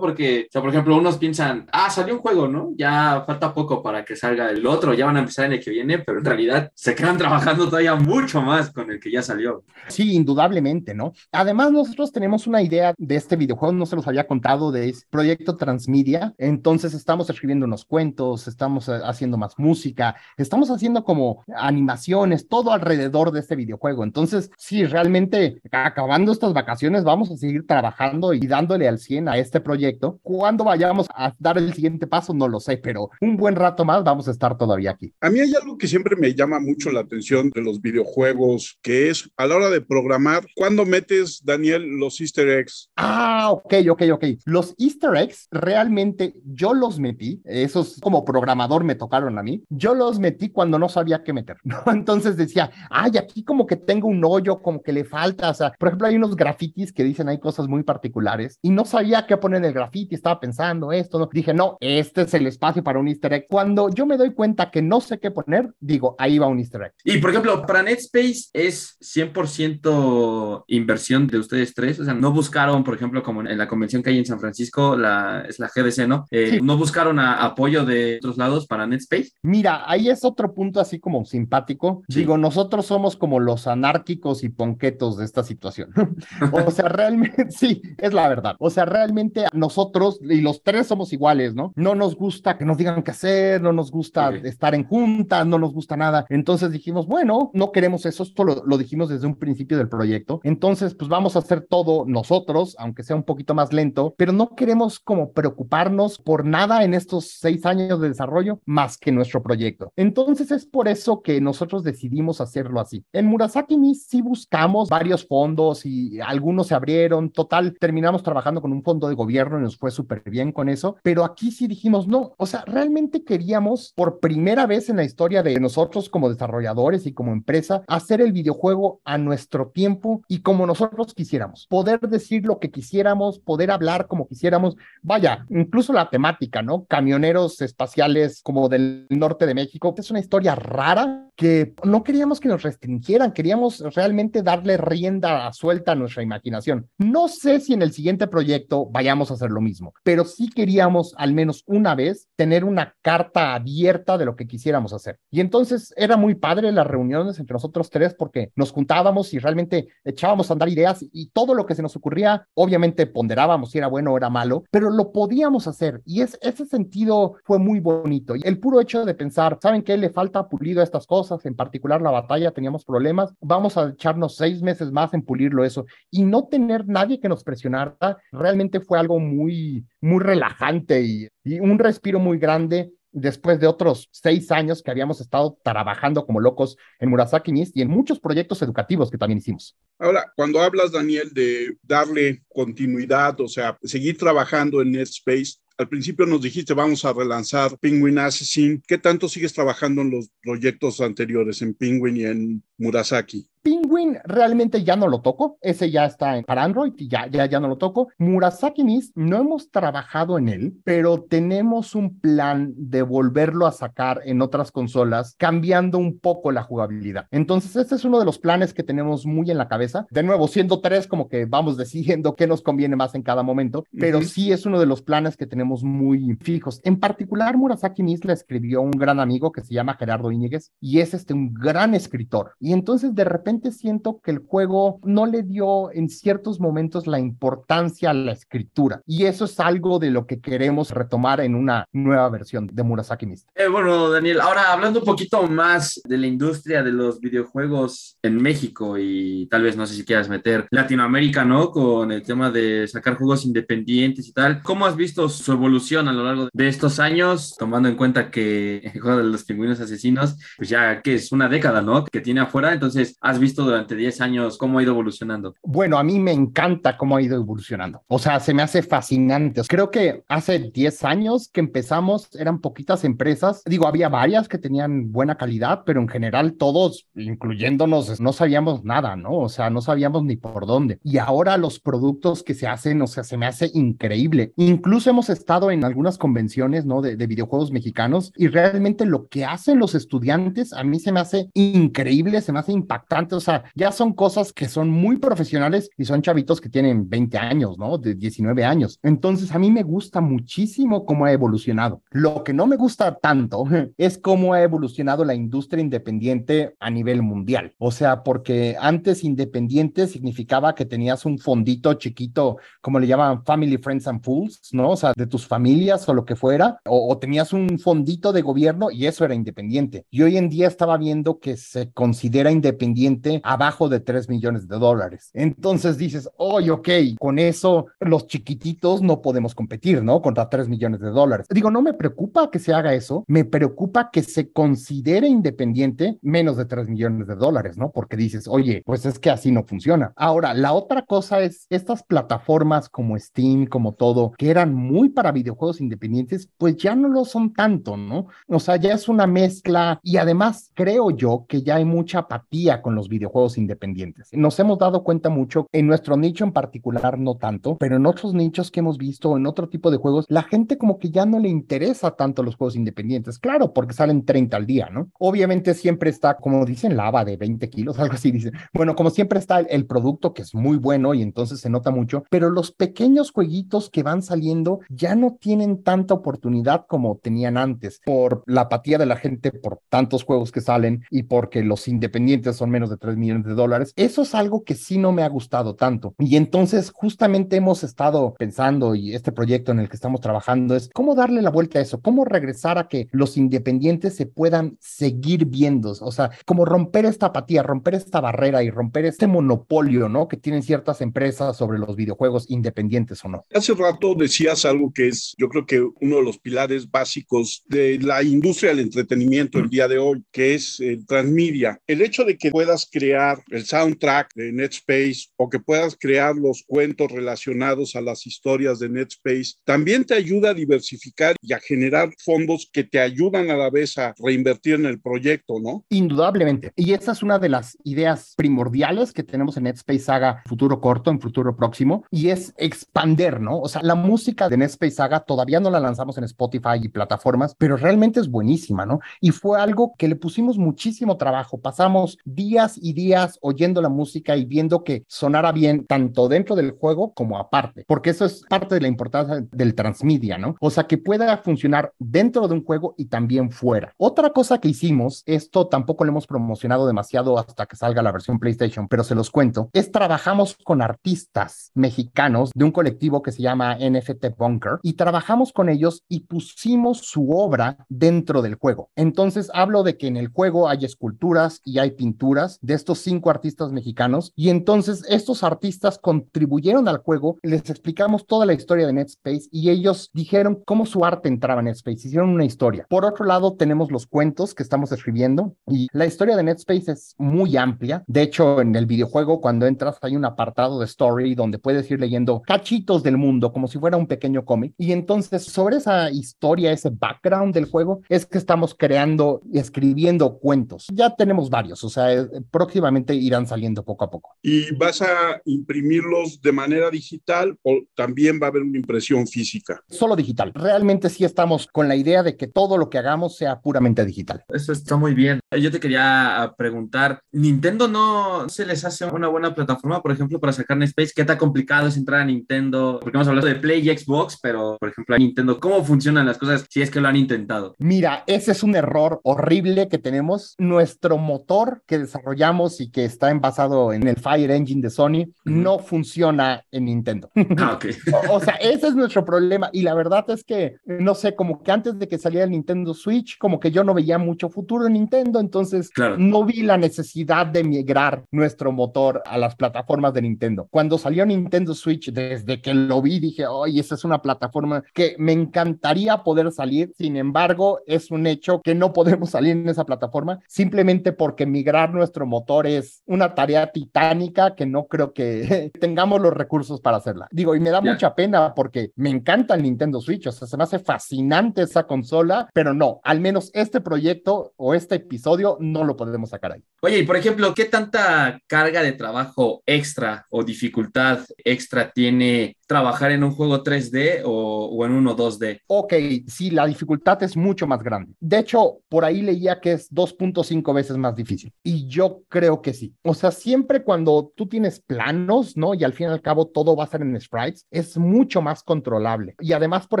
Porque, 0.00 0.46
o 0.48 0.52
sea, 0.52 0.60
por 0.60 0.70
ejemplo, 0.70 0.96
unos 0.96 1.18
piensan, 1.18 1.66
ah, 1.72 1.90
salió 1.90 2.14
un 2.14 2.20
juego, 2.20 2.48
¿no? 2.48 2.70
Ya 2.76 3.24
falta 3.26 3.52
poco 3.52 3.82
para 3.82 4.04
que 4.04 4.16
salga 4.16 4.50
el 4.50 4.66
otro, 4.66 4.94
ya 4.94 5.06
van 5.06 5.16
a 5.16 5.20
empezar 5.20 5.46
en 5.46 5.54
el 5.54 5.60
que 5.60 5.70
viene, 5.70 5.98
pero 5.98 6.18
en 6.18 6.24
realidad 6.24 6.70
se 6.74 6.94
quedan 6.94 7.18
trabajando 7.18 7.66
todavía 7.66 7.94
mucho 7.94 8.40
más 8.42 8.70
con 8.70 8.90
el 8.90 9.00
que 9.00 9.10
ya 9.10 9.22
salió. 9.22 9.64
Sí, 9.88 10.14
indudablemente, 10.14 10.94
¿no? 10.94 11.12
Además, 11.32 11.72
nosotros 11.72 12.12
tenemos 12.12 12.46
una 12.46 12.62
idea 12.62 12.94
de 12.96 13.16
este 13.16 13.36
videojuego, 13.36 13.72
no 13.72 13.86
se 13.86 13.96
los 13.96 14.06
había 14.06 14.26
contado, 14.26 14.72
de 14.72 14.88
este 14.88 15.06
proyecto 15.10 15.56
Transmedia. 15.56 16.34
Entonces, 16.38 16.94
estamos 16.94 17.28
escribiendo 17.30 17.66
unos 17.66 17.84
cuentos, 17.84 18.48
estamos 18.48 18.88
eh, 18.88 19.00
haciendo 19.04 19.36
más 19.36 19.58
música, 19.58 20.16
estamos 20.36 20.70
haciendo 20.70 21.04
como 21.04 21.44
animaciones, 21.54 22.48
todo 22.48 22.72
alrededor 22.72 23.32
de 23.32 23.40
este 23.40 23.56
videojuego. 23.56 24.04
Entonces, 24.04 24.50
sí, 24.56 24.84
realmente, 24.84 25.60
acabando 25.70 26.32
estas 26.32 26.52
vacaciones, 26.52 27.04
vamos 27.04 27.30
a 27.30 27.34
seguir 27.46 27.66
trabajando 27.66 28.34
y 28.34 28.46
dándole 28.46 28.88
al 28.88 28.98
100 28.98 29.28
a 29.28 29.38
este 29.38 29.60
proyecto. 29.60 30.18
Cuando 30.22 30.64
vayamos 30.64 31.06
a 31.14 31.32
dar 31.38 31.58
el 31.58 31.72
siguiente 31.72 32.06
paso, 32.06 32.34
no 32.34 32.48
lo 32.48 32.60
sé, 32.60 32.76
pero 32.76 33.10
un 33.20 33.36
buen 33.36 33.56
rato 33.56 33.84
más 33.84 34.02
vamos 34.04 34.28
a 34.28 34.30
estar 34.30 34.56
todavía 34.56 34.90
aquí. 34.90 35.12
A 35.20 35.30
mí 35.30 35.40
hay 35.40 35.54
algo 35.54 35.78
que 35.78 35.86
siempre 35.86 36.16
me 36.16 36.34
llama 36.34 36.60
mucho 36.60 36.90
la 36.90 37.00
atención 37.00 37.50
de 37.50 37.62
los 37.62 37.80
videojuegos, 37.80 38.78
que 38.82 39.10
es 39.10 39.30
a 39.36 39.46
la 39.46 39.56
hora 39.56 39.70
de 39.70 39.80
programar, 39.80 40.46
¿cuándo 40.54 40.84
metes, 40.84 41.42
Daniel, 41.44 41.82
los 41.98 42.20
easter 42.20 42.48
eggs? 42.48 42.90
Ah, 42.96 43.50
ok, 43.50 43.74
ok, 43.90 44.02
ok. 44.12 44.24
Los 44.44 44.74
easter 44.78 45.16
eggs 45.16 45.48
realmente 45.50 46.34
yo 46.44 46.74
los 46.74 46.98
metí, 46.98 47.40
esos 47.44 48.00
como 48.00 48.24
programador 48.24 48.84
me 48.84 48.94
tocaron 48.94 49.38
a 49.38 49.42
mí, 49.42 49.62
yo 49.68 49.94
los 49.94 50.18
metí 50.18 50.50
cuando 50.50 50.78
no 50.78 50.88
sabía 50.88 51.22
qué 51.22 51.32
meter, 51.32 51.56
¿no? 51.64 51.82
Entonces 51.86 52.36
decía, 52.36 52.70
ay, 52.90 53.12
aquí 53.18 53.44
como 53.44 53.66
que 53.66 53.76
tengo 53.76 54.08
un 54.08 54.24
hoyo, 54.24 54.60
como 54.60 54.82
que 54.82 54.92
le 54.92 55.04
falta, 55.04 55.50
o 55.50 55.54
sea, 55.54 55.72
por 55.78 55.88
ejemplo, 55.88 56.08
hay 56.08 56.16
unos 56.16 56.36
grafitis 56.36 56.92
que 56.92 57.04
dicen 57.04 57.28
hay 57.36 57.40
cosas 57.40 57.68
muy 57.68 57.82
particulares 57.82 58.58
y 58.62 58.70
no 58.70 58.84
sabía 58.84 59.26
qué 59.26 59.36
poner 59.36 59.58
en 59.58 59.66
el 59.66 59.72
grafiti, 59.72 60.14
estaba 60.14 60.40
pensando 60.40 60.92
esto, 60.92 61.18
¿no? 61.18 61.28
Dije, 61.32 61.54
no, 61.54 61.76
este 61.80 62.22
es 62.22 62.34
el 62.34 62.46
espacio 62.46 62.82
para 62.82 62.98
un 62.98 63.08
easter 63.08 63.32
egg. 63.32 63.46
Cuando 63.48 63.90
yo 63.90 64.06
me 64.06 64.16
doy 64.16 64.32
cuenta 64.32 64.70
que 64.70 64.82
no 64.82 65.00
sé 65.00 65.18
qué 65.18 65.30
poner, 65.30 65.72
digo, 65.80 66.14
ahí 66.18 66.38
va 66.38 66.46
un 66.46 66.58
easter 66.58 66.82
egg. 66.82 66.92
Y 67.04 67.18
por 67.18 67.30
ejemplo, 67.30 67.64
para 67.66 67.82
NetSpace 67.82 68.46
es 68.52 68.98
100% 69.00 70.64
inversión 70.68 71.26
de 71.26 71.38
ustedes 71.38 71.74
tres, 71.74 72.00
o 72.00 72.04
sea, 72.04 72.14
no 72.14 72.32
buscaron, 72.32 72.84
por 72.84 72.94
ejemplo, 72.94 73.22
como 73.22 73.42
en 73.42 73.58
la 73.58 73.68
convención 73.68 74.02
que 74.02 74.10
hay 74.10 74.18
en 74.18 74.26
San 74.26 74.40
Francisco, 74.40 74.96
la, 74.96 75.44
es 75.48 75.58
la 75.58 75.70
GDC, 75.74 76.06
¿no? 76.06 76.26
Eh, 76.30 76.50
sí. 76.52 76.60
No 76.62 76.76
buscaron 76.76 77.18
a, 77.18 77.44
apoyo 77.44 77.84
de 77.84 78.16
otros 78.16 78.36
lados 78.36 78.66
para 78.66 78.86
NetSpace. 78.86 79.32
Mira, 79.42 79.84
ahí 79.86 80.08
es 80.08 80.24
otro 80.24 80.54
punto 80.54 80.80
así 80.80 80.98
como 80.98 81.24
simpático. 81.24 82.02
Sí. 82.08 82.20
Digo, 82.20 82.38
nosotros 82.38 82.86
somos 82.86 83.16
como 83.16 83.40
los 83.40 83.66
anárquicos 83.66 84.44
y 84.44 84.48
ponquetos 84.48 85.16
de 85.16 85.24
esta 85.24 85.42
situación. 85.42 85.90
o 86.52 86.70
sea, 86.70 86.88
realmente, 86.88 87.25
sí, 87.50 87.82
es 87.98 88.12
la 88.12 88.28
verdad. 88.28 88.56
O 88.58 88.70
sea, 88.70 88.84
realmente 88.84 89.46
nosotros, 89.52 90.18
y 90.22 90.40
los 90.40 90.62
tres 90.62 90.86
somos 90.86 91.12
iguales, 91.12 91.54
¿no? 91.54 91.72
No 91.76 91.94
nos 91.94 92.16
gusta 92.16 92.58
que 92.58 92.64
nos 92.64 92.78
digan 92.78 93.02
qué 93.02 93.10
hacer, 93.10 93.60
no 93.62 93.72
nos 93.72 93.90
gusta 93.90 94.28
okay. 94.28 94.40
estar 94.44 94.74
en 94.74 94.84
juntas, 94.84 95.46
no 95.46 95.58
nos 95.58 95.72
gusta 95.72 95.96
nada. 95.96 96.26
Entonces 96.28 96.70
dijimos, 96.70 97.06
bueno, 97.06 97.50
no 97.54 97.72
queremos 97.72 98.06
eso, 98.06 98.22
esto 98.22 98.44
lo, 98.44 98.64
lo 98.64 98.78
dijimos 98.78 99.08
desde 99.08 99.26
un 99.26 99.36
principio 99.36 99.78
del 99.78 99.88
proyecto. 99.88 100.40
Entonces, 100.42 100.94
pues 100.94 101.08
vamos 101.08 101.36
a 101.36 101.40
hacer 101.40 101.66
todo 101.68 102.04
nosotros, 102.06 102.76
aunque 102.78 103.02
sea 103.02 103.16
un 103.16 103.24
poquito 103.24 103.54
más 103.54 103.72
lento, 103.72 104.14
pero 104.16 104.32
no 104.32 104.54
queremos 104.54 104.98
como 105.00 105.32
preocuparnos 105.32 106.18
por 106.18 106.44
nada 106.44 106.84
en 106.84 106.94
estos 106.94 107.38
seis 107.38 107.64
años 107.66 108.00
de 108.00 108.08
desarrollo 108.08 108.60
más 108.64 108.98
que 108.98 109.12
nuestro 109.12 109.42
proyecto. 109.42 109.92
Entonces 109.96 110.50
es 110.50 110.66
por 110.66 110.88
eso 110.88 111.22
que 111.22 111.40
nosotros 111.40 111.82
decidimos 111.82 112.40
hacerlo 112.40 112.80
así. 112.80 113.04
En 113.12 113.26
Murasaki 113.26 113.76
sí 113.94 114.22
buscamos 114.22 114.88
varios 114.88 115.26
fondos 115.26 115.84
y 115.84 116.20
algunos 116.20 116.68
se 116.68 116.74
abrieron. 116.74 117.15
Total, 117.32 117.76
terminamos 117.78 118.22
trabajando 118.22 118.60
con 118.60 118.72
un 118.72 118.82
fondo 118.82 119.08
de 119.08 119.14
gobierno 119.14 119.58
y 119.58 119.62
nos 119.62 119.76
fue 119.76 119.90
súper 119.90 120.22
bien 120.28 120.52
con 120.52 120.68
eso. 120.68 120.96
Pero 121.02 121.24
aquí 121.24 121.50
sí 121.50 121.66
dijimos, 121.66 122.06
no, 122.06 122.34
o 122.36 122.46
sea, 122.46 122.64
realmente 122.66 123.24
queríamos 123.24 123.92
por 123.96 124.20
primera 124.20 124.66
vez 124.66 124.88
en 124.88 124.96
la 124.96 125.04
historia 125.04 125.42
de 125.42 125.58
nosotros 125.60 126.08
como 126.08 126.28
desarrolladores 126.28 127.06
y 127.06 127.12
como 127.12 127.32
empresa 127.32 127.82
hacer 127.88 128.20
el 128.20 128.32
videojuego 128.32 129.00
a 129.04 129.18
nuestro 129.18 129.68
tiempo 129.68 130.22
y 130.28 130.40
como 130.40 130.66
nosotros 130.66 131.14
quisiéramos. 131.14 131.66
Poder 131.68 132.00
decir 132.00 132.44
lo 132.44 132.58
que 132.58 132.70
quisiéramos, 132.70 133.38
poder 133.38 133.70
hablar 133.70 134.06
como 134.06 134.28
quisiéramos. 134.28 134.76
Vaya, 135.02 135.46
incluso 135.50 135.92
la 135.92 136.10
temática, 136.10 136.62
¿no? 136.62 136.84
Camioneros 136.84 137.60
espaciales 137.62 138.42
como 138.42 138.68
del 138.68 139.06
norte 139.10 139.46
de 139.46 139.54
México. 139.54 139.94
Es 139.96 140.10
una 140.10 140.20
historia 140.20 140.54
rara 140.54 141.28
que 141.36 141.74
no 141.84 142.02
queríamos 142.02 142.40
que 142.40 142.48
nos 142.48 142.62
restringieran, 142.62 143.32
queríamos 143.32 143.80
realmente 143.94 144.42
darle 144.42 144.76
rienda 144.76 145.52
suelta 145.52 145.92
a 145.92 145.94
nuestra 145.94 146.22
imaginación. 146.22 146.88
No 146.98 147.28
sé 147.28 147.60
si 147.60 147.74
en 147.74 147.82
el 147.82 147.92
siguiente 147.92 148.26
proyecto 148.26 148.86
vayamos 148.86 149.30
a 149.30 149.34
hacer 149.34 149.50
lo 149.50 149.60
mismo, 149.60 149.92
pero 150.02 150.24
sí 150.24 150.48
queríamos 150.48 151.14
al 151.18 151.34
menos 151.34 151.62
una 151.66 151.94
vez 151.94 152.28
tener 152.36 152.64
una 152.64 152.94
carta 153.02 153.54
abierta 153.54 154.16
de 154.16 154.24
lo 154.24 154.34
que 154.34 154.46
quisiéramos 154.46 154.94
hacer. 154.94 155.18
Y 155.30 155.40
entonces 155.40 155.92
era 155.98 156.16
muy 156.16 156.36
padre 156.36 156.72
las 156.72 156.86
reuniones 156.86 157.38
entre 157.38 157.52
nosotros 157.52 157.90
tres 157.90 158.14
porque 158.14 158.50
nos 158.56 158.72
juntábamos 158.72 159.34
y 159.34 159.38
realmente 159.38 159.88
echábamos 160.04 160.48
a 160.48 160.54
andar 160.54 160.70
ideas 160.70 161.04
y 161.12 161.28
todo 161.34 161.52
lo 161.52 161.66
que 161.66 161.74
se 161.74 161.82
nos 161.82 161.94
ocurría, 161.96 162.48
obviamente 162.54 163.06
ponderábamos 163.06 163.72
si 163.72 163.78
era 163.78 163.88
bueno 163.88 164.12
o 164.12 164.16
era 164.16 164.30
malo, 164.30 164.64
pero 164.70 164.88
lo 164.88 165.12
podíamos 165.12 165.66
hacer 165.66 166.00
y 166.06 166.22
es, 166.22 166.38
ese 166.40 166.64
sentido 166.64 167.34
fue 167.44 167.58
muy 167.58 167.78
bonito. 167.78 168.36
Y 168.36 168.40
el 168.44 168.58
puro 168.58 168.80
hecho 168.80 169.04
de 169.04 169.14
pensar, 169.14 169.58
¿saben 169.60 169.82
qué? 169.82 169.98
Le 169.98 170.08
falta 170.08 170.48
pulido 170.48 170.80
a 170.80 170.84
estas 170.84 171.06
cosas 171.06 171.44
en 171.44 171.56
particular 171.56 172.00
la 172.00 172.10
batalla, 172.10 172.52
teníamos 172.52 172.86
problemas, 172.86 173.34
vamos 173.40 173.76
a 173.76 173.90
echarnos 173.90 174.36
seis 174.36 174.62
meses 174.62 174.90
más 174.90 175.12
en 175.12 175.20
pulirlo 175.20 175.62
eso 175.62 175.84
y 176.10 176.22
no 176.24 176.44
tener 176.44 176.85
nadie 176.86 177.20
que 177.20 177.28
nos 177.28 177.44
presionara, 177.44 177.96
realmente 178.32 178.80
fue 178.80 178.98
algo 178.98 179.18
muy, 179.18 179.84
muy 180.00 180.20
relajante 180.22 181.02
y, 181.02 181.28
un 181.60 181.78
respiro 181.78 182.18
muy 182.18 182.38
grande 182.38 182.90
después 183.12 183.58
de 183.60 183.66
otros 183.66 184.08
seis 184.10 184.50
años 184.50 184.82
que 184.82 184.90
habíamos 184.90 185.20
estado 185.20 185.58
trabajando 185.62 186.26
como 186.26 186.40
locos 186.40 186.76
en 186.98 187.08
Murasaki 187.08 187.52
y 187.74 187.82
en 187.82 187.88
muchos 187.88 188.20
proyectos 188.20 188.60
educativos 188.62 189.10
que 189.10 189.16
también 189.16 189.38
hicimos. 189.38 189.76
Ahora, 189.98 190.30
cuando 190.36 190.60
hablas, 190.60 190.92
Daniel, 190.92 191.30
de 191.32 191.76
darle 191.82 192.42
continuidad, 192.48 193.40
o 193.40 193.48
sea, 193.48 193.78
seguir 193.82 194.18
trabajando 194.18 194.82
en 194.82 194.92
NetSpace, 194.92 195.54
al 195.78 195.88
principio 195.88 196.24
nos 196.24 196.40
dijiste 196.40 196.72
vamos 196.72 197.04
a 197.04 197.12
relanzar 197.12 197.78
Penguin 197.78 198.18
Assassin. 198.18 198.82
¿Qué 198.86 198.98
tanto 198.98 199.28
sigues 199.28 199.52
trabajando 199.52 200.02
en 200.02 200.10
los 200.10 200.30
proyectos 200.42 201.00
anteriores, 201.00 201.60
en 201.62 201.74
Penguin 201.74 202.16
y 202.16 202.24
en 202.24 202.62
Murasaki? 202.78 203.48
Penguin 203.66 204.16
realmente 204.22 204.84
ya 204.84 204.94
no 204.94 205.08
lo 205.08 205.22
toco, 205.22 205.58
ese 205.60 205.90
ya 205.90 206.04
está 206.04 206.40
para 206.42 206.62
Android 206.62 206.92
y 206.98 207.08
ya, 207.08 207.26
ya, 207.26 207.46
ya 207.46 207.58
no 207.58 207.66
lo 207.66 207.78
toco. 207.78 208.06
Murasaki 208.16 208.84
Mist 208.84 209.10
no 209.16 209.38
hemos 209.38 209.72
trabajado 209.72 210.38
en 210.38 210.48
él, 210.48 210.80
pero 210.84 211.24
tenemos 211.24 211.96
un 211.96 212.20
plan 212.20 212.74
de 212.76 213.02
volverlo 213.02 213.66
a 213.66 213.72
sacar 213.72 214.20
en 214.24 214.40
otras 214.40 214.70
consolas, 214.70 215.34
cambiando 215.36 215.98
un 215.98 216.20
poco 216.20 216.52
la 216.52 216.62
jugabilidad. 216.62 217.26
Entonces, 217.32 217.74
este 217.74 217.96
es 217.96 218.04
uno 218.04 218.20
de 218.20 218.24
los 218.24 218.38
planes 218.38 218.72
que 218.72 218.84
tenemos 218.84 219.26
muy 219.26 219.50
en 219.50 219.58
la 219.58 219.66
cabeza. 219.66 220.06
De 220.12 220.22
nuevo, 220.22 220.46
siendo 220.46 220.80
tres, 220.80 221.08
como 221.08 221.28
que 221.28 221.44
vamos 221.44 221.76
decidiendo 221.76 222.36
qué 222.36 222.46
nos 222.46 222.62
conviene 222.62 222.94
más 222.94 223.16
en 223.16 223.22
cada 223.22 223.42
momento, 223.42 223.82
pero 223.98 224.18
uh 224.18 224.20
-huh. 224.20 224.26
sí 224.26 224.52
es 224.52 224.64
uno 224.64 224.78
de 224.78 224.86
los 224.86 225.02
planes 225.02 225.36
que 225.36 225.46
tenemos 225.48 225.82
muy 225.82 226.36
fijos. 226.40 226.80
En 226.84 227.00
particular, 227.00 227.56
Murasaki 227.56 228.04
Mist 228.04 228.26
la 228.26 228.32
escribió 228.34 228.80
un 228.80 228.92
gran 228.92 229.18
amigo 229.18 229.50
que 229.50 229.64
se 229.64 229.74
llama 229.74 229.96
Gerardo 229.96 230.30
Íñiguez 230.30 230.70
y 230.80 231.00
es 231.00 231.14
este 231.14 231.34
un 231.34 231.52
gran 231.52 231.96
escritor. 231.96 232.52
Y 232.60 232.72
entonces, 232.72 233.12
de 233.12 233.24
repente, 233.24 233.55
siento 233.72 234.20
que 234.22 234.30
el 234.30 234.38
juego 234.38 235.00
no 235.02 235.26
le 235.26 235.42
dio 235.42 235.92
en 235.92 236.08
ciertos 236.08 236.60
momentos 236.60 237.06
la 237.06 237.18
importancia 237.18 238.10
a 238.10 238.14
la 238.14 238.32
escritura. 238.32 239.02
Y 239.06 239.24
eso 239.24 239.44
es 239.44 239.58
algo 239.60 239.98
de 239.98 240.10
lo 240.10 240.26
que 240.26 240.40
queremos 240.40 240.90
retomar 240.90 241.40
en 241.40 241.54
una 241.54 241.86
nueva 241.92 242.28
versión 242.28 242.68
de 242.72 242.82
Murasaki 242.82 243.26
Mist. 243.26 243.48
Eh, 243.54 243.68
bueno, 243.68 244.10
Daniel, 244.10 244.40
ahora 244.40 244.72
hablando 244.72 245.00
un 245.00 245.04
poquito 245.04 245.42
más 245.48 246.00
de 246.04 246.18
la 246.18 246.26
industria 246.26 246.82
de 246.82 246.92
los 246.92 247.20
videojuegos 247.20 248.18
en 248.22 248.40
México 248.40 248.96
y 248.98 249.46
tal 249.50 249.62
vez 249.62 249.76
no 249.76 249.86
sé 249.86 249.94
si 249.94 250.04
quieras 250.04 250.28
meter 250.28 250.66
Latinoamérica, 250.70 251.44
¿no? 251.44 251.70
Con 251.70 252.12
el 252.12 252.22
tema 252.22 252.50
de 252.50 252.86
sacar 252.88 253.16
juegos 253.16 253.44
independientes 253.44 254.28
y 254.28 254.32
tal. 254.32 254.62
¿Cómo 254.62 254.86
has 254.86 254.96
visto 254.96 255.28
su 255.28 255.52
evolución 255.52 256.08
a 256.08 256.12
lo 256.12 256.24
largo 256.24 256.48
de 256.52 256.68
estos 256.68 256.98
años, 256.98 257.54
tomando 257.58 257.88
en 257.88 257.96
cuenta 257.96 258.30
que 258.30 258.78
el 258.94 259.00
juego 259.00 259.18
de 259.18 259.24
los 259.24 259.44
pingüinos 259.44 259.80
asesinos, 259.80 260.36
pues 260.56 260.68
ya 260.68 261.02
que 261.02 261.14
es 261.14 261.32
una 261.32 261.48
década, 261.48 261.82
¿no? 261.82 262.04
Que 262.04 262.20
tiene 262.20 262.40
afuera, 262.40 262.72
entonces 262.72 263.16
has 263.20 263.38
visto 263.38 263.45
durante 263.54 263.94
10 263.94 264.20
años 264.20 264.58
cómo 264.58 264.78
ha 264.78 264.82
ido 264.82 264.92
evolucionando. 264.92 265.54
Bueno, 265.62 265.98
a 265.98 266.04
mí 266.04 266.18
me 266.18 266.32
encanta 266.32 266.96
cómo 266.96 267.16
ha 267.16 267.22
ido 267.22 267.36
evolucionando. 267.36 268.02
O 268.08 268.18
sea, 268.18 268.40
se 268.40 268.54
me 268.54 268.62
hace 268.62 268.82
fascinante. 268.82 269.62
Creo 269.68 269.90
que 269.90 270.24
hace 270.28 270.58
10 270.58 271.04
años 271.04 271.48
que 271.52 271.60
empezamos 271.60 272.28
eran 272.36 272.60
poquitas 272.60 273.04
empresas. 273.04 273.62
Digo, 273.64 273.86
había 273.86 274.08
varias 274.08 274.48
que 274.48 274.58
tenían 274.58 275.12
buena 275.12 275.36
calidad, 275.36 275.82
pero 275.84 276.00
en 276.00 276.08
general 276.08 276.54
todos, 276.54 277.06
incluyéndonos, 277.14 278.20
no 278.20 278.32
sabíamos 278.32 278.84
nada, 278.84 279.16
¿no? 279.16 279.38
O 279.38 279.48
sea, 279.48 279.70
no 279.70 279.80
sabíamos 279.80 280.24
ni 280.24 280.36
por 280.36 280.66
dónde. 280.66 280.98
Y 281.02 281.18
ahora 281.18 281.56
los 281.56 281.80
productos 281.80 282.42
que 282.42 282.54
se 282.54 282.66
hacen, 282.66 283.00
o 283.02 283.06
sea, 283.06 283.24
se 283.24 283.36
me 283.36 283.46
hace 283.46 283.70
increíble. 283.74 284.52
Incluso 284.56 285.10
hemos 285.10 285.30
estado 285.30 285.70
en 285.70 285.84
algunas 285.84 286.18
convenciones, 286.18 286.86
¿no? 286.86 287.02
De, 287.02 287.16
de 287.16 287.26
videojuegos 287.26 287.72
mexicanos 287.72 288.32
y 288.36 288.48
realmente 288.48 289.06
lo 289.06 289.28
que 289.28 289.44
hacen 289.44 289.78
los 289.78 289.94
estudiantes 289.94 290.72
a 290.72 290.84
mí 290.84 290.98
se 290.98 291.12
me 291.12 291.20
hace 291.20 291.50
increíble, 291.54 292.40
se 292.40 292.52
me 292.52 292.58
hace 292.58 292.72
impactante. 292.72 293.35
O 293.36 293.40
sea, 293.40 293.64
ya 293.74 293.92
son 293.92 294.12
cosas 294.12 294.52
que 294.52 294.68
son 294.68 294.90
muy 294.90 295.18
profesionales 295.18 295.90
y 295.96 296.04
son 296.04 296.22
chavitos 296.22 296.60
que 296.60 296.68
tienen 296.68 297.08
20 297.08 297.38
años, 297.38 297.78
¿no? 297.78 297.98
De 297.98 298.14
19 298.14 298.64
años. 298.64 298.98
Entonces, 299.02 299.52
a 299.52 299.58
mí 299.58 299.70
me 299.70 299.82
gusta 299.82 300.20
muchísimo 300.20 301.04
cómo 301.04 301.24
ha 301.24 301.32
evolucionado. 301.32 302.02
Lo 302.10 302.42
que 302.42 302.52
no 302.52 302.66
me 302.66 302.76
gusta 302.76 303.16
tanto 303.16 303.64
es 303.96 304.18
cómo 304.18 304.54
ha 304.54 304.62
evolucionado 304.62 305.24
la 305.24 305.34
industria 305.34 305.82
independiente 305.82 306.74
a 306.80 306.90
nivel 306.90 307.22
mundial. 307.22 307.74
O 307.78 307.90
sea, 307.90 308.22
porque 308.22 308.76
antes 308.80 309.24
independiente 309.24 310.06
significaba 310.06 310.74
que 310.74 310.84
tenías 310.84 311.24
un 311.26 311.38
fondito 311.38 311.94
chiquito, 311.94 312.58
como 312.80 312.98
le 312.98 313.06
llaman 313.06 313.44
Family, 313.44 313.78
Friends 313.78 314.08
and 314.08 314.22
Fools, 314.22 314.60
¿no? 314.72 314.90
O 314.90 314.96
sea, 314.96 315.12
de 315.14 315.26
tus 315.26 315.46
familias 315.46 316.08
o 316.08 316.14
lo 316.14 316.24
que 316.24 316.36
fuera, 316.36 316.78
o, 316.86 317.12
o 317.12 317.18
tenías 317.18 317.52
un 317.52 317.78
fondito 317.78 318.32
de 318.32 318.42
gobierno 318.42 318.90
y 318.90 319.06
eso 319.06 319.24
era 319.24 319.34
independiente. 319.34 320.06
Y 320.10 320.22
hoy 320.22 320.36
en 320.36 320.48
día 320.48 320.68
estaba 320.68 320.96
viendo 320.96 321.38
que 321.38 321.56
se 321.56 321.90
considera 321.92 322.50
independiente 322.50 323.15
abajo 323.42 323.88
de 323.88 324.00
3 324.00 324.28
millones 324.28 324.68
de 324.68 324.78
dólares. 324.78 325.30
Entonces 325.34 325.98
dices, 325.98 326.30
oye, 326.36 326.70
ok, 326.70 326.88
con 327.18 327.38
eso 327.38 327.86
los 328.00 328.26
chiquititos 328.26 329.02
no 329.02 329.20
podemos 329.22 329.54
competir, 329.54 330.02
¿no? 330.02 330.22
Contra 330.22 330.48
3 330.48 330.68
millones 330.68 331.00
de 331.00 331.10
dólares. 331.10 331.46
Digo, 331.50 331.70
no 331.70 331.82
me 331.82 331.94
preocupa 331.94 332.50
que 332.50 332.58
se 332.58 332.72
haga 332.72 332.94
eso, 332.94 333.24
me 333.26 333.44
preocupa 333.44 334.10
que 334.10 334.22
se 334.22 334.50
considere 334.50 335.28
independiente 335.28 336.18
menos 336.22 336.56
de 336.56 336.64
3 336.64 336.88
millones 336.88 337.26
de 337.26 337.34
dólares, 337.34 337.76
¿no? 337.76 337.90
Porque 337.90 338.16
dices, 338.16 338.48
oye, 338.48 338.82
pues 338.84 339.06
es 339.06 339.18
que 339.18 339.30
así 339.30 339.50
no 339.50 339.64
funciona. 339.64 340.12
Ahora, 340.16 340.54
la 340.54 340.72
otra 340.72 341.02
cosa 341.02 341.40
es 341.40 341.66
estas 341.70 342.02
plataformas 342.02 342.88
como 342.88 343.18
Steam, 343.18 343.66
como 343.66 343.92
todo, 343.94 344.32
que 344.38 344.50
eran 344.50 344.74
muy 344.74 345.08
para 345.08 345.32
videojuegos 345.32 345.80
independientes, 345.80 346.48
pues 346.58 346.76
ya 346.76 346.94
no 346.94 347.08
lo 347.08 347.24
son 347.24 347.52
tanto, 347.52 347.96
¿no? 347.96 348.26
O 348.48 348.60
sea, 348.60 348.76
ya 348.76 348.92
es 348.92 349.08
una 349.08 349.26
mezcla 349.26 350.00
y 350.02 350.16
además 350.16 350.70
creo 350.74 351.10
yo 351.10 351.46
que 351.48 351.62
ya 351.62 351.76
hay 351.76 351.84
mucha 351.84 352.20
apatía 352.20 352.82
con 352.82 352.94
los 352.94 353.05
videojuegos 353.08 353.58
independientes. 353.58 354.28
Nos 354.32 354.58
hemos 354.58 354.78
dado 354.78 355.02
cuenta 355.02 355.28
mucho 355.28 355.66
en 355.72 355.86
nuestro 355.86 356.16
nicho 356.16 356.44
en 356.44 356.52
particular, 356.52 357.18
no 357.18 357.36
tanto, 357.36 357.76
pero 357.78 357.96
en 357.96 358.06
otros 358.06 358.34
nichos 358.34 358.70
que 358.70 358.80
hemos 358.80 358.98
visto, 358.98 359.36
en 359.36 359.46
otro 359.46 359.68
tipo 359.68 359.90
de 359.90 359.96
juegos, 359.96 360.26
la 360.28 360.42
gente 360.42 360.78
como 360.78 360.98
que 360.98 361.10
ya 361.10 361.26
no 361.26 361.38
le 361.38 361.48
interesa 361.48 362.12
tanto 362.12 362.42
los 362.42 362.56
juegos 362.56 362.76
independientes. 362.76 363.38
Claro, 363.38 363.72
porque 363.72 363.94
salen 363.94 364.24
30 364.24 364.56
al 364.56 364.66
día, 364.66 364.88
¿no? 364.90 365.08
Obviamente 365.18 365.74
siempre 365.74 366.10
está, 366.10 366.36
como 366.36 366.64
dicen, 366.64 366.96
lava 366.96 367.24
de 367.24 367.36
20 367.36 367.68
kilos, 367.70 367.98
algo 367.98 368.14
así 368.14 368.30
dicen. 368.30 368.52
Bueno, 368.72 368.94
como 368.94 369.10
siempre 369.10 369.38
está 369.38 369.60
el, 369.60 369.66
el 369.70 369.86
producto 369.86 370.34
que 370.34 370.42
es 370.42 370.54
muy 370.54 370.76
bueno 370.76 371.14
y 371.14 371.22
entonces 371.22 371.60
se 371.60 371.70
nota 371.70 371.90
mucho, 371.90 372.24
pero 372.30 372.50
los 372.50 372.72
pequeños 372.72 373.30
jueguitos 373.30 373.90
que 373.90 374.02
van 374.02 374.22
saliendo 374.22 374.80
ya 374.88 375.14
no 375.14 375.36
tienen 375.40 375.82
tanta 375.82 376.14
oportunidad 376.14 376.86
como 376.88 377.18
tenían 377.18 377.56
antes 377.56 378.00
por 378.04 378.42
la 378.46 378.62
apatía 378.62 378.98
de 378.98 379.06
la 379.06 379.16
gente 379.16 379.52
por 379.52 379.80
tantos 379.88 380.24
juegos 380.24 380.52
que 380.52 380.60
salen 380.60 381.04
y 381.10 381.24
porque 381.24 381.62
los 381.62 381.88
independientes 381.88 382.56
son 382.56 382.70
menos 382.70 382.90
de 382.90 382.95
3 382.98 383.16
millones 383.16 383.44
de 383.46 383.54
dólares. 383.54 383.92
Eso 383.96 384.22
es 384.22 384.34
algo 384.34 384.64
que 384.64 384.74
sí 384.74 384.98
no 384.98 385.12
me 385.12 385.22
ha 385.22 385.28
gustado 385.28 385.74
tanto. 385.74 386.14
Y 386.18 386.36
entonces 386.36 386.90
justamente 386.90 387.56
hemos 387.56 387.84
estado 387.84 388.34
pensando 388.38 388.94
y 388.94 389.14
este 389.14 389.32
proyecto 389.32 389.72
en 389.72 389.80
el 389.80 389.88
que 389.88 389.96
estamos 389.96 390.20
trabajando 390.20 390.76
es 390.76 390.90
cómo 390.92 391.14
darle 391.14 391.42
la 391.42 391.50
vuelta 391.50 391.78
a 391.78 391.82
eso, 391.82 392.00
cómo 392.00 392.24
regresar 392.24 392.78
a 392.78 392.88
que 392.88 393.08
los 393.12 393.36
independientes 393.36 394.16
se 394.16 394.26
puedan 394.26 394.76
seguir 394.80 395.46
viendo, 395.46 395.92
o 396.00 396.12
sea, 396.12 396.30
cómo 396.44 396.64
romper 396.64 397.04
esta 397.04 397.26
apatía, 397.26 397.62
romper 397.62 397.94
esta 397.94 398.20
barrera 398.20 398.62
y 398.62 398.70
romper 398.70 399.04
este 399.04 399.26
monopolio, 399.26 400.08
¿no? 400.08 400.28
Que 400.28 400.36
tienen 400.36 400.62
ciertas 400.62 401.00
empresas 401.00 401.56
sobre 401.56 401.78
los 401.78 401.96
videojuegos 401.96 402.50
independientes 402.50 403.24
o 403.24 403.28
no. 403.28 403.44
Hace 403.54 403.74
rato 403.74 404.14
decías 404.14 404.64
algo 404.64 404.92
que 404.92 405.08
es, 405.08 405.34
yo 405.38 405.48
creo 405.48 405.66
que 405.66 405.80
uno 405.80 406.16
de 406.16 406.22
los 406.22 406.38
pilares 406.38 406.90
básicos 406.90 407.62
de 407.66 407.98
la 408.00 408.22
industria 408.22 408.70
del 408.70 408.80
entretenimiento 408.80 409.58
el 409.58 409.70
día 409.70 409.88
de 409.88 409.98
hoy, 409.98 410.24
que 410.32 410.54
es 410.54 410.80
el 410.80 411.06
transmedia. 411.06 411.80
El 411.86 412.02
hecho 412.02 412.24
de 412.24 412.36
que 412.36 412.50
crear 412.90 413.42
el 413.50 413.64
soundtrack 413.64 414.34
de 414.34 414.52
Netspace 414.52 415.26
o 415.36 415.48
que 415.48 415.58
puedas 415.58 415.96
crear 415.98 416.34
los 416.36 416.64
cuentos 416.66 417.10
relacionados 417.10 417.96
a 417.96 418.00
las 418.00 418.26
historias 418.26 418.78
de 418.78 418.88
Netspace, 418.88 419.54
también 419.64 420.04
te 420.04 420.14
ayuda 420.14 420.50
a 420.50 420.54
diversificar 420.54 421.36
y 421.40 421.52
a 421.52 421.60
generar 421.60 422.10
fondos 422.24 422.68
que 422.72 422.84
te 422.84 423.00
ayudan 423.00 423.50
a 423.50 423.56
la 423.56 423.70
vez 423.70 423.98
a 423.98 424.14
reinvertir 424.18 424.74
en 424.74 424.86
el 424.86 425.00
proyecto, 425.00 425.60
¿no? 425.60 425.84
Indudablemente. 425.88 426.72
Y 426.76 426.92
esa 426.92 427.12
es 427.12 427.22
una 427.22 427.38
de 427.38 427.48
las 427.48 427.76
ideas 427.84 428.34
primordiales 428.36 429.12
que 429.12 429.22
tenemos 429.22 429.56
en 429.56 429.64
Netspace 429.64 430.00
Saga 430.00 430.42
futuro 430.46 430.80
corto, 430.80 431.10
en 431.10 431.20
futuro 431.20 431.56
próximo, 431.56 432.04
y 432.10 432.28
es 432.28 432.54
expander, 432.56 433.40
¿no? 433.40 433.60
O 433.60 433.68
sea, 433.68 433.82
la 433.82 433.94
música 433.94 434.48
de 434.48 434.56
Netspace 434.56 434.92
Saga 434.92 435.20
todavía 435.20 435.60
no 435.60 435.70
la 435.70 435.80
lanzamos 435.80 436.18
en 436.18 436.24
Spotify 436.24 436.78
y 436.82 436.88
plataformas, 436.88 437.54
pero 437.58 437.76
realmente 437.76 438.20
es 438.20 438.28
buenísima, 438.28 438.86
¿no? 438.86 439.00
Y 439.20 439.30
fue 439.30 439.60
algo 439.60 439.94
que 439.98 440.08
le 440.08 440.16
pusimos 440.16 440.58
muchísimo 440.58 441.16
trabajo. 441.16 441.60
Pasamos 441.60 442.18
días 442.24 442.75
y 442.80 442.92
días 442.92 443.38
oyendo 443.40 443.80
la 443.82 443.88
música 443.88 444.36
y 444.36 444.44
viendo 444.44 444.84
que 444.84 445.04
sonara 445.08 445.52
bien 445.52 445.86
tanto 445.86 446.28
dentro 446.28 446.56
del 446.56 446.72
juego 446.72 447.12
como 447.14 447.38
aparte, 447.38 447.84
porque 447.86 448.10
eso 448.10 448.24
es 448.24 448.42
parte 448.48 448.74
de 448.74 448.80
la 448.80 448.88
importancia 448.88 449.44
del 449.50 449.74
transmedia, 449.74 450.38
¿no? 450.38 450.56
O 450.60 450.70
sea, 450.70 450.84
que 450.84 450.98
pueda 450.98 451.36
funcionar 451.38 451.92
dentro 451.98 452.48
de 452.48 452.54
un 452.54 452.64
juego 452.64 452.94
y 452.96 453.06
también 453.06 453.50
fuera. 453.50 453.92
Otra 453.96 454.30
cosa 454.30 454.58
que 454.58 454.68
hicimos, 454.68 455.22
esto 455.26 455.66
tampoco 455.66 456.04
lo 456.04 456.10
hemos 456.10 456.26
promocionado 456.26 456.86
demasiado 456.86 457.38
hasta 457.38 457.66
que 457.66 457.76
salga 457.76 458.02
la 458.02 458.12
versión 458.12 458.38
PlayStation, 458.38 458.88
pero 458.88 459.04
se 459.04 459.14
los 459.14 459.30
cuento, 459.30 459.70
es 459.72 459.90
trabajamos 459.90 460.56
con 460.64 460.82
artistas 460.82 461.70
mexicanos 461.74 462.50
de 462.54 462.64
un 462.64 462.72
colectivo 462.72 463.22
que 463.22 463.32
se 463.32 463.42
llama 463.42 463.76
NFT 463.76 464.36
Bunker 464.36 464.78
y 464.82 464.94
trabajamos 464.94 465.52
con 465.52 465.68
ellos 465.68 466.04
y 466.08 466.20
pusimos 466.20 466.98
su 466.98 467.30
obra 467.30 467.86
dentro 467.88 468.42
del 468.42 468.54
juego. 468.54 468.90
Entonces 468.96 469.50
hablo 469.54 469.82
de 469.82 469.96
que 469.96 470.06
en 470.06 470.16
el 470.16 470.28
juego 470.28 470.68
hay 470.68 470.84
esculturas 470.84 471.60
y 471.64 471.78
hay 471.78 471.92
pinturas 471.92 472.58
de 472.66 472.74
estos 472.74 472.98
cinco 472.98 473.30
artistas 473.30 473.72
mexicanos 473.72 474.32
y 474.34 474.50
entonces 474.50 475.04
estos 475.08 475.42
artistas 475.44 475.98
contribuyeron 475.98 476.88
al 476.88 476.98
juego, 476.98 477.38
les 477.42 477.68
explicamos 477.70 478.26
toda 478.26 478.44
la 478.44 478.52
historia 478.52 478.86
de 478.86 478.92
Netspace 478.92 479.48
y 479.50 479.70
ellos 479.70 480.10
dijeron 480.12 480.62
cómo 480.64 480.84
su 480.84 481.04
arte 481.04 481.28
entraba 481.28 481.60
en 481.60 481.66
Netspace, 481.66 482.08
hicieron 482.08 482.30
una 482.30 482.44
historia. 482.44 482.86
Por 482.88 483.04
otro 483.04 483.24
lado, 483.24 483.54
tenemos 483.54 483.90
los 483.90 484.06
cuentos 484.06 484.54
que 484.54 484.62
estamos 484.62 484.90
escribiendo 484.92 485.54
y 485.66 485.86
la 485.92 486.06
historia 486.06 486.36
de 486.36 486.42
Netspace 486.42 486.92
es 486.92 487.14
muy 487.18 487.56
amplia. 487.56 488.02
De 488.06 488.22
hecho, 488.22 488.60
en 488.60 488.74
el 488.74 488.86
videojuego, 488.86 489.40
cuando 489.40 489.66
entras, 489.66 489.98
hay 490.02 490.16
un 490.16 490.24
apartado 490.24 490.80
de 490.80 490.86
story 490.86 491.34
donde 491.34 491.58
puedes 491.58 491.90
ir 491.90 492.00
leyendo 492.00 492.42
cachitos 492.42 493.02
del 493.02 493.16
mundo 493.16 493.52
como 493.52 493.68
si 493.68 493.78
fuera 493.78 493.96
un 493.96 494.06
pequeño 494.06 494.44
cómic. 494.44 494.74
Y 494.76 494.92
entonces, 494.92 495.44
sobre 495.44 495.76
esa 495.76 496.10
historia, 496.10 496.72
ese 496.72 496.90
background 496.90 497.54
del 497.54 497.66
juego, 497.66 498.00
es 498.08 498.26
que 498.26 498.38
estamos 498.38 498.74
creando 498.74 499.40
y 499.52 499.58
escribiendo 499.58 500.38
cuentos. 500.38 500.86
Ya 500.92 501.14
tenemos 501.14 501.50
varios, 501.50 501.84
o 501.84 501.88
sea, 501.88 502.12
eh, 502.12 502.28
próximamente 502.56 503.14
irán 503.14 503.46
saliendo 503.46 503.84
poco 503.84 504.06
a 504.06 504.10
poco. 504.10 504.36
¿Y 504.42 504.74
vas 504.74 505.02
a 505.02 505.42
imprimirlos 505.44 506.40
de 506.40 506.52
manera 506.52 506.88
digital 506.90 507.58
o 507.62 507.82
también 507.94 508.40
va 508.40 508.46
a 508.46 508.48
haber 508.50 508.62
una 508.62 508.78
impresión 508.78 509.26
física? 509.26 509.82
Solo 509.88 510.16
digital. 510.16 510.52
Realmente 510.54 511.10
sí 511.10 511.24
estamos 511.24 511.66
con 511.66 511.86
la 511.86 511.96
idea 511.96 512.22
de 512.22 512.34
que 512.38 512.46
todo 512.46 512.78
lo 512.78 512.88
que 512.88 512.96
hagamos 512.96 513.36
sea 513.36 513.60
puramente 513.60 514.06
digital. 514.06 514.42
Eso 514.48 514.72
está 514.72 514.96
muy 514.96 515.12
bien. 515.12 515.38
Yo 515.52 515.70
te 515.70 515.78
quería 515.78 516.52
preguntar, 516.58 517.20
¿Nintendo 517.30 517.86
no 517.86 518.48
se 518.48 518.66
les 518.66 518.84
hace 518.84 519.04
una 519.06 519.28
buena 519.28 519.54
plataforma, 519.54 520.02
por 520.02 520.10
ejemplo, 520.10 520.40
para 520.40 520.52
sacar 520.52 520.82
Space? 520.82 521.12
¿Qué 521.14 521.24
tan 521.24 521.38
complicado 521.38 521.86
es 521.86 521.96
entrar 521.96 522.22
a 522.22 522.24
Nintendo? 522.24 522.98
Porque 523.00 523.16
hemos 523.16 523.28
hablado 523.28 523.46
de 523.46 523.54
Play 523.54 523.88
y 523.88 523.96
Xbox, 523.96 524.38
pero, 524.42 524.76
por 524.80 524.88
ejemplo, 524.88 525.14
a 525.14 525.18
Nintendo, 525.18 525.60
¿cómo 525.60 525.84
funcionan 525.84 526.26
las 526.26 526.38
cosas 526.38 526.66
si 526.68 526.82
es 526.82 526.90
que 526.90 527.00
lo 527.00 527.06
han 527.06 527.14
intentado? 527.14 527.76
Mira, 527.78 528.24
ese 528.26 528.50
es 528.50 528.64
un 528.64 528.74
error 528.74 529.20
horrible 529.22 529.88
que 529.88 529.98
tenemos. 529.98 530.56
Nuestro 530.58 531.16
motor 531.16 531.82
que 531.86 531.98
desarrollamos 531.98 532.80
y 532.80 532.90
que 532.90 533.04
está 533.04 533.30
envasado 533.30 533.92
en 533.92 534.08
el 534.08 534.16
Fire 534.16 534.50
Engine 534.50 534.82
de 534.82 534.90
Sony 534.90 535.32
no 535.44 535.78
funciona 535.78 536.64
en 536.72 536.86
Nintendo. 536.86 537.30
Ah, 537.56 537.74
ok. 537.74 537.86
o, 538.30 538.34
o 538.34 538.40
sea, 538.40 538.54
ese 538.54 538.88
es 538.88 538.96
nuestro 538.96 539.24
problema. 539.24 539.70
Y 539.72 539.82
la 539.82 539.94
verdad 539.94 540.24
es 540.28 540.42
que, 540.42 540.76
no 540.84 541.14
sé, 541.14 541.36
como 541.36 541.62
que 541.62 541.70
antes 541.70 541.98
de 541.98 542.08
que 542.08 542.18
saliera 542.18 542.44
el 542.44 542.50
Nintendo 542.50 542.94
Switch, 542.94 543.38
como 543.38 543.60
que 543.60 543.70
yo 543.70 543.84
no 543.84 543.94
veía 543.94 544.18
mucho 544.18 544.48
futuro 544.48 544.86
en 544.86 544.94
Nintendo, 544.94 545.35
entonces 545.40 545.90
Claro. 545.90 546.16
no 546.18 546.44
vi 546.44 546.62
la 546.62 546.76
necesidad 546.78 547.46
de 547.46 547.64
migrar 547.64 548.24
nuestro 548.30 548.72
motor 548.72 549.22
a 549.26 549.38
las 549.38 549.56
plataformas 549.56 550.12
de 550.14 550.22
Nintendo. 550.22 550.66
Cuando 550.70 550.98
salió 550.98 551.24
Nintendo 551.26 551.74
Switch, 551.74 552.10
desde 552.12 552.60
que 552.60 552.74
lo 552.74 553.00
vi, 553.02 553.18
dije, 553.20 553.46
oye, 553.46 553.80
esa 553.80 553.94
es 553.94 554.04
una 554.04 554.22
plataforma 554.22 554.82
que 554.94 555.16
me 555.18 555.32
encantaría 555.32 556.22
poder 556.22 556.50
salir. 556.52 556.92
Sin 556.96 557.16
embargo, 557.16 557.80
es 557.86 558.10
un 558.10 558.26
hecho 558.26 558.60
que 558.62 558.74
no 558.74 558.92
podemos 558.92 559.30
salir 559.30 559.52
en 559.52 559.68
esa 559.68 559.84
plataforma 559.84 560.40
simplemente 560.46 561.12
porque 561.12 561.46
migrar 561.46 561.92
nuestro 561.92 562.26
motor 562.26 562.66
es 562.66 563.02
una 563.06 563.34
tarea 563.34 563.72
titánica 563.72 564.54
que 564.54 564.66
no 564.66 564.86
creo 564.86 565.12
que 565.12 565.70
tengamos 565.80 566.20
los 566.20 566.32
recursos 566.32 566.80
para 566.80 566.98
hacerla. 566.98 567.28
Digo, 567.30 567.54
y 567.54 567.60
me 567.60 567.70
da 567.70 567.80
mucha 567.80 568.14
pena 568.14 568.54
porque 568.54 568.92
me 568.96 569.10
encanta 569.10 569.54
el 569.54 569.62
Nintendo 569.62 570.00
Switch, 570.00 570.26
o 570.26 570.32
sea, 570.32 570.46
se 570.48 570.56
me 570.56 570.64
hace 570.64 570.78
fascinante 570.78 571.62
esa 571.62 571.86
consola, 571.86 572.48
pero 572.52 572.74
no, 572.74 573.00
al 573.04 573.20
menos 573.20 573.50
este 573.54 573.80
proyecto 573.80 574.52
o 574.56 574.74
este 574.74 574.96
episodio 574.96 575.25
no 575.60 575.84
lo 575.84 575.96
podemos 575.96 576.30
sacar 576.30 576.52
ahí. 576.52 576.62
Oye, 576.82 576.98
y 576.98 577.02
por 577.04 577.16
ejemplo, 577.16 577.54
¿qué 577.54 577.64
tanta 577.64 578.38
carga 578.46 578.82
de 578.82 578.92
trabajo 578.92 579.62
extra 579.66 580.26
o 580.30 580.44
dificultad 580.44 581.20
extra 581.44 581.90
tiene 581.90 582.56
trabajar 582.66 583.12
en 583.12 583.24
un 583.24 583.32
juego 583.32 583.62
3D 583.62 584.22
o, 584.24 584.66
o 584.66 584.86
en 584.86 584.92
uno 584.92 585.16
2D? 585.16 585.60
Ok, 585.66 585.94
sí, 586.28 586.50
la 586.50 586.66
dificultad 586.66 587.22
es 587.22 587.36
mucho 587.36 587.66
más 587.66 587.82
grande. 587.82 588.12
De 588.20 588.38
hecho, 588.38 588.80
por 588.88 589.04
ahí 589.04 589.22
leía 589.22 589.60
que 589.60 589.72
es 589.72 589.90
2.5 589.92 590.74
veces 590.74 590.96
más 590.96 591.14
difícil. 591.14 591.52
Y 591.62 591.88
yo 591.88 592.22
creo 592.28 592.62
que 592.62 592.72
sí. 592.72 592.94
O 593.02 593.14
sea, 593.14 593.30
siempre 593.30 593.82
cuando 593.82 594.32
tú 594.36 594.46
tienes 594.46 594.80
planos, 594.80 595.56
¿no? 595.56 595.74
Y 595.74 595.84
al 595.84 595.92
fin 595.92 596.08
y 596.08 596.10
al 596.10 596.22
cabo 596.22 596.48
todo 596.48 596.76
va 596.76 596.84
a 596.84 596.88
ser 596.88 597.02
en 597.02 597.20
sprites, 597.20 597.66
es 597.70 597.96
mucho 597.98 598.42
más 598.42 598.62
controlable. 598.62 599.34
Y 599.40 599.52
además, 599.52 599.86
por 599.86 600.00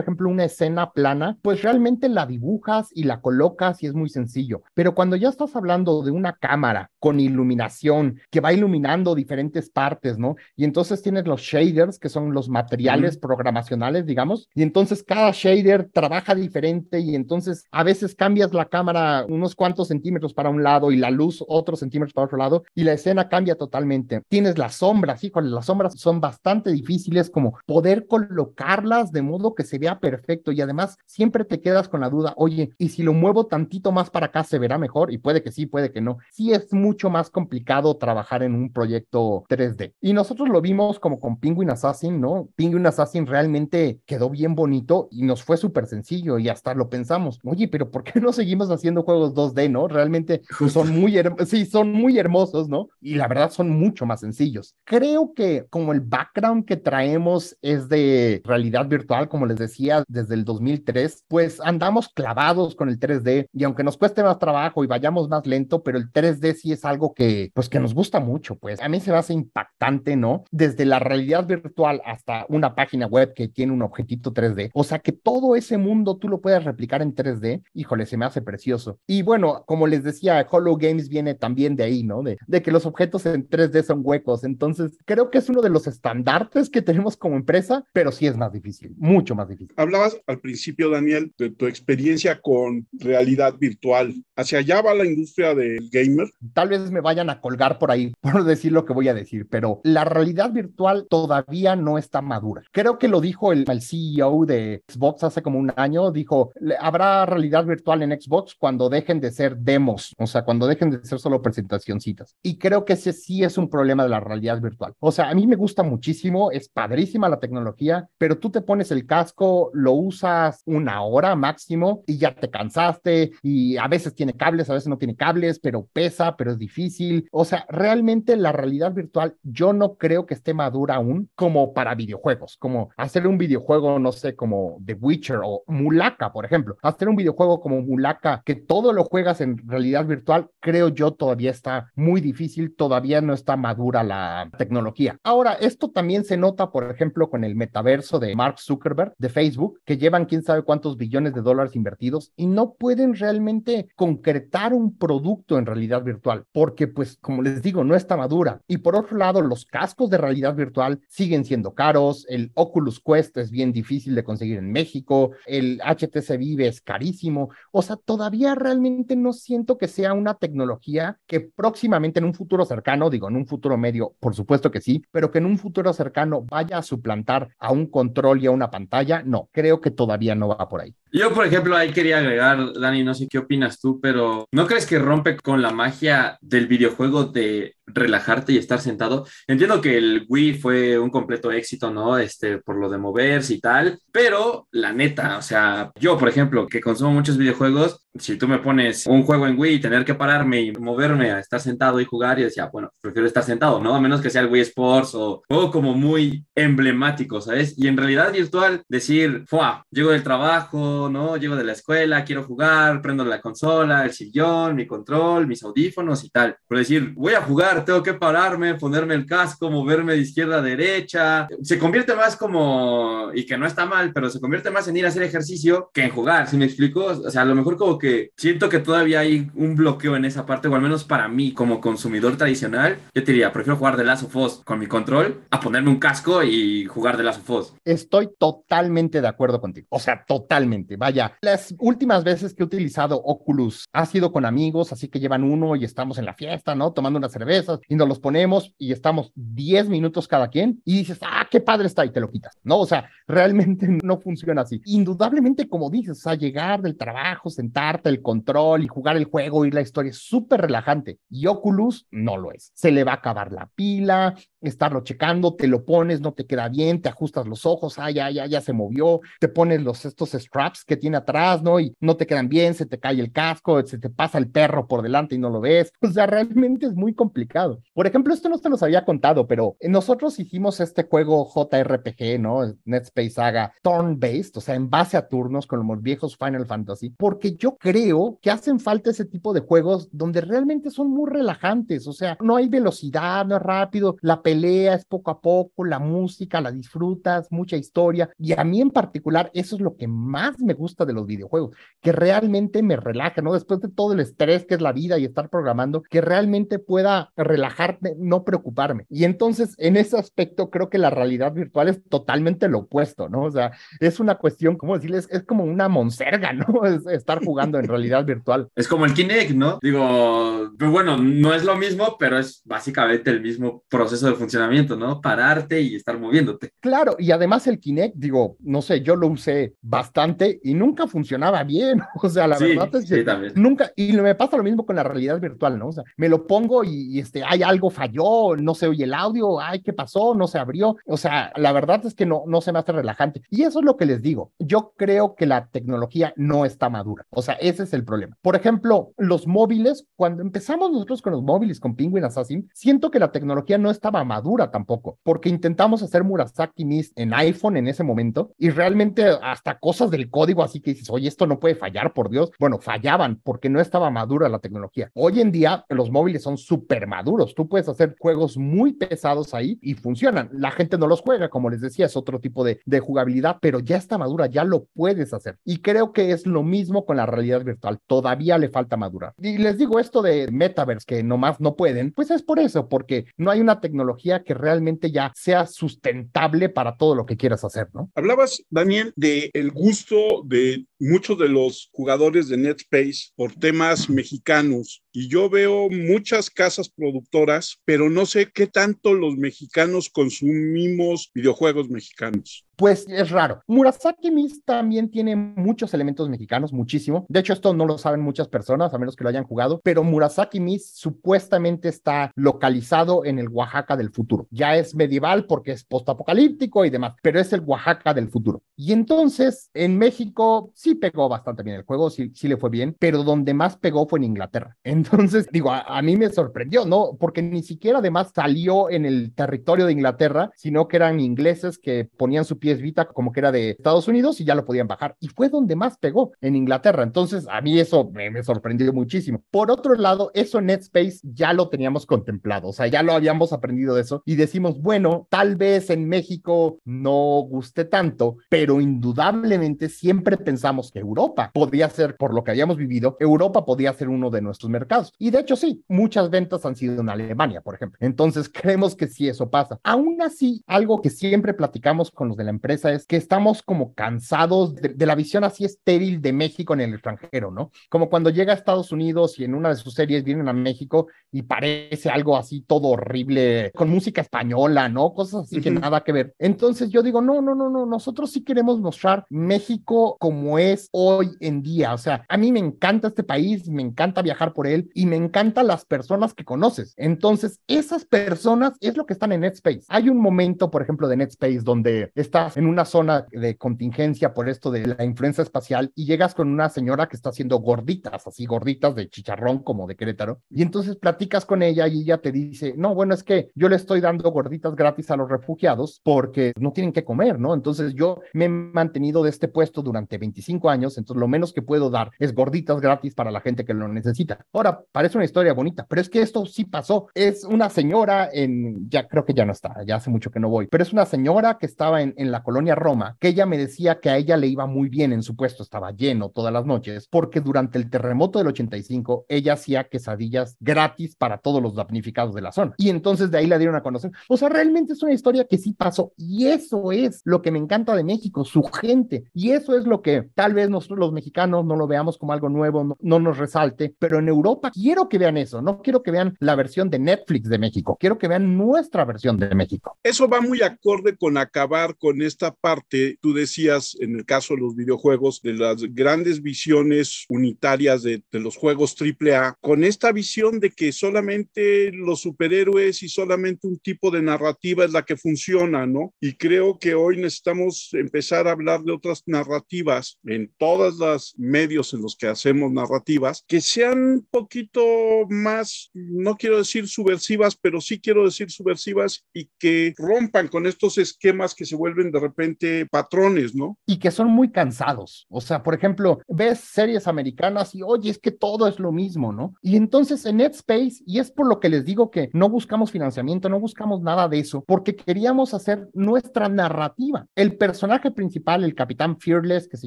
ejemplo, 0.00 0.28
una 0.28 0.44
escena 0.44 0.92
plana, 0.92 1.38
pues 1.42 1.62
realmente 1.62 2.08
la 2.08 2.26
dibujas 2.26 2.88
y 2.92 3.04
la 3.04 3.20
colocas 3.20 3.82
y 3.82 3.86
es 3.86 3.94
muy 3.94 4.08
sencillo. 4.08 4.62
Pero 4.74 4.94
cuando 4.94 5.15
ya 5.16 5.28
estás 5.28 5.56
hablando 5.56 6.02
de 6.02 6.10
una 6.10 6.34
cámara 6.34 6.90
con 6.98 7.20
iluminación 7.20 8.20
que 8.30 8.40
va 8.40 8.52
iluminando 8.52 9.14
diferentes 9.14 9.70
partes, 9.70 10.18
¿no? 10.18 10.36
Y 10.56 10.64
entonces 10.64 11.02
tienes 11.02 11.26
los 11.26 11.40
shaders, 11.40 11.98
que 11.98 12.08
son 12.08 12.32
los 12.32 12.48
materiales 12.48 13.18
programacionales, 13.18 14.06
digamos, 14.06 14.48
y 14.54 14.62
entonces 14.62 15.02
cada 15.02 15.30
shader 15.32 15.90
trabaja 15.92 16.34
diferente 16.34 17.00
y 17.00 17.14
entonces 17.14 17.64
a 17.70 17.82
veces 17.82 18.14
cambias 18.14 18.52
la 18.52 18.66
cámara 18.66 19.24
unos 19.28 19.54
cuantos 19.54 19.88
centímetros 19.88 20.34
para 20.34 20.50
un 20.50 20.62
lado 20.62 20.90
y 20.90 20.96
la 20.96 21.10
luz 21.10 21.44
otros 21.46 21.80
centímetros 21.80 22.12
para 22.12 22.26
otro 22.26 22.38
lado 22.38 22.64
y 22.74 22.84
la 22.84 22.92
escena 22.92 23.28
cambia 23.28 23.56
totalmente. 23.56 24.22
Tienes 24.28 24.58
las 24.58 24.76
sombras, 24.76 25.22
híjole, 25.24 25.50
las 25.50 25.66
sombras 25.66 25.98
son 25.98 26.20
bastante 26.20 26.70
difíciles 26.70 27.30
como 27.30 27.58
poder 27.66 28.06
colocarlas 28.06 29.12
de 29.12 29.22
modo 29.22 29.54
que 29.54 29.64
se 29.64 29.78
vea 29.78 29.98
perfecto 29.98 30.52
y 30.52 30.60
además 30.60 30.96
siempre 31.06 31.44
te 31.44 31.60
quedas 31.60 31.88
con 31.88 32.00
la 32.00 32.10
duda, 32.10 32.34
oye, 32.36 32.70
¿y 32.78 32.88
si 32.90 33.02
lo 33.02 33.12
muevo 33.12 33.46
tantito 33.46 33.92
más 33.92 34.10
para 34.10 34.26
acá 34.26 34.44
se 34.44 34.58
verá 34.58 34.78
mejor? 34.78 35.05
Y 35.10 35.18
puede 35.18 35.42
que 35.42 35.52
sí, 35.52 35.66
puede 35.66 35.92
que 35.92 36.00
no. 36.00 36.18
Sí 36.32 36.52
es 36.52 36.72
mucho 36.72 37.10
más 37.10 37.30
complicado 37.30 37.96
trabajar 37.96 38.42
en 38.42 38.54
un 38.54 38.72
proyecto 38.72 39.44
3D. 39.48 39.94
Y 40.00 40.12
nosotros 40.12 40.48
lo 40.48 40.60
vimos 40.60 40.98
como 40.98 41.20
con 41.20 41.38
Penguin 41.38 41.70
Assassin, 41.70 42.20
¿no? 42.20 42.48
Penguin 42.56 42.86
Assassin 42.86 43.26
realmente 43.26 44.00
quedó 44.06 44.30
bien 44.30 44.54
bonito 44.54 45.08
y 45.10 45.22
nos 45.22 45.42
fue 45.42 45.56
súper 45.56 45.86
sencillo 45.86 46.38
y 46.38 46.48
hasta 46.48 46.74
lo 46.74 46.88
pensamos, 46.88 47.38
oye, 47.44 47.68
pero 47.68 47.90
¿por 47.90 48.04
qué 48.04 48.20
no 48.20 48.32
seguimos 48.32 48.70
haciendo 48.70 49.02
juegos 49.02 49.34
2D, 49.34 49.70
no? 49.70 49.88
Realmente 49.88 50.42
son 50.70 50.98
muy, 50.98 51.18
sí, 51.46 51.66
son 51.66 51.92
muy 51.92 52.18
hermosos, 52.18 52.68
¿no? 52.68 52.88
Y 53.00 53.14
la 53.14 53.28
verdad 53.28 53.50
son 53.50 53.70
mucho 53.70 54.06
más 54.06 54.20
sencillos. 54.20 54.74
Creo 54.84 55.32
que 55.34 55.66
como 55.70 55.92
el 55.92 56.00
background 56.00 56.64
que 56.64 56.76
traemos 56.76 57.56
es 57.62 57.88
de 57.88 58.42
realidad 58.44 58.86
virtual, 58.86 59.28
como 59.28 59.46
les 59.46 59.56
decía, 59.56 60.04
desde 60.08 60.34
el 60.34 60.44
2003, 60.44 61.24
pues 61.28 61.60
andamos 61.60 62.08
clavados 62.08 62.74
con 62.74 62.88
el 62.88 62.98
3D 62.98 63.48
y 63.52 63.64
aunque 63.64 63.84
nos 63.84 63.96
cueste 63.96 64.22
más 64.22 64.38
trabajo 64.38 64.84
y 64.84 64.86
vayamos 64.96 65.28
más 65.28 65.46
lento, 65.46 65.82
pero 65.82 65.98
el 65.98 66.10
3D 66.10 66.54
sí 66.54 66.72
es 66.72 66.86
algo 66.86 67.12
que, 67.12 67.50
pues 67.52 67.68
que 67.68 67.78
nos 67.78 67.92
gusta 67.92 68.18
mucho, 68.18 68.56
pues 68.56 68.80
a 68.80 68.88
mí 68.88 68.98
se 68.98 69.10
me 69.10 69.18
hace 69.18 69.34
impactante, 69.34 70.16
¿no? 70.16 70.44
Desde 70.50 70.86
la 70.86 70.98
realidad 70.98 71.46
virtual 71.46 72.00
hasta 72.06 72.46
una 72.48 72.74
página 72.74 73.06
web 73.06 73.34
que 73.34 73.48
tiene 73.48 73.74
un 73.74 73.82
objetito 73.82 74.32
3D, 74.32 74.70
o 74.72 74.84
sea 74.84 75.00
que 75.00 75.12
todo 75.12 75.54
ese 75.54 75.76
mundo 75.76 76.16
tú 76.16 76.28
lo 76.28 76.40
puedes 76.40 76.64
replicar 76.64 77.02
en 77.02 77.14
3D, 77.14 77.62
híjole, 77.74 78.06
se 78.06 78.16
me 78.16 78.24
hace 78.24 78.40
precioso. 78.40 78.98
Y 79.06 79.20
bueno, 79.20 79.64
como 79.66 79.86
les 79.86 80.02
decía, 80.02 80.46
Hollow 80.50 80.78
Games 80.78 81.10
viene 81.10 81.34
también 81.34 81.76
de 81.76 81.84
ahí, 81.84 82.02
¿no? 82.02 82.22
De, 82.22 82.38
de 82.46 82.62
que 82.62 82.72
los 82.72 82.86
objetos 82.86 83.26
en 83.26 83.46
3D 83.46 83.82
son 83.82 84.00
huecos, 84.02 84.44
entonces 84.44 84.96
creo 85.04 85.30
que 85.30 85.38
es 85.38 85.48
uno 85.50 85.60
de 85.60 85.68
los 85.68 85.86
estandartes 85.86 86.70
que 86.70 86.80
tenemos 86.80 87.18
como 87.18 87.36
empresa, 87.36 87.84
pero 87.92 88.12
sí 88.12 88.26
es 88.26 88.36
más 88.38 88.50
difícil, 88.50 88.94
mucho 88.96 89.34
más 89.34 89.48
difícil. 89.48 89.74
Hablabas 89.76 90.18
al 90.26 90.40
principio, 90.40 90.88
Daniel, 90.88 91.34
de 91.36 91.50
tu 91.50 91.66
experiencia 91.66 92.40
con 92.40 92.86
realidad 92.92 93.56
virtual. 93.58 94.14
¿Hacia 94.36 94.60
allá 94.60 94.80
va 94.86 94.94
la 94.94 95.04
industria 95.04 95.54
del 95.54 95.88
gamer? 95.90 96.28
Tal 96.54 96.68
vez 96.68 96.90
me 96.90 97.00
vayan 97.00 97.30
a 97.30 97.40
colgar 97.40 97.78
por 97.78 97.90
ahí 97.90 98.12
por 98.20 98.44
decir 98.44 98.72
lo 98.72 98.84
que 98.84 98.92
voy 98.92 99.08
a 99.08 99.14
decir, 99.14 99.46
pero 99.50 99.80
la 99.84 100.04
realidad 100.04 100.52
virtual 100.52 101.06
todavía 101.08 101.76
no 101.76 101.98
está 101.98 102.22
madura. 102.22 102.62
Creo 102.72 102.98
que 102.98 103.08
lo 103.08 103.20
dijo 103.20 103.52
el, 103.52 103.64
el 103.70 103.82
CEO 103.82 104.44
de 104.46 104.82
Xbox 104.88 105.24
hace 105.24 105.42
como 105.42 105.58
un 105.58 105.72
año, 105.76 106.10
dijo, 106.12 106.52
"Le- 106.60 106.76
habrá 106.80 107.26
realidad 107.26 107.64
virtual 107.64 108.02
en 108.02 108.20
Xbox 108.20 108.54
cuando 108.54 108.88
dejen 108.88 109.20
de 109.20 109.30
ser 109.32 109.56
demos, 109.56 110.14
o 110.18 110.26
sea, 110.26 110.44
cuando 110.44 110.66
dejen 110.66 110.90
de 110.90 111.04
ser 111.04 111.18
solo 111.18 111.42
presentacioncitas. 111.42 112.36
Y 112.42 112.58
creo 112.58 112.84
que 112.84 112.92
ese 112.94 113.12
sí 113.12 113.42
es 113.42 113.58
un 113.58 113.68
problema 113.68 114.02
de 114.04 114.08
la 114.10 114.20
realidad 114.20 114.60
virtual. 114.60 114.94
O 115.00 115.10
sea, 115.12 115.28
a 115.30 115.34
mí 115.34 115.46
me 115.46 115.56
gusta 115.56 115.82
muchísimo, 115.82 116.50
es 116.50 116.68
padrísima 116.68 117.28
la 117.28 117.38
tecnología, 117.40 118.08
pero 118.18 118.38
tú 118.38 118.50
te 118.50 118.60
pones 118.60 118.90
el 118.90 119.06
casco, 119.06 119.70
lo 119.74 119.92
usas 119.92 120.62
una 120.66 121.02
hora 121.02 121.34
máximo 121.34 122.02
y 122.06 122.18
ya 122.18 122.34
te 122.34 122.50
cansaste 122.50 123.32
y 123.42 123.76
a 123.76 123.88
veces 123.88 124.14
tiene 124.14 124.34
cables, 124.34 124.70
a 124.70 124.74
no 124.86 124.98
tiene 124.98 125.16
cables, 125.16 125.58
pero 125.58 125.86
pesa, 125.92 126.36
pero 126.36 126.52
es 126.52 126.58
difícil. 126.58 127.28
O 127.32 127.44
sea, 127.44 127.66
realmente 127.68 128.36
la 128.36 128.52
realidad 128.52 128.92
virtual 128.92 129.36
yo 129.42 129.72
no 129.72 129.94
creo 129.94 130.26
que 130.26 130.34
esté 130.34 130.54
madura 130.54 130.96
aún 130.96 131.30
como 131.34 131.72
para 131.72 131.94
videojuegos, 131.94 132.56
como 132.58 132.90
hacer 132.96 133.26
un 133.26 133.38
videojuego, 133.38 133.98
no 133.98 134.12
sé, 134.12 134.34
como 134.34 134.78
The 134.84 134.94
Witcher 134.94 135.40
o 135.42 135.62
Mulaka, 135.66 136.32
por 136.32 136.44
ejemplo. 136.44 136.76
Hacer 136.82 137.08
un 137.08 137.16
videojuego 137.16 137.60
como 137.60 137.80
Mulaka 137.80 138.42
que 138.44 138.54
todo 138.54 138.92
lo 138.92 139.04
juegas 139.04 139.40
en 139.40 139.58
realidad 139.66 140.06
virtual, 140.06 140.48
creo 140.60 140.88
yo 140.88 141.12
todavía 141.12 141.50
está 141.50 141.90
muy 141.94 142.20
difícil, 142.20 142.74
todavía 142.74 143.20
no 143.20 143.32
está 143.32 143.56
madura 143.56 144.02
la 144.02 144.50
tecnología. 144.58 145.18
Ahora, 145.22 145.54
esto 145.54 145.90
también 145.90 146.24
se 146.24 146.36
nota, 146.36 146.70
por 146.70 146.90
ejemplo, 146.90 147.30
con 147.30 147.44
el 147.44 147.54
metaverso 147.54 148.18
de 148.18 148.34
Mark 148.34 148.58
Zuckerberg 148.58 149.14
de 149.18 149.28
Facebook, 149.28 149.80
que 149.84 149.98
llevan 149.98 150.26
quién 150.26 150.42
sabe 150.42 150.62
cuántos 150.62 150.96
billones 150.96 151.34
de 151.34 151.42
dólares 151.42 151.76
invertidos 151.76 152.32
y 152.36 152.46
no 152.46 152.74
pueden 152.74 153.14
realmente 153.14 153.88
concretar 153.96 154.65
un 154.72 154.96
producto 154.96 155.58
en 155.58 155.66
realidad 155.66 156.02
virtual, 156.02 156.44
porque 156.52 156.88
pues 156.88 157.18
como 157.20 157.42
les 157.42 157.62
digo, 157.62 157.84
no 157.84 157.94
está 157.94 158.16
madura. 158.16 158.60
Y 158.66 158.78
por 158.78 158.96
otro 158.96 159.16
lado, 159.16 159.40
los 159.40 159.64
cascos 159.64 160.10
de 160.10 160.18
realidad 160.18 160.54
virtual 160.54 161.00
siguen 161.08 161.44
siendo 161.44 161.74
caros, 161.74 162.26
el 162.28 162.50
Oculus 162.54 163.00
Quest 163.00 163.36
es 163.38 163.50
bien 163.50 163.72
difícil 163.72 164.14
de 164.14 164.24
conseguir 164.24 164.58
en 164.58 164.72
México, 164.72 165.32
el 165.46 165.80
HTC 165.84 166.38
Vive 166.38 166.68
es 166.68 166.80
carísimo, 166.80 167.50
o 167.72 167.82
sea, 167.82 167.96
todavía 167.96 168.54
realmente 168.54 169.16
no 169.16 169.32
siento 169.32 169.78
que 169.78 169.88
sea 169.88 170.12
una 170.12 170.34
tecnología 170.34 171.18
que 171.26 171.40
próximamente 171.40 172.18
en 172.18 172.24
un 172.24 172.34
futuro 172.34 172.64
cercano, 172.64 173.10
digo, 173.10 173.28
en 173.28 173.36
un 173.36 173.46
futuro 173.46 173.76
medio, 173.76 174.14
por 174.20 174.34
supuesto 174.34 174.70
que 174.70 174.80
sí, 174.80 175.02
pero 175.10 175.30
que 175.30 175.38
en 175.38 175.46
un 175.46 175.58
futuro 175.58 175.92
cercano 175.92 176.42
vaya 176.42 176.78
a 176.78 176.82
suplantar 176.82 177.48
a 177.58 177.72
un 177.72 177.86
control 177.86 178.42
y 178.42 178.46
a 178.46 178.50
una 178.50 178.70
pantalla, 178.70 179.22
no, 179.24 179.48
creo 179.52 179.80
que 179.80 179.90
todavía 179.90 180.34
no 180.34 180.48
va 180.48 180.68
por 180.68 180.80
ahí. 180.80 180.94
Yo, 181.12 181.32
por 181.32 181.46
ejemplo, 181.46 181.76
ahí 181.76 181.92
quería 181.92 182.18
agregar, 182.18 182.72
Dani, 182.74 183.02
no 183.02 183.14
sé 183.14 183.26
qué 183.28 183.38
opinas 183.38 183.80
tú, 183.80 184.00
pero 184.00 184.46
¿no 184.56 184.66
crees 184.66 184.86
que 184.86 184.98
rompe 184.98 185.36
con 185.36 185.60
la 185.60 185.70
magia 185.70 186.38
del 186.40 186.66
videojuego 186.66 187.24
de 187.24 187.76
relajarte 187.84 188.54
y 188.54 188.56
estar 188.56 188.80
sentado? 188.80 189.26
Entiendo 189.46 189.82
que 189.82 189.98
el 189.98 190.24
Wii 190.30 190.54
fue 190.54 190.98
un 190.98 191.10
completo 191.10 191.52
éxito, 191.52 191.90
¿no? 191.90 192.16
Este, 192.16 192.56
por 192.62 192.76
lo 192.76 192.88
de 192.88 192.96
moverse 192.96 193.52
y 193.52 193.60
tal, 193.60 194.00
pero 194.10 194.66
la 194.70 194.94
neta, 194.94 195.36
o 195.36 195.42
sea, 195.42 195.92
yo, 196.00 196.16
por 196.16 196.30
ejemplo, 196.30 196.66
que 196.66 196.80
consumo 196.80 197.10
muchos 197.10 197.36
videojuegos, 197.36 198.06
si 198.18 198.38
tú 198.38 198.48
me 198.48 198.58
pones 198.58 199.06
un 199.06 199.24
juego 199.24 199.46
en 199.46 199.58
Wii 199.58 199.74
y 199.74 199.80
tener 199.80 200.06
que 200.06 200.14
pararme 200.14 200.62
y 200.62 200.72
moverme 200.72 201.32
a 201.32 201.38
estar 201.38 201.60
sentado 201.60 202.00
y 202.00 202.06
jugar, 202.06 202.38
y 202.38 202.44
decía, 202.44 202.70
bueno, 202.72 202.90
prefiero 203.02 203.26
estar 203.26 203.44
sentado, 203.44 203.78
¿no? 203.78 203.94
A 203.94 204.00
menos 204.00 204.22
que 204.22 204.30
sea 204.30 204.40
el 204.40 204.48
Wii 204.48 204.62
Sports 204.62 205.14
o 205.14 205.42
juego 205.46 205.70
como 205.70 205.92
muy 205.92 206.46
emblemático, 206.54 207.42
¿sabes? 207.42 207.74
Y 207.76 207.88
en 207.88 207.98
realidad 207.98 208.32
virtual, 208.32 208.82
decir, 208.88 209.44
¡fua! 209.46 209.84
Llego 209.90 210.12
del 210.12 210.22
trabajo, 210.22 211.10
¿no? 211.10 211.36
Llego 211.36 211.56
de 211.56 211.64
la 211.64 211.72
escuela, 211.72 212.24
quiero 212.24 212.42
jugar, 212.44 213.02
prendo 213.02 213.22
la 213.22 213.42
consola, 213.42 214.06
el 214.06 214.12
sillón 214.12 214.35
sillón, 214.36 214.76
mi 214.76 214.86
control, 214.86 215.46
mis 215.46 215.62
audífonos 215.62 216.24
y 216.24 216.30
tal. 216.30 216.56
Por 216.68 216.78
decir, 216.78 217.12
voy 217.14 217.34
a 217.34 217.40
jugar, 217.40 217.84
tengo 217.84 218.02
que 218.02 218.14
pararme, 218.14 218.74
ponerme 218.74 219.14
el 219.14 219.24
casco, 219.24 219.70
moverme 219.70 220.12
de 220.12 220.20
izquierda 220.20 220.58
a 220.58 220.62
derecha. 220.62 221.48
Se 221.62 221.78
convierte 221.78 222.14
más 222.14 222.36
como, 222.36 223.30
y 223.34 223.46
que 223.46 223.56
no 223.56 223.66
está 223.66 223.86
mal, 223.86 224.12
pero 224.12 224.28
se 224.28 224.40
convierte 224.40 224.70
más 224.70 224.88
en 224.88 224.96
ir 224.96 225.06
a 225.06 225.08
hacer 225.08 225.22
ejercicio 225.22 225.90
que 225.92 226.02
en 226.04 226.10
jugar, 226.10 226.48
¿sí 226.48 226.56
me 226.56 226.66
explico? 226.66 227.04
O 227.06 227.30
sea, 227.30 227.42
a 227.42 227.44
lo 227.44 227.54
mejor 227.54 227.76
como 227.76 227.98
que 227.98 228.30
siento 228.36 228.68
que 228.68 228.80
todavía 228.80 229.20
hay 229.20 229.50
un 229.54 229.74
bloqueo 229.74 230.16
en 230.16 230.24
esa 230.24 230.44
parte, 230.44 230.68
o 230.68 230.74
al 230.74 230.82
menos 230.82 231.04
para 231.04 231.28
mí 231.28 231.52
como 231.52 231.80
consumidor 231.80 232.36
tradicional, 232.36 232.98
yo 233.14 233.24
te 233.24 233.32
diría, 233.32 233.52
prefiero 233.52 233.78
jugar 233.78 233.96
de 233.96 234.04
Last 234.04 234.24
of 234.24 234.64
con 234.64 234.78
mi 234.78 234.86
control 234.86 235.42
a 235.50 235.60
ponerme 235.60 235.90
un 235.90 235.98
casco 235.98 236.42
y 236.42 236.84
jugar 236.84 237.16
de 237.16 237.24
Last 237.24 237.48
of 237.48 237.72
Estoy 237.84 238.28
totalmente 238.38 239.20
de 239.20 239.28
acuerdo 239.28 239.60
contigo. 239.60 239.86
O 239.90 239.98
sea, 239.98 240.24
totalmente. 240.26 240.96
Vaya, 240.96 241.36
las 241.40 241.74
últimas 241.78 242.22
veces 242.22 242.52
que 242.52 242.62
he 242.62 242.66
utilizado 242.66 243.16
Oculus 243.16 243.86
ha 243.92 244.04
sido 244.04 244.25
con 244.32 244.44
amigos, 244.44 244.92
así 244.92 245.08
que 245.08 245.20
llevan 245.20 245.44
uno 245.44 245.76
y 245.76 245.84
estamos 245.84 246.18
en 246.18 246.24
la 246.24 246.34
fiesta, 246.34 246.74
¿no? 246.74 246.92
Tomando 246.92 247.18
unas 247.18 247.32
cervezas 247.32 247.80
y 247.88 247.94
nos 247.94 248.08
los 248.08 248.18
ponemos 248.18 248.74
y 248.78 248.92
estamos 248.92 249.32
10 249.34 249.88
minutos 249.88 250.28
cada 250.28 250.48
quien 250.48 250.80
y 250.84 250.98
dices, 250.98 251.18
ah, 251.22 251.35
qué 251.50 251.60
padre 251.60 251.86
está 251.86 252.04
y 252.04 252.10
te 252.10 252.20
lo 252.20 252.30
quitas, 252.30 252.58
¿no? 252.62 252.78
O 252.78 252.86
sea, 252.86 253.08
realmente 253.26 253.86
no 254.04 254.18
funciona 254.20 254.62
así. 254.62 254.80
Indudablemente, 254.84 255.68
como 255.68 255.90
dices, 255.90 256.18
o 256.18 256.20
sea, 256.20 256.34
llegar 256.34 256.82
del 256.82 256.96
trabajo, 256.96 257.50
sentarte, 257.50 258.08
el 258.08 258.22
control 258.22 258.84
y 258.84 258.88
jugar 258.88 259.16
el 259.16 259.24
juego, 259.24 259.64
y 259.64 259.70
la 259.70 259.80
historia 259.80 260.10
es 260.10 260.18
súper 260.18 260.62
relajante. 260.62 261.18
Y 261.30 261.46
Oculus 261.46 262.06
no 262.10 262.36
lo 262.36 262.52
es. 262.52 262.72
Se 262.74 262.90
le 262.90 263.04
va 263.04 263.12
a 263.12 263.16
acabar 263.16 263.52
la 263.52 263.66
pila, 263.74 264.34
estarlo 264.60 265.02
checando, 265.02 265.54
te 265.54 265.66
lo 265.66 265.84
pones, 265.84 266.20
no 266.20 266.32
te 266.32 266.46
queda 266.46 266.68
bien, 266.68 267.00
te 267.00 267.08
ajustas 267.08 267.46
los 267.46 267.66
ojos, 267.66 267.98
ah, 267.98 268.10
ya, 268.10 268.30
ya, 268.30 268.46
ya 268.46 268.60
se 268.60 268.72
movió, 268.72 269.20
te 269.40 269.48
pones 269.48 269.82
los, 269.82 270.04
estos 270.04 270.30
straps 270.32 270.84
que 270.84 270.96
tiene 270.96 271.16
atrás, 271.16 271.62
¿no? 271.62 271.80
Y 271.80 271.94
no 272.00 272.16
te 272.16 272.26
quedan 272.26 272.48
bien, 272.48 272.74
se 272.74 272.86
te 272.86 272.98
cae 272.98 273.20
el 273.20 273.32
casco, 273.32 273.84
se 273.86 273.98
te 273.98 274.10
pasa 274.10 274.38
el 274.38 274.50
perro 274.50 274.86
por 274.86 275.02
delante 275.02 275.34
y 275.34 275.38
no 275.38 275.50
lo 275.50 275.60
ves. 275.60 275.92
O 276.00 276.08
sea, 276.08 276.26
realmente 276.26 276.86
es 276.86 276.94
muy 276.94 277.14
complicado. 277.14 277.80
Por 277.94 278.06
ejemplo, 278.06 278.34
esto 278.34 278.48
no 278.48 278.58
te 278.58 278.68
los 278.68 278.82
había 278.82 279.04
contado, 279.04 279.46
pero 279.46 279.76
nosotros 279.82 280.38
hicimos 280.38 280.80
este 280.80 281.04
juego 281.04 281.35
JRPG, 281.44 282.40
¿no? 282.40 282.62
Netspace 282.84 283.30
Saga, 283.30 283.72
turn-based, 283.82 284.56
o 284.56 284.60
sea, 284.60 284.74
en 284.74 284.88
base 284.88 285.16
a 285.16 285.28
turnos 285.28 285.66
con 285.66 285.86
los 285.86 286.02
viejos 286.02 286.36
Final 286.36 286.66
Fantasy, 286.66 287.10
porque 287.10 287.54
yo 287.56 287.76
creo 287.76 288.38
que 288.40 288.50
hacen 288.50 288.80
falta 288.80 289.10
ese 289.10 289.24
tipo 289.24 289.52
de 289.52 289.60
juegos 289.60 290.08
donde 290.12 290.40
realmente 290.40 290.90
son 290.90 291.10
muy 291.10 291.30
relajantes, 291.30 292.06
o 292.06 292.12
sea, 292.12 292.36
no 292.40 292.56
hay 292.56 292.68
velocidad, 292.68 293.44
no 293.46 293.56
es 293.56 293.62
rápido, 293.62 294.16
la 294.20 294.42
pelea 294.42 294.94
es 294.94 295.04
poco 295.04 295.30
a 295.30 295.40
poco, 295.40 295.84
la 295.84 295.98
música 295.98 296.60
la 296.60 296.72
disfrutas, 296.72 297.48
mucha 297.50 297.76
historia, 297.76 298.30
y 298.38 298.52
a 298.52 298.64
mí 298.64 298.80
en 298.80 298.90
particular 298.90 299.50
eso 299.54 299.76
es 299.76 299.82
lo 299.82 299.96
que 299.96 300.08
más 300.08 300.58
me 300.60 300.74
gusta 300.74 301.04
de 301.04 301.12
los 301.12 301.26
videojuegos, 301.26 301.76
que 302.00 302.12
realmente 302.12 302.82
me 302.82 302.96
relaja, 302.96 303.42
¿no? 303.42 303.54
Después 303.54 303.80
de 303.80 303.88
todo 303.88 304.12
el 304.12 304.20
estrés 304.20 304.64
que 304.66 304.74
es 304.74 304.80
la 304.80 304.92
vida 304.92 305.18
y 305.18 305.24
estar 305.24 305.48
programando, 305.48 306.02
que 306.02 306.20
realmente 306.20 306.78
pueda 306.78 307.32
relajarme, 307.36 308.14
no 308.18 308.44
preocuparme. 308.44 309.06
Y 309.08 309.24
entonces, 309.24 309.74
en 309.78 309.96
ese 309.96 310.18
aspecto, 310.18 310.70
creo 310.70 310.88
que 310.88 310.98
la 310.98 311.10
realidad 311.26 311.52
virtual 311.52 311.88
es 311.88 312.02
totalmente 312.08 312.68
lo 312.68 312.80
opuesto, 312.80 313.28
¿no? 313.28 313.42
O 313.42 313.50
sea, 313.50 313.72
es 314.00 314.20
una 314.20 314.36
cuestión, 314.36 314.76
¿cómo 314.76 314.94
decirles? 314.94 315.28
Es 315.30 315.42
como 315.42 315.64
una 315.64 315.88
monserga, 315.88 316.52
¿no? 316.52 316.66
Es 316.86 317.04
estar 317.06 317.44
jugando 317.44 317.78
en 317.78 317.88
realidad 317.88 318.24
virtual. 318.24 318.68
Es 318.76 318.86
como 318.86 319.04
el 319.04 319.14
Kinect, 319.14 319.52
¿no? 319.52 319.78
Digo, 319.82 320.70
pues 320.78 320.90
bueno, 320.90 321.16
no 321.16 321.52
es 321.52 321.64
lo 321.64 321.76
mismo, 321.76 322.16
pero 322.18 322.38
es 322.38 322.62
básicamente 322.64 323.30
el 323.30 323.40
mismo 323.40 323.82
proceso 323.88 324.28
de 324.28 324.34
funcionamiento, 324.34 324.96
¿no? 324.96 325.20
Pararte 325.20 325.80
y 325.80 325.96
estar 325.96 326.18
moviéndote. 326.18 326.70
Claro, 326.80 327.16
y 327.18 327.32
además 327.32 327.66
el 327.66 327.80
Kinect, 327.80 328.14
digo, 328.16 328.56
no 328.60 328.82
sé, 328.82 329.00
yo 329.00 329.16
lo 329.16 329.26
usé 329.26 329.74
bastante 329.82 330.60
y 330.62 330.74
nunca 330.74 331.06
funcionaba 331.06 331.64
bien. 331.64 332.00
O 332.26 332.28
sea, 332.28 332.48
la 332.48 332.58
verdad 332.58 332.92
es 332.96 333.08
que 333.08 333.24
nunca, 333.54 333.92
y 333.94 334.12
me 334.12 334.34
pasa 334.34 334.56
lo 334.56 334.64
mismo 334.64 334.84
con 334.84 334.96
la 334.96 335.04
realidad 335.04 335.38
virtual, 335.40 335.78
¿no? 335.78 335.88
O 335.88 335.92
sea, 335.92 336.02
me 336.16 336.28
lo 336.28 336.44
pongo 336.46 336.82
y, 336.82 337.20
este, 337.20 337.44
hay 337.44 337.62
algo 337.62 337.88
falló, 337.88 338.56
no 338.56 338.74
se 338.74 338.88
oye 338.88 339.04
el 339.04 339.14
audio, 339.14 339.60
ay, 339.60 339.80
¿qué 339.80 339.92
pasó? 339.92 340.34
No 340.34 340.46
se 340.46 340.58
abrió. 340.58 340.96
O 341.04 341.15
sea, 341.16 341.52
la 341.56 341.72
verdad 341.72 342.04
es 342.04 342.14
que 342.14 342.26
no, 342.26 342.44
no 342.46 342.60
se 342.60 342.72
me 342.72 342.78
hace 342.78 342.92
relajante. 342.92 343.42
Y 343.50 343.62
eso 343.62 343.80
es 343.80 343.84
lo 343.84 343.96
que 343.96 344.06
les 344.06 344.22
digo. 344.22 344.52
Yo 344.58 344.92
creo 344.96 345.34
que 345.34 345.46
la 345.46 345.68
tecnología 345.68 346.32
no 346.36 346.64
está 346.64 346.88
madura. 346.88 347.26
O 347.30 347.42
sea, 347.42 347.54
ese 347.54 347.82
es 347.84 347.92
el 347.92 348.04
problema. 348.04 348.36
Por 348.42 348.56
ejemplo, 348.56 349.12
los 349.16 349.46
móviles, 349.46 350.06
cuando 350.16 350.42
empezamos 350.42 350.90
nosotros 350.90 351.22
con 351.22 351.32
los 351.32 351.42
móviles, 351.42 351.80
con 351.80 351.96
Penguin 351.96 352.24
Assassin, 352.24 352.68
siento 352.72 353.10
que 353.10 353.18
la 353.18 353.32
tecnología 353.32 353.78
no 353.78 353.90
estaba 353.90 354.24
madura 354.24 354.70
tampoco, 354.70 355.18
porque 355.22 355.48
intentamos 355.48 356.02
hacer 356.02 356.24
Murasaki 356.24 356.84
Mist 356.84 357.18
en 357.18 357.34
iPhone 357.34 357.76
en 357.76 357.88
ese 357.88 358.02
momento 358.02 358.52
y 358.58 358.70
realmente 358.70 359.26
hasta 359.42 359.78
cosas 359.78 360.10
del 360.10 360.30
código 360.30 360.62
así 360.62 360.80
que 360.80 360.92
dices, 360.92 361.10
oye, 361.10 361.28
esto 361.28 361.46
no 361.46 361.58
puede 361.58 361.74
fallar, 361.74 362.06
por 362.12 362.30
Dios. 362.30 362.50
Bueno, 362.58 362.78
fallaban 362.78 363.40
porque 363.42 363.68
no 363.68 363.80
estaba 363.80 364.10
madura 364.10 364.48
la 364.48 364.58
tecnología. 364.58 365.10
Hoy 365.14 365.40
en 365.40 365.52
día 365.52 365.84
los 365.88 366.10
móviles 366.10 366.42
son 366.42 366.56
súper 366.56 367.06
maduros. 367.06 367.54
Tú 367.54 367.68
puedes 367.68 367.88
hacer 367.88 368.16
juegos 368.18 368.56
muy 368.56 368.92
pesados 368.92 369.54
ahí 369.54 369.78
y 369.80 369.94
funcionan. 369.94 370.48
La 370.52 370.70
gente 370.70 370.98
no 370.98 371.05
los 371.06 371.20
juega, 371.20 371.48
como 371.48 371.70
les 371.70 371.80
decía, 371.80 372.06
es 372.06 372.16
otro 372.16 372.40
tipo 372.40 372.64
de, 372.64 372.80
de 372.84 373.00
jugabilidad, 373.00 373.58
pero 373.60 373.80
ya 373.80 373.96
está 373.96 374.18
madura, 374.18 374.46
ya 374.46 374.64
lo 374.64 374.86
puedes 374.94 375.32
hacer. 375.32 375.58
Y 375.64 375.78
creo 375.78 376.12
que 376.12 376.32
es 376.32 376.46
lo 376.46 376.62
mismo 376.62 377.04
con 377.04 377.16
la 377.16 377.26
realidad 377.26 377.64
virtual. 377.64 377.98
Todavía 378.06 378.58
le 378.58 378.68
falta 378.68 378.96
madurar. 378.96 379.34
Y 379.38 379.58
les 379.58 379.78
digo 379.78 379.98
esto 379.98 380.22
de 380.22 380.48
metaverse 380.50 381.06
que 381.06 381.22
nomás 381.22 381.60
no 381.60 381.76
pueden, 381.76 382.12
pues 382.12 382.30
es 382.30 382.42
por 382.42 382.58
eso, 382.58 382.88
porque 382.88 383.26
no 383.36 383.50
hay 383.50 383.60
una 383.60 383.80
tecnología 383.80 384.42
que 384.42 384.54
realmente 384.54 385.10
ya 385.10 385.32
sea 385.34 385.66
sustentable 385.66 386.68
para 386.68 386.96
todo 386.96 387.14
lo 387.14 387.26
que 387.26 387.36
quieras 387.36 387.64
hacer, 387.64 387.88
¿no? 387.92 388.10
Hablabas, 388.14 388.62
Daniel, 388.70 389.12
de 389.16 389.50
el 389.52 389.70
gusto 389.70 390.42
de 390.44 390.86
muchos 390.98 391.38
de 391.38 391.48
los 391.48 391.88
jugadores 391.92 392.48
de 392.48 392.56
NetSpace 392.56 393.32
por 393.36 393.52
temas 393.52 394.08
mexicanos 394.10 395.02
y 395.12 395.28
yo 395.28 395.48
veo 395.48 395.88
muchas 395.90 396.50
casas 396.50 396.88
productoras, 396.88 397.80
pero 397.84 398.10
no 398.10 398.26
sé 398.26 398.50
qué 398.52 398.66
tanto 398.66 399.14
los 399.14 399.36
mexicanos 399.36 400.08
consumimos 400.08 401.30
videojuegos 401.34 401.88
mexicanos 401.88 402.65
pues 402.76 403.06
es 403.08 403.30
raro. 403.30 403.62
Murasaki 403.66 404.30
Mist 404.30 404.64
también 404.64 405.10
tiene 405.10 405.34
muchos 405.34 405.94
elementos 405.94 406.28
mexicanos, 406.28 406.72
muchísimo. 406.72 407.26
De 407.28 407.40
hecho, 407.40 407.52
esto 407.52 407.74
no 407.74 407.86
lo 407.86 407.98
saben 407.98 408.20
muchas 408.20 408.48
personas, 408.48 408.92
a 408.92 408.98
menos 408.98 409.16
que 409.16 409.24
lo 409.24 409.30
hayan 409.30 409.44
jugado, 409.44 409.80
pero 409.82 410.04
Murasaki 410.04 410.60
Mist 410.60 410.96
supuestamente 410.96 411.88
está 411.88 412.30
localizado 412.34 413.24
en 413.24 413.38
el 413.38 413.48
Oaxaca 413.48 413.96
del 413.96 414.10
futuro. 414.10 414.46
Ya 414.50 414.76
es 414.76 414.94
medieval 414.94 415.46
porque 415.46 415.72
es 415.72 415.84
postapocalíptico 415.84 416.84
y 416.84 416.90
demás, 416.90 417.14
pero 417.22 417.40
es 417.40 417.52
el 417.52 417.60
Oaxaca 417.60 418.14
del 418.14 418.28
futuro. 418.28 418.62
Y 418.76 418.92
entonces, 418.92 419.70
en 419.74 419.96
México 419.96 420.70
sí 420.74 420.94
pegó 420.94 421.28
bastante 421.28 421.62
bien 421.62 421.76
el 421.76 421.84
juego, 421.84 422.10
sí, 422.10 422.30
sí 422.34 422.48
le 422.48 422.56
fue 422.56 422.70
bien, 422.70 422.94
pero 422.98 423.22
donde 423.22 423.54
más 423.54 423.76
pegó 423.76 424.06
fue 424.06 424.18
en 424.18 424.24
Inglaterra. 424.24 424.76
Entonces, 424.84 425.48
digo, 425.50 425.70
a, 425.70 426.02
mí 426.02 426.16
me 426.16 426.30
sorprendió, 426.30 426.84
¿no? 426.84 427.16
Porque 427.18 427.42
ni 427.42 427.62
siquiera 427.62 427.98
además 427.98 428.32
salió 428.34 428.90
en 428.90 429.04
el 429.04 429.32
territorio 429.34 429.86
de 429.86 429.92
Inglaterra, 429.92 430.50
sino 430.54 430.88
que 430.88 430.96
eran 430.96 431.20
ingleses 431.20 431.78
que 431.78 432.08
ponían 432.16 432.44
su 432.44 432.58
es 432.70 432.80
Vita 432.80 433.06
como 433.06 433.32
que 433.32 433.40
era 433.40 433.52
de 433.52 433.70
Estados 433.70 434.08
Unidos 434.08 434.40
y 434.40 434.44
ya 434.44 434.54
lo 434.54 434.64
podían 434.64 434.88
bajar. 434.88 435.16
Y 435.20 435.28
fue 435.28 435.48
donde 435.48 435.76
más 435.76 435.98
pegó, 435.98 436.32
en 436.40 436.56
Inglaterra. 436.56 437.02
Entonces, 437.02 437.46
a 437.50 437.60
mí 437.60 437.78
eso 437.78 438.10
me, 438.12 438.30
me 438.30 438.42
sorprendió 438.42 438.92
muchísimo. 438.92 439.42
Por 439.50 439.70
otro 439.70 439.94
lado, 439.94 440.30
eso 440.34 440.58
en 440.58 440.66
NetSpace 440.66 441.20
ya 441.22 441.52
lo 441.52 441.68
teníamos 441.68 442.06
contemplado, 442.06 442.68
o 442.68 442.72
sea, 442.72 442.86
ya 442.86 443.02
lo 443.02 443.12
habíamos 443.12 443.52
aprendido 443.52 443.94
de 443.94 444.02
eso 444.02 444.22
y 444.24 444.36
decimos, 444.36 444.80
bueno, 444.80 445.26
tal 445.30 445.56
vez 445.56 445.90
en 445.90 446.08
México 446.08 446.78
no 446.84 447.44
guste 447.48 447.84
tanto, 447.84 448.36
pero 448.48 448.80
indudablemente 448.80 449.88
siempre 449.88 450.36
pensamos 450.36 450.90
que 450.90 450.98
Europa 450.98 451.50
podía 451.52 451.88
ser, 451.88 452.16
por 452.16 452.34
lo 452.34 452.44
que 452.44 452.52
habíamos 452.52 452.76
vivido, 452.76 453.16
Europa 453.20 453.64
podía 453.64 453.92
ser 453.92 454.08
uno 454.08 454.30
de 454.30 454.42
nuestros 454.42 454.70
mercados. 454.70 455.12
Y 455.18 455.30
de 455.30 455.40
hecho, 455.40 455.56
sí, 455.56 455.84
muchas 455.88 456.30
ventas 456.30 456.64
han 456.64 456.76
sido 456.76 457.00
en 457.00 457.08
Alemania, 457.08 457.60
por 457.60 457.74
ejemplo. 457.74 457.98
Entonces, 458.00 458.48
creemos 458.52 458.94
que 458.94 459.06
sí 459.06 459.28
eso 459.28 459.50
pasa. 459.50 459.78
Aún 459.82 460.20
así, 460.22 460.62
algo 460.66 461.00
que 461.00 461.10
siempre 461.10 461.54
platicamos 461.54 462.10
con 462.10 462.28
los 462.28 462.36
de 462.36 462.44
la 462.44 462.50
empresa 462.56 462.92
es 462.92 463.06
que 463.06 463.16
estamos 463.16 463.62
como 463.62 463.94
cansados 463.94 464.74
de, 464.74 465.06
la 465.06 465.14
visión 465.14 465.44
así 465.44 465.64
estéril 465.64 466.20
de 466.20 466.32
México 466.32 466.74
en 466.74 466.80
el 466.80 466.94
extranjero, 466.94 467.50
¿no? 467.50 467.70
Como 467.88 468.08
cuando 468.08 468.30
llega 468.30 468.52
a 468.52 468.56
Estados 468.56 468.92
Unidos 468.92 469.38
y 469.38 469.44
en 469.44 469.54
una 469.54 469.68
de 469.68 469.76
sus 469.76 469.94
series 469.94 470.24
vienen 470.24 470.48
a 470.48 470.52
México 470.52 471.06
y 471.30 471.42
parece 471.42 472.10
algo 472.10 472.36
así 472.36 472.62
todo 472.62 472.88
horrible, 472.88 473.70
con 473.74 473.88
música 473.88 474.20
española, 474.20 474.88
¿no? 474.88 475.14
Cosas 475.14 475.44
así 475.44 475.60
que 475.60 475.70
nada 475.70 476.02
que 476.02 476.12
ver. 476.12 476.34
Entonces 476.38 476.90
yo 476.90 477.02
digo, 477.02 477.20
no, 477.20 477.40
no, 477.40 477.54
no, 477.54 477.70
no, 477.70 477.86
nosotros 477.86 478.32
sí 478.32 478.42
queremos 478.42 478.80
mostrar 478.80 479.24
México 479.30 480.16
como 480.18 480.58
es 480.58 480.88
hoy 480.92 481.30
en 481.40 481.62
día. 481.62 481.94
O 481.94 481.98
sea, 481.98 482.24
a 482.28 482.36
mí 482.36 482.52
me 482.52 482.58
encanta 482.58 483.08
este 483.08 483.22
país, 483.22 483.68
me 483.68 483.82
encanta 483.82 484.22
viajar 484.22 484.52
por 484.52 484.66
él 484.66 484.90
y 484.94 485.06
me 485.06 485.16
encantan 485.16 485.66
las 485.66 485.84
personas 485.84 486.34
que 486.34 486.44
conoces. 486.44 486.94
Entonces, 486.96 487.60
esas 487.66 488.04
personas 488.04 488.72
es 488.80 488.96
lo 488.96 489.06
que 489.06 489.12
están 489.12 489.32
en 489.32 489.42
NetSpace. 489.42 489.84
Hay 489.88 490.08
un 490.08 490.18
momento, 490.18 490.70
por 490.70 490.82
ejemplo, 490.82 491.08
de 491.08 491.16
NetSpace 491.16 491.60
donde 491.60 492.10
está 492.14 492.45
estás 492.46 492.56
en 492.58 492.66
una 492.66 492.84
zona 492.84 493.26
de 493.32 493.56
contingencia 493.56 494.32
por 494.32 494.48
esto 494.48 494.70
de 494.70 494.86
la 494.86 495.04
influencia 495.04 495.42
espacial 495.42 495.90
y 495.94 496.06
llegas 496.06 496.34
con 496.34 496.48
una 496.48 496.68
señora 496.68 497.08
que 497.08 497.16
está 497.16 497.30
haciendo 497.30 497.58
gorditas, 497.58 498.26
así 498.26 498.46
gorditas 498.46 498.94
de 498.94 499.08
chicharrón 499.08 499.62
como 499.62 499.86
de 499.86 499.96
Querétaro, 499.96 500.40
y 500.48 500.62
entonces 500.62 500.96
platicas 500.96 501.44
con 501.44 501.62
ella 501.62 501.88
y 501.88 502.02
ella 502.02 502.18
te 502.18 502.30
dice, 502.30 502.74
no, 502.76 502.94
bueno, 502.94 503.14
es 503.14 503.24
que 503.24 503.50
yo 503.54 503.68
le 503.68 503.76
estoy 503.76 504.00
dando 504.00 504.30
gorditas 504.30 504.76
gratis 504.76 505.10
a 505.10 505.16
los 505.16 505.28
refugiados 505.28 506.00
porque 506.04 506.52
no 506.58 506.72
tienen 506.72 506.92
que 506.92 507.04
comer, 507.04 507.40
¿no? 507.40 507.54
Entonces 507.54 507.94
yo 507.94 508.20
me 508.32 508.44
he 508.44 508.48
mantenido 508.48 509.22
de 509.22 509.30
este 509.30 509.48
puesto 509.48 509.82
durante 509.82 510.18
25 510.18 510.70
años, 510.70 510.98
entonces 510.98 511.20
lo 511.20 511.28
menos 511.28 511.52
que 511.52 511.62
puedo 511.62 511.90
dar 511.90 512.10
es 512.18 512.34
gorditas 512.34 512.80
gratis 512.80 513.14
para 513.14 513.30
la 513.30 513.40
gente 513.40 513.64
que 513.64 513.74
lo 513.74 513.88
necesita. 513.88 514.44
Ahora, 514.52 514.80
parece 514.92 515.18
una 515.18 515.24
historia 515.24 515.52
bonita, 515.52 515.86
pero 515.88 516.00
es 516.00 516.08
que 516.08 516.22
esto 516.22 516.46
sí 516.46 516.64
pasó. 516.64 517.08
Es 517.14 517.44
una 517.44 517.70
señora 517.70 518.28
en, 518.32 518.88
ya 518.88 519.08
creo 519.08 519.24
que 519.24 519.34
ya 519.34 519.44
no 519.44 519.52
está, 519.52 519.82
ya 519.84 519.96
hace 519.96 520.10
mucho 520.10 520.30
que 520.30 520.40
no 520.40 520.48
voy, 520.48 520.68
pero 520.68 520.82
es 520.82 520.92
una 520.92 521.06
señora 521.06 521.58
que 521.58 521.66
estaba 521.66 522.02
en, 522.02 522.14
en 522.16 522.30
la 522.30 522.35
colonia 522.42 522.74
Roma, 522.74 523.16
que 523.20 523.28
ella 523.28 523.46
me 523.46 523.58
decía 523.58 524.00
que 524.00 524.10
a 524.10 524.16
ella 524.16 524.36
le 524.36 524.46
iba 524.46 524.66
muy 524.66 524.88
bien 524.88 525.12
en 525.12 525.22
su 525.22 525.36
puesto, 525.36 525.62
estaba 525.62 525.92
lleno 525.92 526.30
todas 526.30 526.52
las 526.52 526.66
noches, 526.66 527.08
porque 527.10 527.40
durante 527.40 527.78
el 527.78 527.90
terremoto 527.90 528.38
del 528.38 528.48
85 528.48 529.26
ella 529.28 529.54
hacía 529.54 529.84
quesadillas 529.84 530.56
gratis 530.60 531.16
para 531.16 531.38
todos 531.38 531.62
los 531.62 531.74
damnificados 531.74 532.34
de 532.34 532.42
la 532.42 532.52
zona. 532.52 532.74
Y 532.78 532.90
entonces 532.90 533.30
de 533.30 533.38
ahí 533.38 533.46
la 533.46 533.58
dieron 533.58 533.76
a 533.76 533.82
conocer. 533.82 534.10
O 534.28 534.36
sea, 534.36 534.48
realmente 534.48 534.92
es 534.92 535.02
una 535.02 535.12
historia 535.12 535.44
que 535.44 535.58
sí 535.58 535.72
pasó 535.72 536.12
y 536.16 536.46
eso 536.46 536.92
es 536.92 537.22
lo 537.24 537.42
que 537.42 537.50
me 537.50 537.58
encanta 537.58 537.94
de 537.94 538.04
México, 538.04 538.44
su 538.44 538.62
gente. 538.62 539.24
Y 539.34 539.50
eso 539.50 539.76
es 539.76 539.86
lo 539.86 540.02
que 540.02 540.28
tal 540.34 540.54
vez 540.54 540.70
nosotros 540.70 540.98
los 540.98 541.12
mexicanos 541.12 541.64
no 541.64 541.76
lo 541.76 541.86
veamos 541.86 542.18
como 542.18 542.32
algo 542.32 542.48
nuevo, 542.48 542.84
no, 542.84 542.96
no 543.00 543.18
nos 543.18 543.38
resalte, 543.38 543.94
pero 543.98 544.18
en 544.18 544.28
Europa 544.28 544.70
quiero 544.70 545.08
que 545.08 545.18
vean 545.18 545.36
eso, 545.36 545.62
no 545.62 545.82
quiero 545.82 546.02
que 546.02 546.10
vean 546.10 546.36
la 546.40 546.54
versión 546.54 546.90
de 546.90 546.98
Netflix 546.98 547.48
de 547.48 547.58
México, 547.58 547.96
quiero 547.98 548.18
que 548.18 548.28
vean 548.28 548.56
nuestra 548.56 549.04
versión 549.04 549.38
de 549.38 549.54
México. 549.54 549.98
Eso 550.02 550.28
va 550.28 550.40
muy 550.40 550.62
acorde 550.62 551.16
con 551.16 551.36
acabar 551.38 551.96
con 551.96 552.22
esta 552.26 552.54
parte, 552.54 553.18
tú 553.20 553.32
decías 553.32 553.96
en 554.00 554.16
el 554.16 554.24
caso 554.24 554.54
de 554.54 554.60
los 554.60 554.76
videojuegos, 554.76 555.40
de 555.42 555.54
las 555.54 555.82
grandes 555.94 556.42
visiones 556.42 557.24
unitarias 557.28 558.02
de, 558.02 558.22
de 558.30 558.40
los 558.40 558.56
juegos 558.56 558.96
AAA, 559.00 559.56
con 559.60 559.84
esta 559.84 560.12
visión 560.12 560.60
de 560.60 560.70
que 560.70 560.92
solamente 560.92 561.92
los 561.92 562.20
superhéroes 562.20 563.02
y 563.02 563.08
solamente 563.08 563.66
un 563.66 563.78
tipo 563.78 564.10
de 564.10 564.22
narrativa 564.22 564.84
es 564.84 564.92
la 564.92 565.04
que 565.04 565.16
funciona, 565.16 565.86
¿no? 565.86 566.14
Y 566.20 566.34
creo 566.34 566.78
que 566.78 566.94
hoy 566.94 567.16
necesitamos 567.16 567.90
empezar 567.92 568.46
a 568.46 568.52
hablar 568.52 568.82
de 568.82 568.92
otras 568.92 569.22
narrativas 569.26 570.18
en 570.24 570.52
todos 570.58 570.96
los 570.96 571.34
medios 571.36 571.94
en 571.94 572.02
los 572.02 572.16
que 572.16 572.26
hacemos 572.26 572.72
narrativas, 572.72 573.44
que 573.46 573.60
sean 573.60 573.98
un 573.98 574.26
poquito 574.30 575.26
más, 575.28 575.90
no 575.94 576.36
quiero 576.36 576.58
decir 576.58 576.88
subversivas, 576.88 577.56
pero 577.56 577.80
sí 577.80 578.00
quiero 578.00 578.24
decir 578.24 578.50
subversivas 578.50 579.24
y 579.32 579.48
que 579.58 579.94
rompan 579.96 580.48
con 580.48 580.66
estos 580.66 580.98
esquemas 580.98 581.54
que 581.54 581.64
se 581.64 581.76
vuelven 581.76 582.10
de 582.16 582.26
repente 582.26 582.86
patrones, 582.86 583.54
¿no? 583.54 583.78
Y 583.86 583.98
que 583.98 584.10
son 584.10 584.28
muy 584.28 584.50
cansados. 584.50 585.26
O 585.28 585.40
sea, 585.40 585.62
por 585.62 585.74
ejemplo, 585.74 586.20
ves 586.28 586.60
series 586.60 587.06
americanas 587.06 587.74
y 587.74 587.82
oye, 587.82 588.10
es 588.10 588.18
que 588.18 588.30
todo 588.30 588.66
es 588.66 588.78
lo 588.78 588.92
mismo, 588.92 589.32
¿no? 589.32 589.54
Y 589.62 589.76
entonces 589.76 590.24
en 590.26 590.38
Netspace, 590.38 591.02
y 591.06 591.18
es 591.18 591.30
por 591.30 591.46
lo 591.46 591.60
que 591.60 591.68
les 591.68 591.84
digo 591.84 592.10
que 592.10 592.30
no 592.32 592.48
buscamos 592.48 592.90
financiamiento, 592.90 593.48
no 593.48 593.60
buscamos 593.60 594.02
nada 594.02 594.28
de 594.28 594.38
eso, 594.38 594.64
porque 594.66 594.96
queríamos 594.96 595.54
hacer 595.54 595.88
nuestra 595.94 596.48
narrativa. 596.48 597.26
El 597.34 597.56
personaje 597.56 598.10
principal, 598.10 598.64
el 598.64 598.74
capitán 598.74 599.18
Fearless, 599.18 599.68
que 599.68 599.76
se 599.76 599.86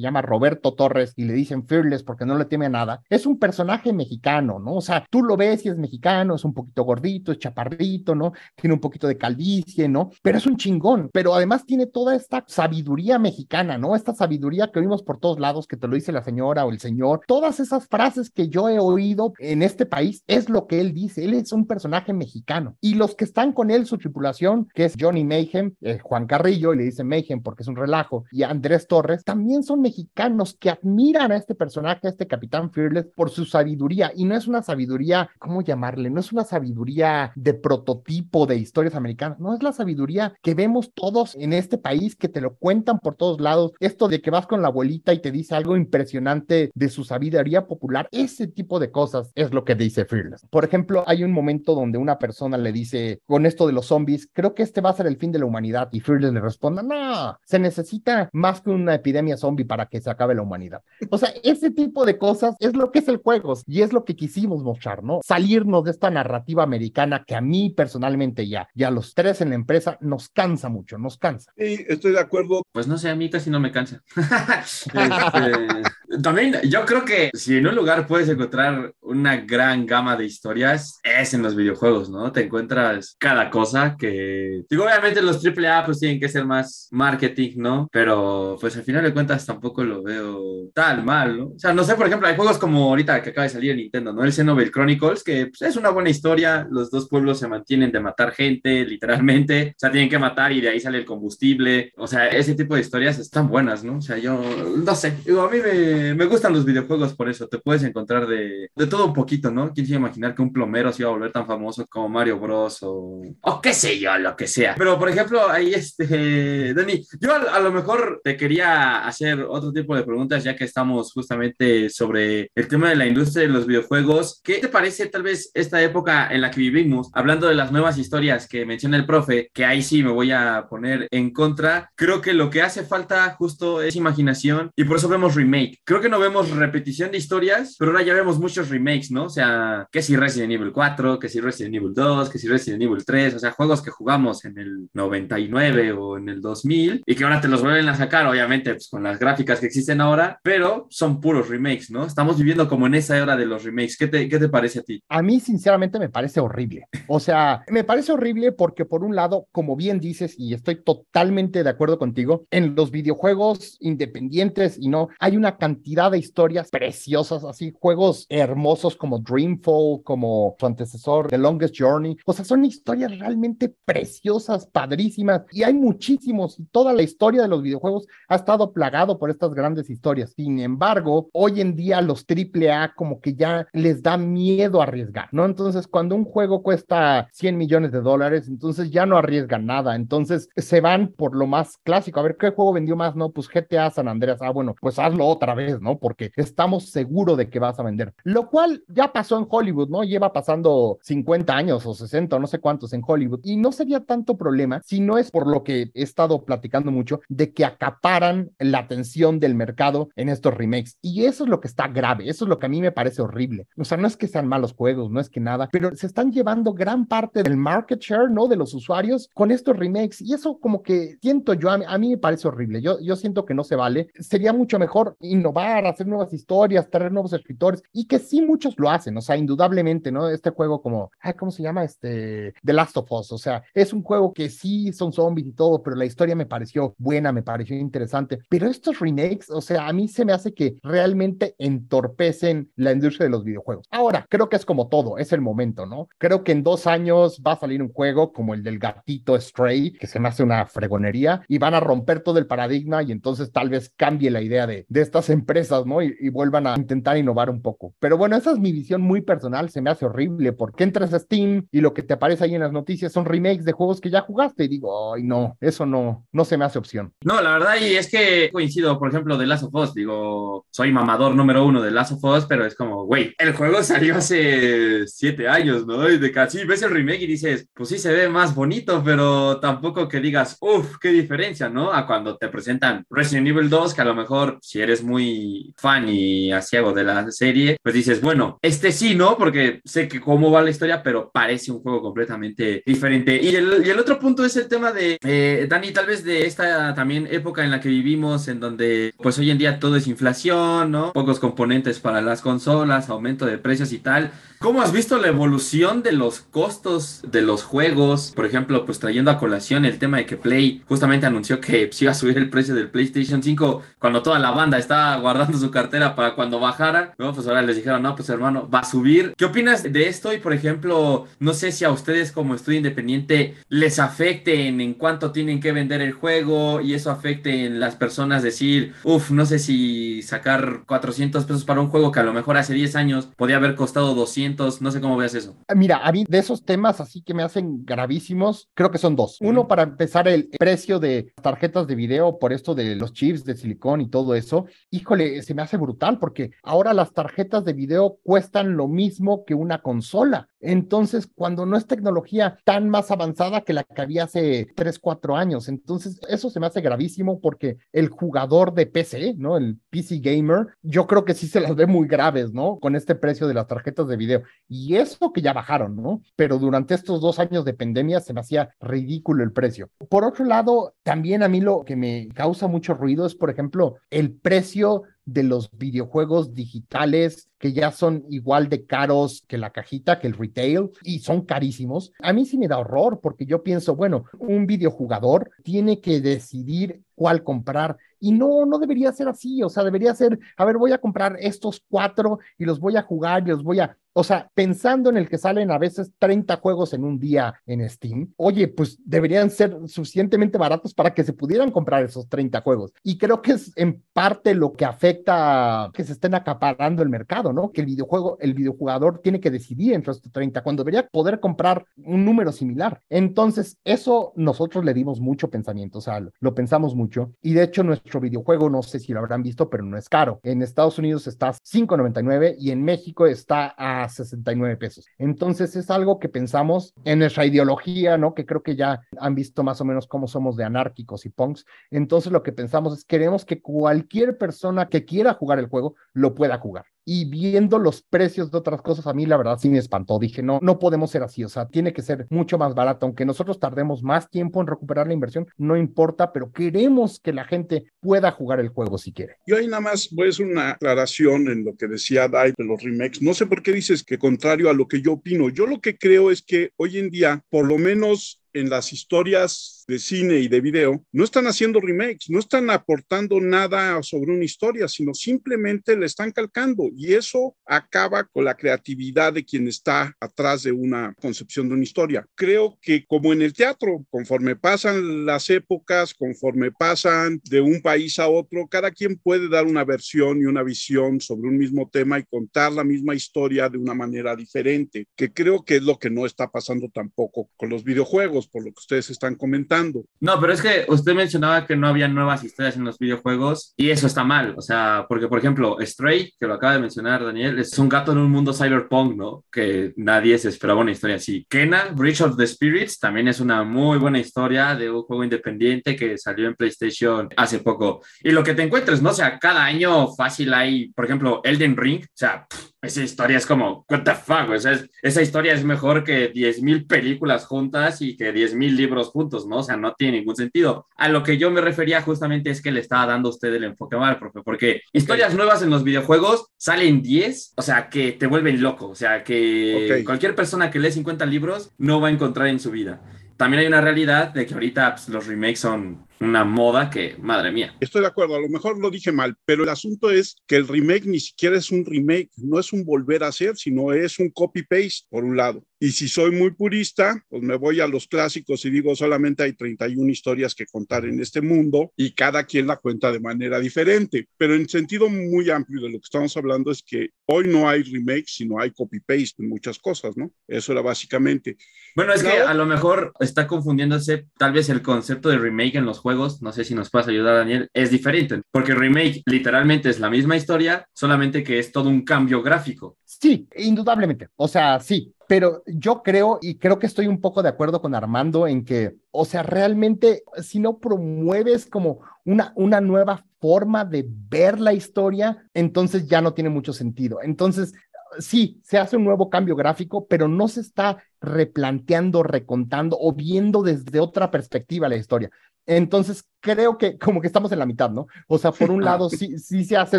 llama 0.00 0.22
Roberto 0.22 0.74
Torres, 0.74 1.12
y 1.16 1.24
le 1.24 1.32
dicen 1.32 1.66
Fearless 1.66 2.02
porque 2.02 2.26
no 2.26 2.38
le 2.38 2.44
teme 2.44 2.66
a 2.66 2.70
nada, 2.70 3.02
es 3.08 3.26
un 3.26 3.38
personaje 3.38 3.92
mexicano, 3.92 4.58
¿no? 4.58 4.74
O 4.74 4.80
sea, 4.80 5.06
tú 5.10 5.22
lo 5.22 5.36
ves 5.36 5.64
y 5.66 5.68
es 5.68 5.76
mexicano, 5.76 6.34
es 6.34 6.44
un 6.44 6.54
poquito 6.54 6.84
gordito, 6.84 7.32
es 7.32 7.38
chaparrito, 7.38 8.14
¿no? 8.14 8.32
Tiene 8.54 8.74
un 8.74 8.80
poquito 8.80 9.06
de 9.06 9.16
calvicie, 9.16 9.88
¿no? 9.88 10.10
Pero 10.22 10.38
es 10.38 10.46
un 10.46 10.56
chingón, 10.56 11.10
pero 11.12 11.34
además 11.34 11.64
tiene 11.66 11.86
toda 11.86 12.09
esta 12.12 12.44
sabiduría 12.46 13.18
mexicana, 13.18 13.78
¿no? 13.78 13.94
Esta 13.94 14.14
sabiduría 14.14 14.70
que 14.72 14.80
oímos 14.80 15.02
por 15.02 15.18
todos 15.18 15.38
lados, 15.38 15.66
que 15.66 15.76
te 15.76 15.88
lo 15.88 15.94
dice 15.94 16.12
la 16.12 16.22
señora 16.22 16.64
o 16.64 16.70
el 16.70 16.80
señor, 16.80 17.22
todas 17.26 17.60
esas 17.60 17.86
frases 17.86 18.30
que 18.30 18.48
yo 18.48 18.68
he 18.68 18.78
oído 18.78 19.32
en 19.38 19.62
este 19.62 19.86
país, 19.86 20.24
es 20.26 20.48
lo 20.48 20.66
que 20.66 20.80
él 20.80 20.92
dice, 20.92 21.24
él 21.24 21.34
es 21.34 21.52
un 21.52 21.66
personaje 21.66 22.12
mexicano. 22.12 22.76
Y 22.80 22.94
los 22.94 23.14
que 23.14 23.24
están 23.24 23.52
con 23.52 23.70
él, 23.70 23.86
su 23.86 23.98
tripulación, 23.98 24.68
que 24.74 24.84
es 24.84 24.94
Johnny 24.98 25.24
Mayhem, 25.24 25.74
eh, 25.80 25.98
Juan 26.02 26.26
Carrillo, 26.26 26.74
y 26.74 26.78
le 26.78 26.84
dice 26.84 27.04
Mayhem 27.04 27.42
porque 27.42 27.62
es 27.62 27.68
un 27.68 27.76
relajo, 27.76 28.24
y 28.30 28.42
Andrés 28.42 28.86
Torres, 28.86 29.24
también 29.24 29.62
son 29.62 29.80
mexicanos 29.80 30.56
que 30.58 30.70
admiran 30.70 31.32
a 31.32 31.36
este 31.36 31.54
personaje, 31.54 32.06
a 32.06 32.10
este 32.10 32.26
capitán 32.26 32.70
Fearless, 32.72 33.06
por 33.14 33.30
su 33.30 33.44
sabiduría. 33.44 34.12
Y 34.14 34.24
no 34.24 34.36
es 34.36 34.46
una 34.46 34.62
sabiduría, 34.62 35.30
¿cómo 35.38 35.62
llamarle? 35.62 36.10
No 36.10 36.20
es 36.20 36.32
una 36.32 36.44
sabiduría 36.44 37.32
de 37.34 37.54
prototipo 37.54 38.46
de 38.46 38.56
historias 38.56 38.94
americanas, 38.94 39.38
no 39.40 39.54
es 39.54 39.62
la 39.62 39.72
sabiduría 39.72 40.34
que 40.42 40.54
vemos 40.54 40.92
todos 40.94 41.34
en 41.34 41.52
este 41.52 41.78
país, 41.78 41.99
que 42.16 42.28
te 42.28 42.40
lo 42.40 42.56
cuentan 42.56 42.98
por 42.98 43.16
todos 43.16 43.40
lados. 43.40 43.72
Esto 43.80 44.08
de 44.08 44.20
que 44.20 44.30
vas 44.30 44.46
con 44.46 44.62
la 44.62 44.68
abuelita 44.68 45.12
y 45.12 45.20
te 45.20 45.30
dice 45.30 45.54
algo 45.54 45.76
impresionante 45.76 46.70
de 46.74 46.88
su 46.88 47.04
sabiduría 47.04 47.66
popular, 47.66 48.08
ese 48.10 48.46
tipo 48.46 48.78
de 48.80 48.90
cosas 48.90 49.30
es 49.34 49.52
lo 49.52 49.64
que 49.64 49.74
dice 49.74 50.04
Fearless. 50.04 50.46
Por 50.50 50.64
ejemplo, 50.64 51.04
hay 51.06 51.24
un 51.24 51.32
momento 51.32 51.74
donde 51.74 51.98
una 51.98 52.18
persona 52.18 52.56
le 52.56 52.72
dice, 52.72 53.20
con 53.26 53.46
esto 53.46 53.66
de 53.66 53.72
los 53.72 53.86
zombies, 53.86 54.28
creo 54.32 54.54
que 54.54 54.62
este 54.62 54.80
va 54.80 54.90
a 54.90 54.94
ser 54.94 55.06
el 55.06 55.16
fin 55.16 55.32
de 55.32 55.38
la 55.38 55.46
humanidad. 55.46 55.88
Y 55.92 56.00
Fearless 56.00 56.32
le 56.32 56.40
responde, 56.40 56.82
no, 56.82 57.36
se 57.44 57.58
necesita 57.58 58.30
más 58.32 58.60
que 58.60 58.70
una 58.70 58.94
epidemia 58.94 59.36
zombie 59.36 59.64
para 59.64 59.86
que 59.86 60.00
se 60.00 60.10
acabe 60.10 60.34
la 60.34 60.42
humanidad. 60.42 60.82
O 61.10 61.18
sea, 61.18 61.32
ese 61.42 61.70
tipo 61.70 62.04
de 62.04 62.18
cosas 62.18 62.56
es 62.60 62.74
lo 62.74 62.90
que 62.90 63.00
es 63.00 63.08
el 63.08 63.18
juego 63.18 63.54
y 63.66 63.82
es 63.82 63.92
lo 63.92 64.04
que 64.04 64.16
quisimos 64.16 64.62
mostrar, 64.62 65.02
¿no? 65.02 65.20
Salirnos 65.24 65.84
de 65.84 65.90
esta 65.90 66.10
narrativa 66.10 66.62
americana 66.62 67.24
que 67.26 67.34
a 67.34 67.40
mí 67.40 67.70
personalmente 67.70 68.48
ya, 68.48 68.68
ya 68.74 68.90
los 68.90 69.14
tres 69.14 69.40
en 69.40 69.50
la 69.50 69.54
empresa 69.54 69.98
nos 70.00 70.28
cansa 70.28 70.68
mucho, 70.68 70.98
nos 70.98 71.18
cansa. 71.18 71.52
Sí, 71.56 71.84
estoy 71.94 72.12
de 72.12 72.20
acuerdo. 72.20 72.62
Pues 72.72 72.86
no 72.86 72.98
sé, 72.98 73.10
a 73.10 73.14
mí 73.14 73.30
casi 73.30 73.50
no 73.50 73.60
me 73.60 73.72
cansa. 73.72 74.02
este, 74.16 76.20
también 76.22 76.56
yo 76.64 76.84
creo 76.84 77.04
que 77.04 77.30
si 77.34 77.56
en 77.56 77.66
un 77.66 77.74
lugar 77.74 78.06
puedes 78.06 78.28
encontrar 78.28 78.94
una 79.00 79.36
gran 79.38 79.86
gama 79.86 80.16
de 80.16 80.24
historias, 80.24 81.00
es 81.02 81.34
en 81.34 81.42
los 81.42 81.54
videojuegos, 81.54 82.10
¿no? 82.10 82.32
Te 82.32 82.44
encuentras 82.44 83.16
cada 83.18 83.50
cosa 83.50 83.96
que... 83.98 84.62
Digo, 84.68 84.84
obviamente 84.84 85.22
los 85.22 85.44
AAA 85.44 85.84
pues 85.84 86.00
tienen 86.00 86.20
que 86.20 86.28
ser 86.28 86.44
más 86.44 86.88
marketing, 86.90 87.52
¿no? 87.56 87.88
Pero 87.92 88.56
pues 88.60 88.76
al 88.76 88.82
final 88.82 89.04
de 89.04 89.12
cuentas 89.12 89.46
tampoco 89.46 89.84
lo 89.84 90.02
veo 90.02 90.70
tan 90.74 91.04
mal, 91.04 91.38
¿no? 91.38 91.44
O 91.46 91.58
sea, 91.58 91.72
no 91.72 91.84
sé, 91.84 91.94
por 91.94 92.06
ejemplo, 92.06 92.28
hay 92.28 92.36
juegos 92.36 92.58
como 92.58 92.88
ahorita 92.88 93.22
que 93.22 93.30
acaba 93.30 93.44
de 93.44 93.50
salir 93.50 93.72
en 93.72 93.78
Nintendo, 93.78 94.12
¿no? 94.12 94.24
El 94.24 94.32
Xenoblade 94.32 94.70
Chronicles, 94.70 95.22
que 95.22 95.46
pues, 95.46 95.62
es 95.62 95.76
una 95.76 95.90
buena 95.90 96.10
historia, 96.10 96.66
los 96.70 96.90
dos 96.90 97.08
pueblos 97.08 97.38
se 97.38 97.48
mantienen 97.48 97.92
de 97.92 98.00
matar 98.00 98.32
gente, 98.32 98.84
literalmente, 98.84 99.74
o 99.76 99.78
sea, 99.78 99.90
tienen 99.90 100.10
que 100.10 100.18
matar 100.18 100.52
y 100.52 100.60
de 100.60 100.70
ahí 100.70 100.80
sale 100.80 100.98
el 100.98 101.04
combustible, 101.04 101.79
o 101.96 102.06
sea, 102.06 102.28
ese 102.28 102.54
tipo 102.54 102.74
de 102.74 102.80
historias 102.80 103.18
están 103.18 103.48
buenas, 103.48 103.84
¿no? 103.84 103.98
O 103.98 104.00
sea, 104.00 104.18
yo, 104.18 104.40
no 104.76 104.94
sé, 104.94 105.16
digo, 105.24 105.42
a 105.42 105.50
mí 105.50 105.58
me, 105.58 106.14
me 106.14 106.24
gustan 106.26 106.52
los 106.52 106.64
videojuegos 106.64 107.14
por 107.14 107.28
eso, 107.28 107.48
te 107.48 107.58
puedes 107.58 107.82
encontrar 107.82 108.26
de, 108.26 108.70
de 108.74 108.86
todo 108.86 109.06
un 109.06 109.14
poquito, 109.14 109.50
¿no? 109.50 109.72
¿Quién 109.72 109.86
se 109.86 109.92
iba 109.92 109.98
a 109.98 110.06
imaginar 110.06 110.34
que 110.34 110.42
un 110.42 110.52
plomero 110.52 110.92
se 110.92 111.02
iba 111.02 111.10
a 111.10 111.14
volver 111.14 111.32
tan 111.32 111.46
famoso 111.46 111.86
como 111.88 112.08
Mario 112.08 112.38
Bros 112.38 112.78
o, 112.82 113.22
o 113.40 113.60
qué 113.60 113.72
sé 113.72 113.98
yo, 113.98 114.16
lo 114.18 114.36
que 114.36 114.46
sea? 114.46 114.74
Pero, 114.76 114.98
por 114.98 115.08
ejemplo, 115.08 115.48
ahí, 115.50 115.74
este, 115.74 116.74
Dani, 116.74 117.04
yo 117.20 117.32
a, 117.32 117.56
a 117.56 117.60
lo 117.60 117.72
mejor 117.72 118.20
te 118.22 118.36
quería 118.36 119.06
hacer 119.06 119.40
otro 119.48 119.72
tipo 119.72 119.94
de 119.94 120.02
preguntas, 120.02 120.44
ya 120.44 120.56
que 120.56 120.64
estamos 120.64 121.12
justamente 121.12 121.90
sobre 121.90 122.50
el 122.54 122.68
tema 122.68 122.90
de 122.90 122.96
la 122.96 123.06
industria 123.06 123.46
de 123.46 123.52
los 123.52 123.66
videojuegos. 123.66 124.40
¿Qué 124.42 124.58
te 124.58 124.68
parece 124.68 125.06
tal 125.06 125.22
vez 125.22 125.50
esta 125.54 125.82
época 125.82 126.28
en 126.32 126.40
la 126.40 126.50
que 126.50 126.60
vivimos? 126.60 127.10
Hablando 127.12 127.48
de 127.48 127.54
las 127.54 127.72
nuevas 127.72 127.98
historias 127.98 128.48
que 128.48 128.66
menciona 128.66 128.96
el 128.96 129.06
profe, 129.06 129.50
que 129.52 129.64
ahí 129.64 129.82
sí 129.82 130.02
me 130.02 130.10
voy 130.10 130.30
a 130.32 130.66
poner 130.68 131.08
en 131.10 131.32
contra. 131.32 131.69
Creo 131.94 132.20
que 132.20 132.32
lo 132.32 132.50
que 132.50 132.62
hace 132.62 132.84
falta 132.84 133.30
justo 133.34 133.82
es 133.82 133.96
imaginación 133.96 134.70
y 134.76 134.84
por 134.84 134.96
eso 134.96 135.08
vemos 135.08 135.34
remake. 135.34 135.78
Creo 135.84 136.00
que 136.00 136.08
no 136.08 136.18
vemos 136.18 136.50
repetición 136.50 137.10
de 137.10 137.18
historias, 137.18 137.76
pero 137.78 137.90
ahora 137.90 138.04
ya 138.04 138.14
vemos 138.14 138.38
muchos 138.38 138.68
remakes, 138.68 139.10
¿no? 139.10 139.24
O 139.24 139.30
sea, 139.30 139.86
que 139.90 140.02
si 140.02 140.16
Resident 140.16 140.52
Evil 140.52 140.72
4, 140.72 141.18
que 141.18 141.28
si 141.28 141.40
Resident 141.40 141.76
Evil 141.76 141.94
2, 141.94 142.30
que 142.30 142.38
si 142.38 142.48
Resident 142.48 142.82
Evil 142.82 143.04
3, 143.04 143.34
o 143.34 143.38
sea, 143.38 143.52
juegos 143.52 143.82
que 143.82 143.90
jugamos 143.90 144.44
en 144.44 144.58
el 144.58 144.88
99 144.94 145.92
o 145.92 146.18
en 146.18 146.28
el 146.28 146.40
2000 146.40 147.02
y 147.06 147.14
que 147.14 147.24
ahora 147.24 147.40
te 147.40 147.48
los 147.48 147.62
vuelven 147.62 147.88
a 147.88 147.94
sacar, 147.94 148.26
obviamente, 148.26 148.72
pues 148.72 148.88
con 148.88 149.02
las 149.02 149.18
gráficas 149.18 149.60
que 149.60 149.66
existen 149.66 150.00
ahora, 150.00 150.38
pero 150.42 150.86
son 150.90 151.20
puros 151.20 151.48
remakes, 151.48 151.90
¿no? 151.90 152.04
Estamos 152.04 152.38
viviendo 152.38 152.68
como 152.68 152.86
en 152.86 152.94
esa 152.94 153.16
era 153.18 153.36
de 153.36 153.46
los 153.46 153.64
remakes. 153.64 153.96
¿Qué 153.96 154.06
te, 154.06 154.28
qué 154.28 154.38
te 154.38 154.48
parece 154.48 154.80
a 154.80 154.82
ti? 154.82 155.02
A 155.08 155.22
mí, 155.22 155.40
sinceramente, 155.40 155.98
me 155.98 156.08
parece 156.08 156.40
horrible. 156.40 156.86
O 157.06 157.20
sea, 157.20 157.62
me 157.68 157.84
parece 157.84 158.12
horrible 158.12 158.52
porque, 158.52 158.84
por 158.84 159.04
un 159.04 159.14
lado, 159.14 159.46
como 159.52 159.76
bien 159.76 160.00
dices, 160.00 160.34
y 160.38 160.54
estoy 160.54 160.82
totalmente 160.82 161.59
de 161.62 161.70
acuerdo 161.70 161.98
contigo, 161.98 162.46
en 162.50 162.74
los 162.74 162.90
videojuegos 162.90 163.76
independientes 163.80 164.76
y 164.78 164.88
no, 164.88 165.08
hay 165.18 165.36
una 165.36 165.56
cantidad 165.56 166.10
de 166.10 166.18
historias 166.18 166.70
preciosas, 166.70 167.44
así 167.44 167.72
juegos 167.78 168.26
hermosos 168.28 168.96
como 168.96 169.18
Dreamfall, 169.18 170.02
como 170.04 170.56
su 170.58 170.66
antecesor 170.66 171.28
The 171.28 171.38
Longest 171.38 171.74
Journey. 171.78 172.16
O 172.24 172.32
sea, 172.32 172.44
son 172.44 172.64
historias 172.64 173.18
realmente 173.18 173.74
preciosas, 173.84 174.66
padrísimas, 174.66 175.42
y 175.52 175.62
hay 175.62 175.74
muchísimos, 175.74 176.58
y 176.58 176.64
toda 176.66 176.92
la 176.92 177.02
historia 177.02 177.42
de 177.42 177.48
los 177.48 177.62
videojuegos 177.62 178.06
ha 178.28 178.36
estado 178.36 178.72
plagado 178.72 179.18
por 179.18 179.30
estas 179.30 179.54
grandes 179.54 179.90
historias. 179.90 180.32
Sin 180.36 180.58
embargo, 180.60 181.28
hoy 181.32 181.60
en 181.60 181.76
día 181.76 182.00
los 182.00 182.24
AAA 182.28 182.94
como 182.94 183.20
que 183.20 183.34
ya 183.34 183.66
les 183.72 184.02
da 184.02 184.16
miedo 184.16 184.82
arriesgar, 184.82 185.28
¿no? 185.32 185.44
Entonces, 185.44 185.86
cuando 185.86 186.14
un 186.14 186.24
juego 186.24 186.62
cuesta 186.62 187.28
100 187.32 187.56
millones 187.56 187.92
de 187.92 188.00
dólares, 188.00 188.48
entonces 188.48 188.90
ya 188.90 189.06
no 189.06 189.16
arriesgan 189.16 189.66
nada, 189.66 189.94
entonces 189.94 190.48
se 190.56 190.80
van 190.80 191.08
por 191.08 191.36
lo 191.36 191.46
más 191.50 191.76
clásico. 191.84 192.18
A 192.20 192.22
ver, 192.22 192.36
¿qué 192.38 192.50
juego 192.50 192.72
vendió 192.72 192.96
más? 192.96 193.14
No, 193.14 193.30
pues 193.30 193.48
GTA 193.48 193.90
San 193.90 194.08
Andreas. 194.08 194.40
Ah, 194.40 194.50
bueno, 194.50 194.74
pues 194.80 194.98
hazlo 194.98 195.26
otra 195.26 195.54
vez, 195.54 195.80
¿no? 195.80 195.98
Porque 195.98 196.32
estamos 196.36 196.90
seguros 196.90 197.36
de 197.36 197.50
que 197.50 197.58
vas 197.58 197.78
a 197.78 197.82
vender. 197.82 198.14
Lo 198.24 198.48
cual 198.48 198.82
ya 198.88 199.12
pasó 199.12 199.38
en 199.38 199.46
Hollywood, 199.48 199.90
¿no? 199.90 200.04
Lleva 200.04 200.32
pasando 200.32 200.98
50 201.02 201.54
años 201.54 201.84
o 201.84 201.92
60 201.92 202.30
no 202.38 202.46
sé 202.46 202.58
cuántos 202.58 202.92
en 202.92 203.02
Hollywood. 203.06 203.40
Y 203.42 203.56
no 203.56 203.72
sería 203.72 204.00
tanto 204.00 204.36
problema 204.36 204.80
si 204.84 205.00
no 205.00 205.18
es 205.18 205.30
por 205.30 205.46
lo 205.46 205.64
que 205.64 205.90
he 205.94 206.02
estado 206.02 206.44
platicando 206.44 206.90
mucho 206.90 207.20
de 207.28 207.52
que 207.52 207.64
acaparan 207.64 208.50
la 208.58 208.78
atención 208.78 209.40
del 209.40 209.54
mercado 209.54 210.10
en 210.16 210.28
estos 210.28 210.54
remakes. 210.54 210.96
Y 211.02 211.24
eso 211.24 211.44
es 211.44 211.50
lo 211.50 211.60
que 211.60 211.68
está 211.68 211.88
grave. 211.88 212.28
Eso 212.28 212.44
es 212.44 212.48
lo 212.48 212.58
que 212.58 212.66
a 212.66 212.68
mí 212.68 212.80
me 212.80 212.92
parece 212.92 213.22
horrible. 213.22 213.66
O 213.76 213.84
sea, 213.84 213.98
no 213.98 214.06
es 214.06 214.16
que 214.16 214.28
sean 214.28 214.46
malos 214.46 214.74
juegos, 214.74 215.10
no 215.10 215.20
es 215.20 215.28
que 215.28 215.40
nada, 215.40 215.68
pero 215.72 215.94
se 215.94 216.06
están 216.06 216.32
llevando 216.32 216.72
gran 216.72 217.06
parte 217.06 217.42
del 217.42 217.56
market 217.56 218.00
share, 218.00 218.30
¿no? 218.30 218.48
De 218.48 218.56
los 218.56 218.74
usuarios 218.74 219.28
con 219.34 219.50
estos 219.50 219.76
remakes. 219.76 220.20
Y 220.20 220.34
eso 220.34 220.58
como 220.58 220.82
que 220.82 221.16
siento 221.40 221.54
yo, 221.54 221.70
a 221.70 221.98
mí, 221.98 222.10
me 222.10 222.18
parece 222.18 222.48
horrible. 222.48 222.82
Yo, 222.82 222.98
yo 223.00 223.16
siento 223.16 223.44
que 223.44 223.54
no 223.54 223.64
se 223.64 223.76
vale. 223.76 224.08
Sería 224.18 224.52
mucho 224.52 224.78
mejor 224.78 225.16
innovar, 225.20 225.86
hacer 225.86 226.06
nuevas 226.06 226.32
historias, 226.32 226.90
traer 226.90 227.12
nuevos 227.12 227.32
escritores 227.32 227.82
y 227.92 228.06
que 228.06 228.18
sí 228.18 228.42
muchos 228.42 228.74
lo 228.78 228.90
hacen. 228.90 229.16
O 229.16 229.20
sea, 229.20 229.36
indudablemente, 229.36 230.12
¿no? 230.12 230.28
Este 230.28 230.50
juego 230.50 230.82
como, 230.82 231.10
¿cómo 231.38 231.50
se 231.50 231.62
llama? 231.62 231.84
Este, 231.84 232.54
The 232.64 232.72
Last 232.72 232.96
of 232.96 233.10
Us. 233.10 233.32
O 233.32 233.38
sea, 233.38 233.62
es 233.74 233.92
un 233.92 234.02
juego 234.02 234.32
que 234.34 234.50
sí 234.50 234.92
son 234.92 235.12
zombies 235.12 235.48
y 235.48 235.52
todo, 235.52 235.82
pero 235.82 235.96
la 235.96 236.04
historia 236.04 236.34
me 236.34 236.46
pareció 236.46 236.94
buena, 236.98 237.32
me 237.32 237.42
pareció 237.42 237.76
interesante. 237.76 238.40
Pero 238.48 238.66
estos 238.66 238.98
remakes, 238.98 239.48
o 239.50 239.60
sea, 239.60 239.88
a 239.88 239.92
mí 239.92 240.08
se 240.08 240.24
me 240.24 240.32
hace 240.32 240.52
que 240.52 240.76
realmente 240.82 241.54
entorpecen 241.58 242.70
la 242.76 242.92
industria 242.92 243.26
de 243.26 243.30
los 243.30 243.44
videojuegos. 243.44 243.86
Ahora, 243.90 244.26
creo 244.28 244.48
que 244.48 244.56
es 244.56 244.66
como 244.66 244.88
todo, 244.88 245.16
es 245.18 245.32
el 245.32 245.40
momento, 245.40 245.86
¿no? 245.86 246.08
Creo 246.18 246.44
que 246.44 246.52
en 246.52 246.62
dos 246.62 246.86
años 246.86 247.40
va 247.46 247.52
a 247.52 247.60
salir 247.60 247.82
un 247.82 247.92
juego 247.92 248.32
como 248.32 248.52
el 248.52 248.62
del 248.62 248.78
gatito 248.78 249.40
Stray, 249.40 249.92
que 249.92 250.06
se 250.06 250.20
me 250.20 250.28
hace 250.28 250.42
una 250.42 250.66
fregonería, 250.66 251.19
y 251.48 251.58
van 251.58 251.74
a 251.74 251.80
romper 251.80 252.20
todo 252.20 252.38
el 252.38 252.46
paradigma 252.46 253.02
y 253.02 253.12
entonces 253.12 253.52
tal 253.52 253.68
vez 253.68 253.92
cambie 253.96 254.30
la 254.30 254.42
idea 254.42 254.66
de, 254.66 254.86
de 254.88 255.00
estas 255.00 255.30
empresas, 255.30 255.86
¿no? 255.86 256.02
Y, 256.02 256.16
y, 256.20 256.28
vuelvan 256.28 256.66
a 256.66 256.76
intentar 256.76 257.16
innovar 257.16 257.50
un 257.50 257.62
poco. 257.62 257.94
Pero 257.98 258.16
bueno, 258.16 258.36
esa 258.36 258.52
es 258.52 258.58
mi 258.58 258.72
visión 258.72 259.02
muy 259.02 259.20
personal, 259.20 259.70
se 259.70 259.80
me 259.80 259.90
hace 259.90 260.06
horrible 260.06 260.52
porque 260.52 260.84
entras 260.84 261.12
a 261.12 261.18
Steam 261.18 261.66
y 261.70 261.80
lo 261.80 261.92
que 261.94 262.02
te 262.02 262.14
aparece 262.14 262.44
ahí 262.44 262.54
en 262.54 262.60
las 262.60 262.72
noticias 262.72 263.12
son 263.12 263.24
remakes 263.24 263.64
de 263.64 263.72
juegos 263.72 264.00
que 264.00 264.10
ya 264.10 264.20
jugaste 264.22 264.64
y 264.64 264.68
digo, 264.68 265.14
ay, 265.14 265.22
no, 265.22 265.56
eso 265.60 265.86
no, 265.86 266.26
no 266.32 266.44
se 266.44 266.56
me 266.56 266.64
hace 266.64 266.78
opción. 266.78 267.12
No, 267.24 267.40
la 267.40 267.52
verdad, 267.52 267.74
y 267.80 267.94
es 267.94 268.10
que 268.10 268.50
coincido, 268.52 268.98
por 268.98 269.08
ejemplo, 269.08 269.36
de 269.36 269.46
Last 269.46 269.64
of 269.64 269.74
Us, 269.74 269.94
digo, 269.94 270.66
soy 270.70 270.92
mamador 270.92 271.34
número 271.34 271.64
uno 271.64 271.82
de 271.82 271.90
Last 271.90 272.12
of 272.12 272.24
Us, 272.24 272.46
pero 272.46 272.64
es 272.64 272.74
como, 272.74 273.04
güey, 273.04 273.34
el 273.38 273.54
juego 273.54 273.82
salió 273.82 274.16
hace 274.16 275.06
siete 275.06 275.48
años, 275.48 275.86
¿no? 275.86 276.08
Y 276.08 276.18
de 276.18 276.32
casi 276.32 276.64
ves 276.64 276.82
el 276.82 276.90
remake 276.90 277.22
y 277.22 277.26
dices, 277.26 277.68
pues 277.74 277.88
sí 277.88 277.98
se 277.98 278.12
ve 278.12 278.28
más 278.28 278.54
bonito, 278.54 279.02
pero 279.04 279.60
tampoco 279.60 280.08
que 280.08 280.20
digas, 280.20 280.56
uff, 280.60 280.98
qué 280.98 281.09
diferencia, 281.12 281.68
¿no? 281.68 281.92
A 281.92 282.06
cuando 282.06 282.36
te 282.36 282.48
presentan 282.48 283.04
Resident 283.10 283.48
Evil 283.48 283.68
2, 283.68 283.94
que 283.94 284.00
a 284.00 284.04
lo 284.04 284.14
mejor 284.14 284.58
si 284.62 284.80
eres 284.80 285.02
muy 285.02 285.74
fan 285.76 286.08
y 286.08 286.52
asiago 286.52 286.92
de 286.92 287.04
la 287.04 287.30
serie, 287.30 287.76
pues 287.82 287.94
dices, 287.94 288.20
bueno, 288.20 288.58
este 288.62 288.92
sí, 288.92 289.14
¿no? 289.14 289.36
Porque 289.36 289.80
sé 289.84 290.08
que 290.08 290.20
cómo 290.20 290.50
va 290.50 290.62
la 290.62 290.70
historia, 290.70 291.02
pero 291.02 291.30
parece 291.32 291.72
un 291.72 291.80
juego 291.80 292.02
completamente 292.02 292.82
diferente. 292.84 293.40
Y 293.42 293.54
el, 293.54 293.86
y 293.86 293.90
el 293.90 293.98
otro 293.98 294.18
punto 294.18 294.44
es 294.44 294.56
el 294.56 294.68
tema 294.68 294.92
de, 294.92 295.18
eh, 295.22 295.66
Dani, 295.68 295.92
tal 295.92 296.06
vez 296.06 296.24
de 296.24 296.46
esta 296.46 296.94
también 296.94 297.28
época 297.30 297.64
en 297.64 297.70
la 297.70 297.80
que 297.80 297.88
vivimos, 297.88 298.48
en 298.48 298.60
donde 298.60 299.12
pues 299.18 299.38
hoy 299.38 299.50
en 299.50 299.58
día 299.58 299.78
todo 299.78 299.96
es 299.96 300.06
inflación, 300.06 300.90
¿no? 300.90 301.12
Pocos 301.12 301.38
componentes 301.38 301.98
para 301.98 302.20
las 302.20 302.40
consolas, 302.40 303.08
aumento 303.08 303.46
de 303.46 303.58
precios 303.58 303.92
y 303.92 303.98
tal. 303.98 304.30
¿Cómo 304.62 304.82
has 304.82 304.92
visto 304.92 305.16
la 305.16 305.28
evolución 305.28 306.02
de 306.02 306.12
los 306.12 306.40
costos 306.40 307.22
de 307.26 307.40
los 307.40 307.62
juegos? 307.62 308.34
Por 308.36 308.44
ejemplo, 308.44 308.84
pues 308.84 308.98
trayendo 308.98 309.30
a 309.30 309.38
colación 309.38 309.86
el 309.86 309.98
tema 309.98 310.18
de 310.18 310.26
que 310.26 310.36
Play 310.36 310.82
justamente 310.86 311.24
anunció 311.24 311.62
que 311.62 311.88
se 311.90 312.04
iba 312.04 312.12
a 312.12 312.14
subir 312.14 312.36
el 312.36 312.50
precio 312.50 312.74
del 312.74 312.90
PlayStation 312.90 313.42
5 313.42 313.82
cuando 313.98 314.22
toda 314.22 314.38
la 314.38 314.50
banda 314.50 314.76
estaba 314.76 315.16
guardando 315.16 315.56
su 315.56 315.70
cartera 315.70 316.14
para 316.14 316.34
cuando 316.34 316.60
bajara. 316.60 317.14
No, 317.16 317.32
pues 317.32 317.46
ahora 317.46 317.62
les 317.62 317.76
dijeron, 317.76 318.02
no, 318.02 318.14
pues 318.14 318.28
hermano, 318.28 318.68
va 318.68 318.80
a 318.80 318.84
subir. 318.84 319.32
¿Qué 319.34 319.46
opinas 319.46 319.82
de 319.82 320.08
esto? 320.08 320.30
Y 320.34 320.36
por 320.36 320.52
ejemplo, 320.52 321.26
no 321.38 321.54
sé 321.54 321.72
si 321.72 321.86
a 321.86 321.90
ustedes 321.90 322.30
como 322.30 322.54
estudio 322.54 322.76
independiente 322.76 323.54
les 323.70 323.98
afecte 323.98 324.68
en, 324.68 324.82
en 324.82 324.92
cuánto 324.92 325.32
tienen 325.32 325.60
que 325.60 325.72
vender 325.72 326.02
el 326.02 326.12
juego 326.12 326.82
y 326.82 326.92
eso 326.92 327.10
afecte 327.10 327.64
en 327.64 327.80
las 327.80 327.96
personas 327.96 328.42
decir, 328.42 328.92
uff, 329.04 329.30
no 329.30 329.46
sé 329.46 329.58
si 329.58 330.20
sacar 330.20 330.82
400 330.84 331.46
pesos 331.46 331.64
para 331.64 331.80
un 331.80 331.88
juego 331.88 332.12
que 332.12 332.20
a 332.20 332.24
lo 332.24 332.34
mejor 332.34 332.58
hace 332.58 332.74
10 332.74 332.94
años 332.96 333.28
podía 333.38 333.56
haber 333.56 333.74
costado 333.74 334.14
200 334.14 334.49
no 334.58 334.90
sé 334.90 335.00
cómo 335.00 335.16
veas 335.16 335.34
eso. 335.34 335.56
Mira, 335.74 335.98
a 335.98 336.12
mí 336.12 336.24
de 336.28 336.38
esos 336.38 336.64
temas 336.64 337.00
así 337.00 337.22
que 337.22 337.34
me 337.34 337.42
hacen 337.42 337.84
gravísimos, 337.84 338.68
creo 338.74 338.90
que 338.90 338.98
son 338.98 339.16
dos. 339.16 339.38
Uno, 339.40 339.68
para 339.68 339.82
empezar, 339.82 340.28
el 340.28 340.48
precio 340.58 340.98
de 340.98 341.32
tarjetas 341.42 341.86
de 341.86 341.94
video 341.94 342.38
por 342.38 342.52
esto 342.52 342.74
de 342.74 342.96
los 342.96 343.12
chips 343.12 343.44
de 343.44 343.56
silicón 343.56 344.00
y 344.00 344.08
todo 344.08 344.34
eso. 344.34 344.66
Híjole, 344.90 345.42
se 345.42 345.54
me 345.54 345.62
hace 345.62 345.76
brutal 345.76 346.18
porque 346.18 346.50
ahora 346.62 346.94
las 346.94 347.12
tarjetas 347.12 347.64
de 347.64 347.72
video 347.72 348.18
cuestan 348.22 348.76
lo 348.76 348.88
mismo 348.88 349.44
que 349.44 349.54
una 349.54 349.82
consola. 349.82 350.48
Entonces, 350.60 351.26
cuando 351.34 351.64
no 351.64 351.76
es 351.76 351.86
tecnología 351.86 352.58
tan 352.64 352.90
más 352.90 353.10
avanzada 353.10 353.62
que 353.62 353.72
la 353.72 353.82
que 353.84 354.02
había 354.02 354.24
hace 354.24 354.68
3, 354.76 354.98
4 354.98 355.36
años, 355.36 355.68
entonces 355.68 356.20
eso 356.28 356.50
se 356.50 356.60
me 356.60 356.66
hace 356.66 356.82
gravísimo 356.82 357.40
porque 357.40 357.78
el 357.92 358.08
jugador 358.08 358.74
de 358.74 358.86
PC, 358.86 359.34
¿no? 359.38 359.56
El 359.56 359.78
PC 359.88 360.18
gamer, 360.18 360.66
yo 360.82 361.06
creo 361.06 361.24
que 361.24 361.34
sí 361.34 361.46
se 361.46 361.60
las 361.60 361.74
ve 361.74 361.86
muy 361.86 362.06
graves, 362.06 362.52
¿no? 362.52 362.78
Con 362.78 362.94
este 362.94 363.14
precio 363.14 363.48
de 363.48 363.54
las 363.54 363.66
tarjetas 363.66 364.06
de 364.06 364.16
video. 364.16 364.39
Y 364.68 364.96
eso 364.96 365.32
que 365.32 365.42
ya 365.42 365.52
bajaron, 365.52 365.96
¿no? 365.96 366.22
Pero 366.36 366.58
durante 366.58 366.94
estos 366.94 367.20
dos 367.20 367.38
años 367.38 367.64
de 367.64 367.74
pandemia 367.74 368.20
se 368.20 368.32
me 368.32 368.40
hacía 368.40 368.74
ridículo 368.80 369.42
el 369.44 369.52
precio. 369.52 369.90
Por 370.08 370.24
otro 370.24 370.44
lado, 370.44 370.94
también 371.02 371.42
a 371.42 371.48
mí 371.48 371.60
lo 371.60 371.84
que 371.84 371.96
me 371.96 372.28
causa 372.34 372.68
mucho 372.68 372.94
ruido 372.94 373.26
es, 373.26 373.34
por 373.34 373.50
ejemplo, 373.50 373.96
el 374.10 374.32
precio 374.32 375.02
de 375.24 375.42
los 375.42 375.70
videojuegos 375.72 376.54
digitales 376.54 377.49
que 377.60 377.72
ya 377.74 377.92
son 377.92 378.24
igual 378.30 378.68
de 378.70 378.86
caros 378.86 379.44
que 379.46 379.58
la 379.58 379.70
cajita, 379.70 380.18
que 380.18 380.26
el 380.26 380.32
retail, 380.32 380.90
y 381.04 381.20
son 381.20 381.42
carísimos. 381.44 382.10
A 382.20 382.32
mí 382.32 382.46
sí 382.46 382.56
me 382.56 382.66
da 382.66 382.78
horror 382.78 383.20
porque 383.20 383.44
yo 383.44 383.62
pienso, 383.62 383.94
bueno, 383.94 384.24
un 384.38 384.66
videojugador 384.66 385.50
tiene 385.62 386.00
que 386.00 386.20
decidir 386.22 387.02
cuál 387.14 387.44
comprar. 387.44 387.98
Y 388.18 388.32
no, 388.32 388.64
no 388.64 388.78
debería 388.78 389.12
ser 389.12 389.28
así, 389.28 389.62
o 389.62 389.68
sea, 389.68 389.84
debería 389.84 390.14
ser, 390.14 390.38
a 390.56 390.64
ver, 390.64 390.78
voy 390.78 390.92
a 390.92 390.98
comprar 390.98 391.36
estos 391.38 391.82
cuatro 391.86 392.38
y 392.56 392.64
los 392.64 392.80
voy 392.80 392.96
a 392.96 393.02
jugar 393.02 393.42
y 393.42 393.50
los 393.50 393.62
voy 393.62 393.80
a, 393.80 393.96
o 394.12 394.24
sea, 394.24 394.50
pensando 394.54 395.08
en 395.08 395.16
el 395.16 395.28
que 395.28 395.38
salen 395.38 395.70
a 395.70 395.78
veces 395.78 396.12
30 396.18 396.56
juegos 396.56 396.92
en 396.92 397.04
un 397.04 397.18
día 397.18 397.54
en 397.66 397.88
Steam, 397.88 398.32
oye, 398.36 398.68
pues 398.68 398.98
deberían 399.04 399.50
ser 399.50 399.76
suficientemente 399.86 400.58
baratos 400.58 400.92
para 400.94 401.14
que 401.14 401.22
se 401.22 401.32
pudieran 401.32 401.70
comprar 401.70 402.04
esos 402.04 402.28
30 402.28 402.60
juegos. 402.62 402.92
Y 403.04 403.18
creo 403.18 403.40
que 403.40 403.52
es 403.52 403.72
en 403.76 404.02
parte 404.12 404.54
lo 404.54 404.72
que 404.72 404.84
afecta 404.84 405.90
que 405.94 406.02
se 406.04 406.12
estén 406.12 406.34
acaparando 406.34 407.02
el 407.02 407.08
mercado, 407.08 407.49
¿no? 407.52 407.72
Que 407.72 407.80
el 407.80 407.86
videojuego, 407.86 408.38
el 408.40 408.54
videojugador 408.54 409.20
tiene 409.20 409.40
que 409.40 409.50
decidir 409.50 409.94
entre 409.94 410.12
estos 410.12 410.32
30 410.32 410.62
cuando 410.62 410.82
debería 410.82 411.08
poder 411.08 411.40
comprar 411.40 411.84
un 411.96 412.24
número 412.24 412.52
similar. 412.52 413.02
Entonces, 413.08 413.78
eso 413.84 414.32
nosotros 414.36 414.84
le 414.84 414.94
dimos 414.94 415.20
mucho 415.20 415.50
pensamiento, 415.50 415.98
o 415.98 416.00
sea, 416.02 416.20
lo 416.40 416.54
pensamos 416.54 416.94
mucho 416.94 417.32
y 417.42 417.54
de 417.54 417.64
hecho, 417.64 417.82
nuestro 417.82 418.20
videojuego, 418.20 418.70
no 418.70 418.82
sé 418.82 418.98
si 418.98 419.12
lo 419.12 419.20
habrán 419.20 419.42
visto, 419.42 419.68
pero 419.68 419.84
no 419.84 419.96
es 419.96 420.08
caro. 420.08 420.40
En 420.42 420.62
Estados 420.62 420.98
Unidos 420.98 421.26
está 421.26 421.48
a 421.48 421.52
5.99 421.52 422.56
y 422.58 422.70
en 422.70 422.82
México 422.82 423.26
está 423.26 423.74
a 423.76 424.08
69 424.08 424.76
pesos. 424.76 425.06
Entonces 425.18 425.76
es 425.76 425.90
algo 425.90 426.18
que 426.18 426.28
pensamos 426.28 426.94
en 427.04 427.20
nuestra 427.20 427.46
ideología, 427.46 428.18
¿no? 428.18 428.34
Que 428.34 428.46
creo 428.46 428.62
que 428.62 428.76
ya 428.76 429.00
han 429.18 429.34
visto 429.34 429.62
más 429.62 429.80
o 429.80 429.84
menos 429.84 430.06
cómo 430.06 430.26
somos 430.26 430.56
de 430.56 430.64
anárquicos 430.64 431.26
y 431.26 431.30
punks. 431.30 431.64
Entonces 431.90 432.32
lo 432.32 432.42
que 432.42 432.52
pensamos 432.52 432.96
es 432.96 433.04
queremos 433.04 433.44
que 433.44 433.60
cualquier 433.60 434.38
persona 434.38 434.88
que 434.88 435.04
quiera 435.04 435.34
jugar 435.34 435.58
el 435.58 435.68
juego 435.68 435.94
lo 436.12 436.34
pueda 436.34 436.58
jugar 436.58 436.84
y 437.12 437.24
viendo 437.24 437.80
los 437.80 438.02
precios 438.02 438.52
de 438.52 438.58
otras 438.58 438.82
cosas, 438.82 439.08
a 439.08 439.12
mí 439.12 439.26
la 439.26 439.36
verdad 439.36 439.58
sí 439.60 439.68
me 439.68 439.78
espantó. 439.78 440.20
Dije, 440.20 440.44
no, 440.44 440.60
no 440.62 440.78
podemos 440.78 441.10
ser 441.10 441.24
así, 441.24 441.42
o 441.42 441.48
sea, 441.48 441.66
tiene 441.66 441.92
que 441.92 442.02
ser 442.02 442.28
mucho 442.30 442.56
más 442.56 442.72
barato, 442.72 443.04
aunque 443.04 443.24
nosotros 443.24 443.58
tardemos 443.58 444.04
más 444.04 444.30
tiempo 444.30 444.60
en 444.60 444.68
recuperar 444.68 445.08
la 445.08 445.14
inversión, 445.14 445.48
no 445.56 445.76
importa, 445.76 446.32
pero 446.32 446.52
queremos 446.52 447.18
que 447.18 447.32
la 447.32 447.44
gente 447.44 447.86
pueda 447.98 448.30
jugar 448.30 448.60
el 448.60 448.68
juego 448.68 448.96
si 448.96 449.12
quiere. 449.12 449.38
Yo 449.44 449.56
ahí 449.56 449.66
nada 449.66 449.80
más 449.80 450.08
voy 450.12 450.28
a 450.28 450.30
hacer 450.30 450.46
una 450.46 450.70
aclaración 450.70 451.48
en 451.48 451.64
lo 451.64 451.74
que 451.74 451.88
decía 451.88 452.28
Dai 452.28 452.52
de 452.56 452.64
los 452.64 452.80
remakes. 452.80 453.20
No 453.20 453.34
sé 453.34 453.44
por 453.44 453.60
qué 453.60 453.72
dices 453.72 454.04
que 454.04 454.16
contrario 454.16 454.70
a 454.70 454.72
lo 454.72 454.86
que 454.86 455.02
yo 455.02 455.14
opino. 455.14 455.48
Yo 455.48 455.66
lo 455.66 455.80
que 455.80 455.98
creo 455.98 456.30
es 456.30 456.42
que 456.42 456.70
hoy 456.76 456.98
en 456.98 457.10
día, 457.10 457.44
por 457.50 457.66
lo 457.66 457.76
menos 457.76 458.40
en 458.52 458.70
las 458.70 458.92
historias 458.92 459.79
de 459.90 459.98
cine 459.98 460.38
y 460.38 460.48
de 460.48 460.60
video, 460.60 461.04
no 461.12 461.24
están 461.24 461.46
haciendo 461.46 461.80
remakes, 461.80 462.30
no 462.30 462.38
están 462.38 462.70
aportando 462.70 463.40
nada 463.40 464.02
sobre 464.02 464.32
una 464.32 464.44
historia, 464.44 464.86
sino 464.88 465.12
simplemente 465.12 465.96
le 465.96 466.06
están 466.06 466.30
calcando 466.30 466.88
y 466.96 467.14
eso 467.14 467.56
acaba 467.66 468.24
con 468.24 468.44
la 468.44 468.56
creatividad 468.56 469.32
de 469.32 469.44
quien 469.44 469.66
está 469.66 470.16
atrás 470.20 470.62
de 470.62 470.72
una 470.72 471.14
concepción 471.20 471.68
de 471.68 471.74
una 471.74 471.82
historia. 471.82 472.26
Creo 472.36 472.78
que 472.80 473.04
como 473.06 473.32
en 473.32 473.42
el 473.42 473.52
teatro, 473.52 474.06
conforme 474.10 474.54
pasan 474.56 475.26
las 475.26 475.50
épocas, 475.50 476.14
conforme 476.14 476.70
pasan 476.70 477.40
de 477.44 477.60
un 477.60 477.82
país 477.82 478.18
a 478.18 478.28
otro, 478.28 478.68
cada 478.68 478.92
quien 478.92 479.16
puede 479.16 479.48
dar 479.48 479.66
una 479.66 479.84
versión 479.84 480.40
y 480.40 480.44
una 480.44 480.62
visión 480.62 481.20
sobre 481.20 481.48
un 481.48 481.58
mismo 481.58 481.90
tema 481.92 482.18
y 482.18 482.24
contar 482.24 482.72
la 482.72 482.84
misma 482.84 483.14
historia 483.14 483.68
de 483.68 483.78
una 483.78 483.94
manera 483.94 484.36
diferente, 484.36 485.08
que 485.16 485.32
creo 485.32 485.64
que 485.64 485.76
es 485.76 485.82
lo 485.82 485.98
que 485.98 486.10
no 486.10 486.26
está 486.26 486.48
pasando 486.48 486.88
tampoco 486.88 487.50
con 487.56 487.70
los 487.70 487.82
videojuegos, 487.82 488.46
por 488.46 488.64
lo 488.64 488.70
que 488.70 488.80
ustedes 488.80 489.10
están 489.10 489.34
comentando. 489.34 489.79
No, 490.20 490.40
pero 490.40 490.52
es 490.52 490.62
que 490.62 490.84
usted 490.88 491.14
mencionaba 491.14 491.66
que 491.66 491.76
no 491.76 491.88
había 491.88 492.08
nuevas 492.08 492.44
historias 492.44 492.76
en 492.76 492.84
los 492.84 492.98
videojuegos 492.98 493.74
y 493.76 493.90
eso 493.90 494.06
está 494.06 494.24
mal, 494.24 494.54
o 494.56 494.62
sea, 494.62 495.06
porque 495.08 495.28
por 495.28 495.38
ejemplo, 495.38 495.76
Stray, 495.80 496.32
que 496.38 496.46
lo 496.46 496.54
acaba 496.54 496.74
de 496.74 496.80
mencionar 496.80 497.24
Daniel, 497.24 497.58
es 497.58 497.78
un 497.78 497.88
gato 497.88 498.12
en 498.12 498.18
un 498.18 498.30
mundo 498.30 498.52
cyberpunk, 498.52 499.16
¿no? 499.16 499.44
Que 499.50 499.92
nadie 499.96 500.38
se 500.38 500.48
esperaba 500.48 500.80
una 500.80 500.92
historia 500.92 501.16
así. 501.16 501.46
Kenan, 501.48 501.96
Bridge 501.96 502.20
of 502.20 502.36
the 502.36 502.46
Spirits, 502.46 502.98
también 502.98 503.28
es 503.28 503.40
una 503.40 503.64
muy 503.64 503.98
buena 503.98 504.18
historia 504.18 504.74
de 504.74 504.90
un 504.90 505.02
juego 505.02 505.24
independiente 505.24 505.96
que 505.96 506.18
salió 506.18 506.48
en 506.48 506.54
PlayStation 506.54 507.28
hace 507.36 507.60
poco. 507.60 508.02
Y 508.22 508.30
lo 508.30 508.42
que 508.42 508.54
te 508.54 508.62
encuentres, 508.62 509.02
¿no? 509.02 509.10
O 509.10 509.14
sea, 509.14 509.38
cada 509.38 509.64
año 509.64 510.14
fácil 510.14 510.52
hay, 510.54 510.90
por 510.92 511.04
ejemplo, 511.04 511.40
Elden 511.44 511.76
Ring, 511.76 512.02
o 512.04 512.14
sea, 512.14 512.46
esa 512.82 513.02
historia 513.02 513.36
es 513.36 513.46
como, 513.46 513.84
what 513.88 514.02
the 514.02 514.14
fuck, 514.14 514.50
o 514.50 514.58
sea, 514.58 514.78
esa 515.02 515.22
historia 515.22 515.52
es 515.52 515.64
mejor 515.64 516.02
que 516.02 516.32
10.000 516.32 516.86
películas 516.86 517.46
juntas 517.46 518.00
y 518.00 518.16
que 518.16 518.32
10.000 518.32 518.74
libros 518.74 519.08
juntos, 519.08 519.46
¿no? 519.46 519.58
O 519.58 519.62
sea, 519.62 519.76
no 519.76 519.94
tiene 519.94 520.18
ningún 520.18 520.36
sentido. 520.36 520.86
A 520.96 521.08
lo 521.08 521.22
que 521.22 521.36
yo 521.36 521.50
me 521.50 521.60
refería 521.60 522.02
justamente 522.02 522.50
es 522.50 522.62
que 522.62 522.72
le 522.72 522.80
estaba 522.80 523.06
dando 523.06 523.28
a 523.28 523.32
usted 523.32 523.52
el 523.54 523.64
enfoque 523.64 523.96
mal, 523.96 524.18
profe, 524.18 524.40
porque 524.42 524.82
historias 524.92 525.34
nuevas 525.34 525.62
en 525.62 525.70
los 525.70 525.84
videojuegos 525.84 526.46
salen 526.56 527.02
10, 527.02 527.54
o 527.56 527.62
sea, 527.62 527.88
que 527.88 528.12
te 528.12 528.26
vuelven 528.26 528.62
loco, 528.62 528.88
o 528.88 528.94
sea, 528.94 529.24
que 529.24 530.02
cualquier 530.04 530.34
persona 530.34 530.70
que 530.70 530.78
lee 530.78 530.92
50 530.92 531.26
libros 531.26 531.72
no 531.78 532.00
va 532.00 532.08
a 532.08 532.12
encontrar 532.12 532.48
en 532.48 532.60
su 532.60 532.70
vida 532.70 533.00
también 533.40 533.62
hay 533.62 533.68
una 533.68 533.80
realidad 533.80 534.34
de 534.34 534.44
que 534.44 534.52
ahorita 534.52 534.96
pues, 534.96 535.08
los 535.08 535.26
remakes 535.26 535.60
son 535.60 536.06
una 536.20 536.44
moda 536.44 536.90
que, 536.90 537.16
madre 537.18 537.50
mía. 537.50 537.74
Estoy 537.80 538.02
de 538.02 538.06
acuerdo, 538.06 538.36
a 538.36 538.40
lo 538.40 538.48
mejor 538.48 538.78
lo 538.78 538.90
dije 538.90 539.10
mal, 539.10 539.36
pero 539.46 539.64
el 539.64 539.70
asunto 539.70 540.10
es 540.10 540.36
que 540.46 540.56
el 540.56 540.68
remake 540.68 541.06
ni 541.06 541.18
siquiera 541.18 541.56
es 541.56 541.70
un 541.70 541.84
remake, 541.84 542.30
no 542.36 542.60
es 542.60 542.72
un 542.72 542.84
volver 542.84 543.24
a 543.24 543.28
hacer, 543.28 543.56
sino 543.56 543.92
es 543.92 544.18
un 544.18 544.30
copy-paste, 544.30 545.06
por 545.08 545.24
un 545.24 545.36
lado. 545.36 545.64
Y 545.82 545.92
si 545.92 546.08
soy 546.08 546.30
muy 546.30 546.50
purista, 546.50 547.24
pues 547.30 547.42
me 547.42 547.56
voy 547.56 547.80
a 547.80 547.88
los 547.88 548.06
clásicos 548.06 548.62
y 548.66 548.70
digo 548.70 548.94
solamente 548.94 549.44
hay 549.44 549.54
31 549.54 550.10
historias 550.12 550.54
que 550.54 550.66
contar 550.66 551.06
en 551.06 551.18
este 551.20 551.40
mundo 551.40 551.90
y 551.96 552.12
cada 552.12 552.44
quien 552.44 552.66
la 552.66 552.76
cuenta 552.76 553.10
de 553.10 553.18
manera 553.18 553.58
diferente. 553.58 554.28
Pero 554.36 554.54
en 554.54 554.68
sentido 554.68 555.08
muy 555.08 555.48
amplio 555.48 555.80
de 555.80 555.88
lo 555.88 555.98
que 555.98 556.04
estamos 556.04 556.36
hablando 556.36 556.70
es 556.70 556.82
que 556.82 557.08
hoy 557.24 557.48
no 557.48 557.66
hay 557.66 557.82
remake, 557.82 558.26
sino 558.26 558.60
hay 558.60 558.72
copy-paste 558.72 559.42
en 559.42 559.48
muchas 559.48 559.78
cosas, 559.78 560.18
¿no? 560.18 560.30
Eso 560.46 560.72
era 560.72 560.82
básicamente. 560.82 561.56
Bueno, 561.96 562.12
es 562.12 562.22
que 562.22 562.30
a 562.30 562.52
lo 562.52 562.66
mejor 562.66 563.14
está 563.18 563.46
confundiéndose 563.46 564.26
tal 564.36 564.52
vez 564.52 564.68
el 564.68 564.82
concepto 564.82 565.30
de 565.30 565.38
remake 565.38 565.76
en 565.76 565.86
los 565.86 565.98
juegos, 565.98 566.09
no 566.40 566.52
sé 566.52 566.64
si 566.64 566.74
nos 566.74 566.90
puedes 566.90 567.08
ayudar 567.08 567.36
Daniel, 567.36 567.68
es 567.72 567.90
diferente, 567.90 568.42
porque 568.50 568.74
remake 568.74 569.22
literalmente 569.26 569.88
es 569.90 570.00
la 570.00 570.10
misma 570.10 570.36
historia, 570.36 570.84
solamente 570.92 571.42
que 571.42 571.58
es 571.58 571.72
todo 571.72 571.88
un 571.88 572.04
cambio 572.04 572.42
gráfico. 572.42 572.96
Sí, 573.04 573.48
indudablemente. 573.56 574.28
O 574.36 574.48
sea, 574.48 574.80
sí, 574.80 575.14
pero 575.28 575.62
yo 575.66 576.02
creo, 576.02 576.38
y 576.40 576.56
creo 576.56 576.78
que 576.78 576.86
estoy 576.86 577.06
un 577.06 577.20
poco 577.20 577.42
de 577.42 577.48
acuerdo 577.48 577.80
con 577.80 577.94
Armando 577.94 578.46
en 578.46 578.64
que, 578.64 578.96
o 579.10 579.24
sea, 579.24 579.42
realmente 579.42 580.22
si 580.42 580.58
no 580.58 580.78
promueves 580.78 581.66
como 581.66 582.00
una, 582.24 582.52
una 582.56 582.80
nueva 582.80 583.24
forma 583.40 583.84
de 583.84 584.06
ver 584.08 584.60
la 584.60 584.72
historia, 584.72 585.44
entonces 585.54 586.06
ya 586.08 586.20
no 586.20 586.34
tiene 586.34 586.50
mucho 586.50 586.72
sentido. 586.72 587.18
Entonces, 587.22 587.74
sí, 588.18 588.60
se 588.64 588.78
hace 588.78 588.96
un 588.96 589.04
nuevo 589.04 589.30
cambio 589.30 589.56
gráfico, 589.56 590.06
pero 590.06 590.28
no 590.28 590.48
se 590.48 590.60
está 590.60 591.02
replanteando, 591.20 592.22
recontando 592.22 592.96
o 592.98 593.12
viendo 593.12 593.62
desde 593.62 594.00
otra 594.00 594.30
perspectiva 594.30 594.88
la 594.88 594.96
historia. 594.96 595.30
Entonces, 595.66 596.24
creo 596.40 596.78
que 596.78 596.98
como 596.98 597.20
que 597.20 597.26
estamos 597.26 597.52
en 597.52 597.58
la 597.58 597.66
mitad, 597.66 597.90
¿no? 597.90 598.06
O 598.26 598.38
sea, 598.38 598.52
por 598.52 598.70
un 598.70 598.84
lado 598.84 599.08
sí, 599.10 599.38
sí 599.38 599.64
se 599.64 599.76
hace 599.76 599.98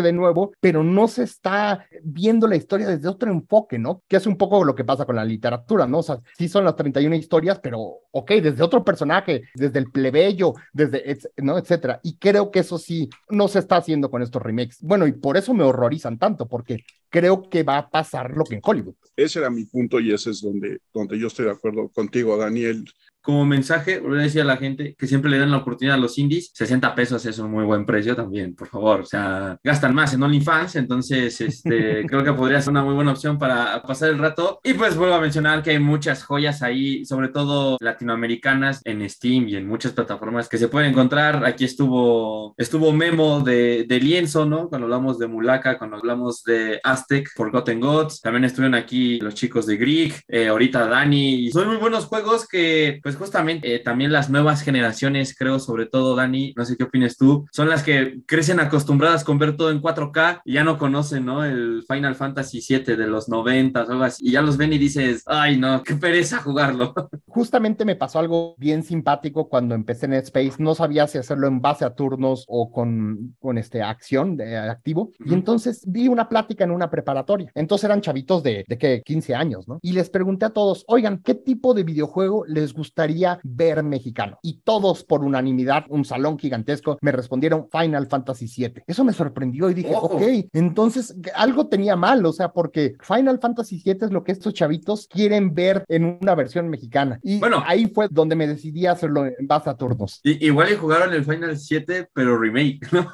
de 0.00 0.12
nuevo, 0.12 0.52
pero 0.60 0.82
no 0.82 1.08
se 1.08 1.22
está 1.22 1.86
viendo 2.02 2.46
la 2.46 2.56
historia 2.56 2.88
desde 2.88 3.08
otro 3.08 3.30
enfoque, 3.30 3.78
¿no? 3.78 4.02
Que 4.08 4.16
es 4.16 4.26
un 4.26 4.36
poco 4.36 4.64
lo 4.64 4.74
que 4.74 4.84
pasa 4.84 5.06
con 5.06 5.16
la 5.16 5.24
literatura, 5.24 5.86
¿no? 5.86 5.98
O 5.98 6.02
sea, 6.02 6.18
sí 6.36 6.48
son 6.48 6.64
las 6.64 6.76
31 6.76 7.14
historias, 7.16 7.60
pero, 7.60 8.00
ok, 8.10 8.30
desde 8.42 8.62
otro 8.62 8.84
personaje, 8.84 9.42
desde 9.54 9.78
el 9.78 9.90
plebeyo, 9.90 10.54
desde, 10.72 11.18
¿no? 11.38 11.58
Etcétera. 11.58 12.00
Y 12.02 12.16
creo 12.16 12.50
que 12.50 12.60
eso 12.60 12.78
sí 12.78 13.08
no 13.30 13.48
se 13.48 13.60
está 13.60 13.76
haciendo 13.76 14.10
con 14.10 14.22
estos 14.22 14.42
remakes. 14.42 14.78
Bueno, 14.80 15.06
y 15.06 15.12
por 15.12 15.36
eso 15.36 15.54
me 15.54 15.64
horrorizan 15.64 16.18
tanto, 16.18 16.46
porque 16.46 16.84
creo 17.08 17.48
que 17.48 17.62
va 17.62 17.78
a 17.78 17.90
pasar 17.90 18.30
lo 18.36 18.44
que 18.44 18.56
en 18.56 18.60
Hollywood. 18.64 18.94
Ese 19.16 19.38
era 19.38 19.50
mi 19.50 19.64
punto 19.66 20.00
y 20.00 20.12
ese 20.12 20.30
es 20.30 20.40
donde, 20.40 20.78
donde 20.92 21.18
yo 21.18 21.26
estoy 21.26 21.44
de 21.44 21.52
acuerdo 21.52 21.88
contigo, 21.90 22.36
Daniel 22.36 22.84
como 23.22 23.44
mensaje, 23.44 24.00
voy 24.00 24.18
a 24.18 24.22
decir 24.22 24.42
a 24.42 24.44
la 24.44 24.56
gente 24.56 24.94
que 24.98 25.06
siempre 25.06 25.30
le 25.30 25.38
dan 25.38 25.50
la 25.50 25.58
oportunidad 25.58 25.96
a 25.96 26.00
los 26.00 26.18
indies, 26.18 26.50
60 26.54 26.94
pesos 26.94 27.24
es 27.26 27.38
un 27.38 27.50
muy 27.50 27.64
buen 27.64 27.86
precio 27.86 28.16
también, 28.16 28.54
por 28.54 28.68
favor, 28.68 29.00
o 29.00 29.06
sea, 29.06 29.56
gastan 29.62 29.94
más 29.94 30.12
en 30.14 30.22
OnlyFans, 30.22 30.76
entonces 30.76 31.40
este, 31.40 32.04
creo 32.06 32.24
que 32.24 32.32
podría 32.32 32.60
ser 32.60 32.70
una 32.70 32.84
muy 32.84 32.94
buena 32.94 33.12
opción 33.12 33.38
para 33.38 33.82
pasar 33.82 34.10
el 34.10 34.18
rato. 34.18 34.60
Y 34.64 34.74
pues 34.74 34.96
vuelvo 34.96 35.14
a 35.14 35.20
mencionar 35.20 35.62
que 35.62 35.70
hay 35.70 35.78
muchas 35.78 36.24
joyas 36.24 36.62
ahí, 36.62 37.04
sobre 37.04 37.28
todo 37.28 37.76
latinoamericanas, 37.80 38.80
en 38.84 39.08
Steam 39.08 39.48
y 39.48 39.56
en 39.56 39.66
muchas 39.66 39.92
plataformas 39.92 40.48
que 40.48 40.58
se 40.58 40.68
pueden 40.68 40.90
encontrar. 40.90 41.44
Aquí 41.44 41.64
estuvo, 41.64 42.54
estuvo 42.56 42.92
Memo 42.92 43.40
de, 43.40 43.84
de 43.88 44.00
Lienzo, 44.00 44.46
¿no? 44.46 44.68
Cuando 44.68 44.86
hablamos 44.86 45.18
de 45.18 45.26
Mulaka, 45.28 45.78
cuando 45.78 45.96
hablamos 45.96 46.42
de 46.44 46.80
Aztec, 46.82 47.30
Forgotten 47.34 47.80
Gods, 47.80 48.20
también 48.20 48.44
estuvieron 48.44 48.74
aquí 48.74 49.18
los 49.20 49.34
chicos 49.34 49.66
de 49.66 49.76
Greek, 49.76 50.22
eh, 50.28 50.48
ahorita 50.48 50.86
Dani, 50.86 51.46
y 51.46 51.50
son 51.50 51.68
muy 51.68 51.76
buenos 51.76 52.06
juegos 52.06 52.46
que 52.48 53.00
pues 53.02 53.11
pues 53.12 53.30
justamente 53.30 53.74
eh, 53.74 53.78
también 53.78 54.10
las 54.10 54.30
nuevas 54.30 54.62
generaciones, 54.62 55.36
creo, 55.36 55.58
sobre 55.58 55.86
todo 55.86 56.16
Dani, 56.16 56.54
no 56.56 56.64
sé 56.64 56.76
qué 56.76 56.84
opinas 56.84 57.18
tú, 57.18 57.46
son 57.52 57.68
las 57.68 57.82
que 57.82 58.20
crecen 58.26 58.58
acostumbradas 58.58 59.22
con 59.22 59.38
ver 59.38 59.56
todo 59.56 59.70
en 59.70 59.82
4K 59.82 60.40
y 60.44 60.54
ya 60.54 60.64
no 60.64 60.78
conocen, 60.78 61.26
¿no? 61.26 61.44
El 61.44 61.84
Final 61.86 62.14
Fantasy 62.14 62.60
VII 62.66 62.96
de 62.96 63.06
los 63.06 63.28
90 63.28 63.82
o 63.82 63.90
algo 63.90 64.04
así, 64.04 64.26
y 64.26 64.32
ya 64.32 64.40
los 64.40 64.56
ven 64.56 64.72
y 64.72 64.78
dices, 64.78 65.24
ay, 65.26 65.58
no, 65.58 65.82
qué 65.82 65.94
pereza 65.94 66.38
jugarlo. 66.38 66.94
Justamente 67.26 67.84
me 67.84 67.96
pasó 67.96 68.18
algo 68.18 68.54
bien 68.56 68.82
simpático 68.82 69.48
cuando 69.48 69.74
empecé 69.74 70.06
en 70.06 70.14
Space, 70.14 70.54
no 70.58 70.74
sabía 70.74 71.06
si 71.06 71.18
hacerlo 71.18 71.48
en 71.48 71.60
base 71.60 71.84
a 71.84 71.94
turnos 71.94 72.46
o 72.48 72.72
con, 72.72 73.36
con 73.40 73.58
este, 73.58 73.82
acción 73.82 74.36
de 74.38 74.56
activo, 74.56 75.10
y 75.24 75.34
entonces 75.34 75.84
vi 75.86 76.08
una 76.08 76.28
plática 76.30 76.64
en 76.64 76.70
una 76.70 76.88
preparatoria, 76.88 77.50
entonces 77.54 77.84
eran 77.84 78.00
chavitos 78.00 78.42
de, 78.42 78.64
de 78.66 78.78
que 78.78 79.02
15 79.04 79.34
años, 79.34 79.68
¿no? 79.68 79.78
Y 79.82 79.92
les 79.92 80.08
pregunté 80.08 80.46
a 80.46 80.50
todos, 80.50 80.84
oigan, 80.88 81.20
¿qué 81.22 81.34
tipo 81.34 81.74
de 81.74 81.84
videojuego 81.84 82.44
les 82.46 82.72
gusta 82.72 83.01
ver 83.42 83.82
mexicano. 83.82 84.38
Y 84.42 84.60
todos 84.62 85.04
por 85.04 85.22
unanimidad, 85.24 85.84
un 85.88 86.04
salón 86.04 86.38
gigantesco, 86.38 86.98
me 87.00 87.12
respondieron 87.12 87.68
Final 87.70 88.06
Fantasy 88.06 88.46
VII. 88.46 88.82
Eso 88.86 89.04
me 89.04 89.12
sorprendió 89.12 89.70
y 89.70 89.74
dije, 89.74 89.92
ok, 89.94 90.22
entonces 90.52 91.14
algo 91.34 91.68
tenía 91.68 91.96
mal, 91.96 92.24
o 92.26 92.32
sea, 92.32 92.52
porque 92.52 92.94
Final 93.00 93.38
Fantasy 93.40 93.82
VII 93.84 93.98
es 94.02 94.12
lo 94.12 94.24
que 94.24 94.32
estos 94.32 94.54
chavitos 94.54 95.06
quieren 95.08 95.54
ver 95.54 95.84
en 95.88 96.18
una 96.20 96.34
versión 96.34 96.68
mexicana. 96.68 97.18
Y 97.22 97.38
bueno, 97.38 97.62
ahí 97.66 97.86
fue 97.86 98.08
donde 98.10 98.36
me 98.36 98.46
decidí 98.46 98.86
a 98.86 98.92
hacerlo 98.92 99.26
en 99.26 99.46
base 99.46 99.70
a 99.70 99.74
turnos. 99.74 100.20
Y, 100.22 100.46
igual 100.46 100.72
y 100.72 100.76
jugaron 100.76 101.12
el 101.12 101.24
Final 101.24 101.56
7, 101.56 102.08
pero 102.12 102.38
remake, 102.38 102.92
¿no? 102.92 103.08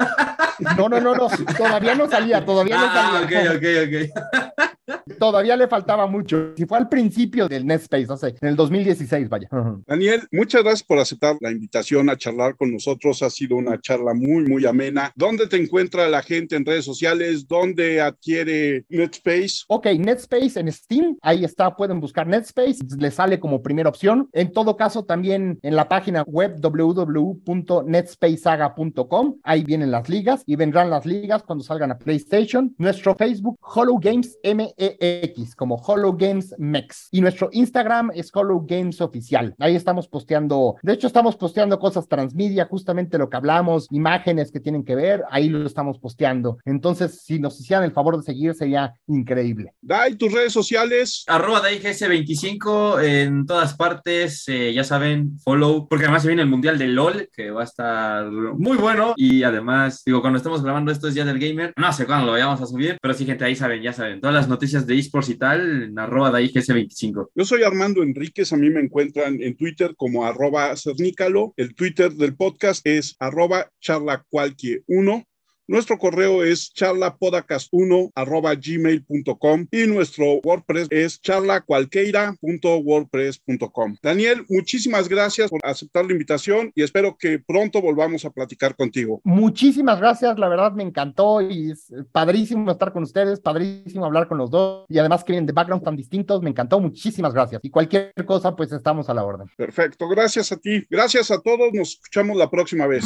No, 0.76 0.88
no, 0.88 1.00
no, 1.00 1.14
no, 1.14 1.28
todavía 1.56 1.94
no 1.94 2.08
salía, 2.08 2.44
todavía 2.44 2.76
no 2.76 2.86
ah, 2.88 3.22
salía. 3.22 3.52
Ok, 3.52 3.56
ok, 3.56 3.66
ok. 3.86 4.77
Todavía 5.18 5.56
le 5.56 5.66
faltaba 5.68 6.06
mucho. 6.06 6.52
Si 6.56 6.66
fue 6.66 6.78
al 6.78 6.88
principio 6.88 7.48
del 7.48 7.66
NetSpace, 7.66 8.06
no 8.06 8.16
sé, 8.16 8.34
en 8.40 8.48
el 8.48 8.56
2016, 8.56 9.28
vaya. 9.28 9.48
Daniel, 9.86 10.22
muchas 10.32 10.62
gracias 10.62 10.82
por 10.82 10.98
aceptar 10.98 11.36
la 11.40 11.50
invitación 11.50 12.08
a 12.10 12.16
charlar 12.16 12.56
con 12.56 12.72
nosotros. 12.72 13.22
Ha 13.22 13.30
sido 13.30 13.56
una 13.56 13.80
charla 13.80 14.14
muy, 14.14 14.44
muy 14.44 14.66
amena. 14.66 15.12
¿Dónde 15.16 15.46
te 15.46 15.56
encuentra 15.56 16.08
la 16.08 16.22
gente 16.22 16.56
en 16.56 16.64
redes 16.64 16.84
sociales? 16.84 17.46
¿Dónde 17.46 18.00
adquiere 18.00 18.84
NetSpace? 18.88 19.64
Ok, 19.68 19.86
NetSpace 19.98 20.58
en 20.60 20.72
Steam. 20.72 21.18
Ahí 21.22 21.44
está, 21.44 21.76
pueden 21.76 22.00
buscar 22.00 22.26
NetSpace. 22.26 22.78
Le 22.98 23.10
sale 23.10 23.38
como 23.40 23.62
primera 23.62 23.88
opción. 23.88 24.28
En 24.32 24.52
todo 24.52 24.76
caso, 24.76 25.04
también 25.04 25.58
en 25.62 25.76
la 25.76 25.88
página 25.88 26.22
web 26.22 26.56
www.netspacesaga.com. 26.60 29.36
Ahí 29.42 29.64
vienen 29.64 29.90
las 29.90 30.08
ligas 30.08 30.42
y 30.46 30.56
vendrán 30.56 30.88
las 30.90 31.06
ligas 31.06 31.42
cuando 31.42 31.64
salgan 31.64 31.90
a 31.90 31.98
PlayStation. 31.98 32.74
Nuestro 32.78 33.14
Facebook, 33.14 33.58
Hollow 33.60 33.98
Games 34.00 34.38
M 34.42 34.72
X 34.78 35.54
como 35.54 35.76
Hollow 35.76 36.16
Games 36.16 36.54
Mex. 36.58 37.08
Y 37.10 37.20
nuestro 37.20 37.48
Instagram 37.52 38.10
es 38.14 38.30
Hollow 38.32 38.64
Games 38.66 39.00
Oficial. 39.00 39.54
Ahí 39.58 39.76
estamos 39.76 40.08
posteando, 40.08 40.76
de 40.82 40.92
hecho 40.92 41.06
estamos 41.06 41.36
posteando 41.36 41.78
cosas 41.78 42.08
transmedia, 42.08 42.66
justamente 42.66 43.18
lo 43.18 43.28
que 43.28 43.36
hablamos, 43.36 43.86
imágenes 43.90 44.52
que 44.52 44.60
tienen 44.60 44.84
que 44.84 44.94
ver, 44.94 45.24
ahí 45.30 45.48
lo 45.48 45.66
estamos 45.66 45.98
posteando. 45.98 46.58
Entonces, 46.64 47.22
si 47.22 47.38
nos 47.38 47.60
hicieran 47.60 47.84
el 47.84 47.92
favor 47.92 48.16
de 48.16 48.22
seguir, 48.22 48.54
sería 48.54 48.94
increíble. 49.06 49.74
Dai, 49.80 50.16
tus 50.16 50.32
redes 50.32 50.52
sociales. 50.52 51.24
Arroba 51.26 51.62
DaiGS25 51.62 53.02
en 53.02 53.46
todas 53.46 53.74
partes, 53.74 54.44
eh, 54.48 54.72
ya 54.72 54.84
saben, 54.84 55.38
follow, 55.40 55.88
porque 55.88 56.04
además 56.04 56.22
se 56.22 56.28
viene 56.28 56.42
el 56.42 56.48
Mundial 56.48 56.78
de 56.78 56.88
LOL, 56.88 57.28
que 57.32 57.50
va 57.50 57.62
a 57.62 57.64
estar 57.64 58.30
muy 58.30 58.76
bueno. 58.76 59.14
Y 59.16 59.42
además, 59.42 60.02
digo, 60.04 60.20
cuando 60.20 60.38
estemos 60.38 60.62
grabando 60.62 60.92
esto 60.92 61.08
es 61.08 61.14
Día 61.14 61.24
del 61.24 61.38
Gamer, 61.38 61.72
no 61.76 61.92
sé 61.92 62.06
cuándo 62.06 62.26
lo 62.26 62.32
vayamos 62.32 62.60
a 62.60 62.66
subir, 62.66 62.98
pero 63.00 63.14
sí, 63.14 63.24
gente, 63.24 63.44
ahí 63.44 63.56
saben, 63.56 63.82
ya 63.82 63.92
saben, 63.92 64.20
todas 64.20 64.34
las 64.34 64.48
noticias 64.48 64.67
de 64.72 64.98
esports 64.98 65.28
y 65.30 65.36
tal, 65.36 65.84
en 65.84 65.98
arroba 65.98 66.30
DaiGS25. 66.32 67.30
Yo 67.34 67.44
soy 67.44 67.62
Armando 67.62 68.02
Enríquez, 68.02 68.52
a 68.52 68.56
mí 68.56 68.70
me 68.70 68.80
encuentran 68.80 69.42
en 69.42 69.56
Twitter 69.56 69.94
como 69.96 70.24
arroba 70.24 70.76
cernícalo, 70.76 71.54
el 71.56 71.74
Twitter 71.74 72.12
del 72.12 72.36
podcast 72.36 72.86
es 72.86 73.16
arroba 73.18 73.70
charlacualquie1 73.82 75.24
nuestro 75.68 75.98
correo 75.98 76.42
es 76.42 76.72
charlapodcast1 76.74 78.10
gmail.com 78.58 79.66
y 79.70 79.86
nuestro 79.86 80.40
WordPress 80.42 80.88
es 80.90 81.20
charlacualqueira.wordpress.com. 81.20 83.96
Daniel, 84.02 84.44
muchísimas 84.48 85.08
gracias 85.08 85.50
por 85.50 85.60
aceptar 85.62 86.06
la 86.06 86.12
invitación 86.12 86.72
y 86.74 86.82
espero 86.82 87.18
que 87.18 87.38
pronto 87.38 87.82
volvamos 87.82 88.24
a 88.24 88.30
platicar 88.30 88.74
contigo. 88.74 89.20
Muchísimas 89.24 90.00
gracias, 90.00 90.38
la 90.38 90.48
verdad 90.48 90.72
me 90.72 90.84
encantó 90.84 91.42
y 91.42 91.72
es 91.72 91.92
padrísimo 92.12 92.70
estar 92.70 92.90
con 92.92 93.02
ustedes, 93.02 93.40
padrísimo 93.40 94.06
hablar 94.06 94.28
con 94.28 94.38
los 94.38 94.50
dos 94.50 94.86
y 94.88 94.98
además 94.98 95.22
que 95.22 95.32
vienen 95.32 95.44
de 95.46 95.52
backgrounds 95.52 95.84
tan 95.84 95.96
distintos, 95.96 96.40
me 96.42 96.48
encantó, 96.50 96.80
muchísimas 96.80 97.34
gracias. 97.34 97.60
Y 97.62 97.68
cualquier 97.70 98.14
cosa, 98.24 98.56
pues 98.56 98.72
estamos 98.72 99.10
a 99.10 99.14
la 99.14 99.24
orden. 99.24 99.48
Perfecto, 99.56 100.08
gracias 100.08 100.50
a 100.50 100.56
ti, 100.56 100.86
gracias 100.88 101.30
a 101.30 101.38
todos, 101.40 101.74
nos 101.74 101.90
escuchamos 101.90 102.38
la 102.38 102.50
próxima 102.50 102.86
vez. 102.86 103.04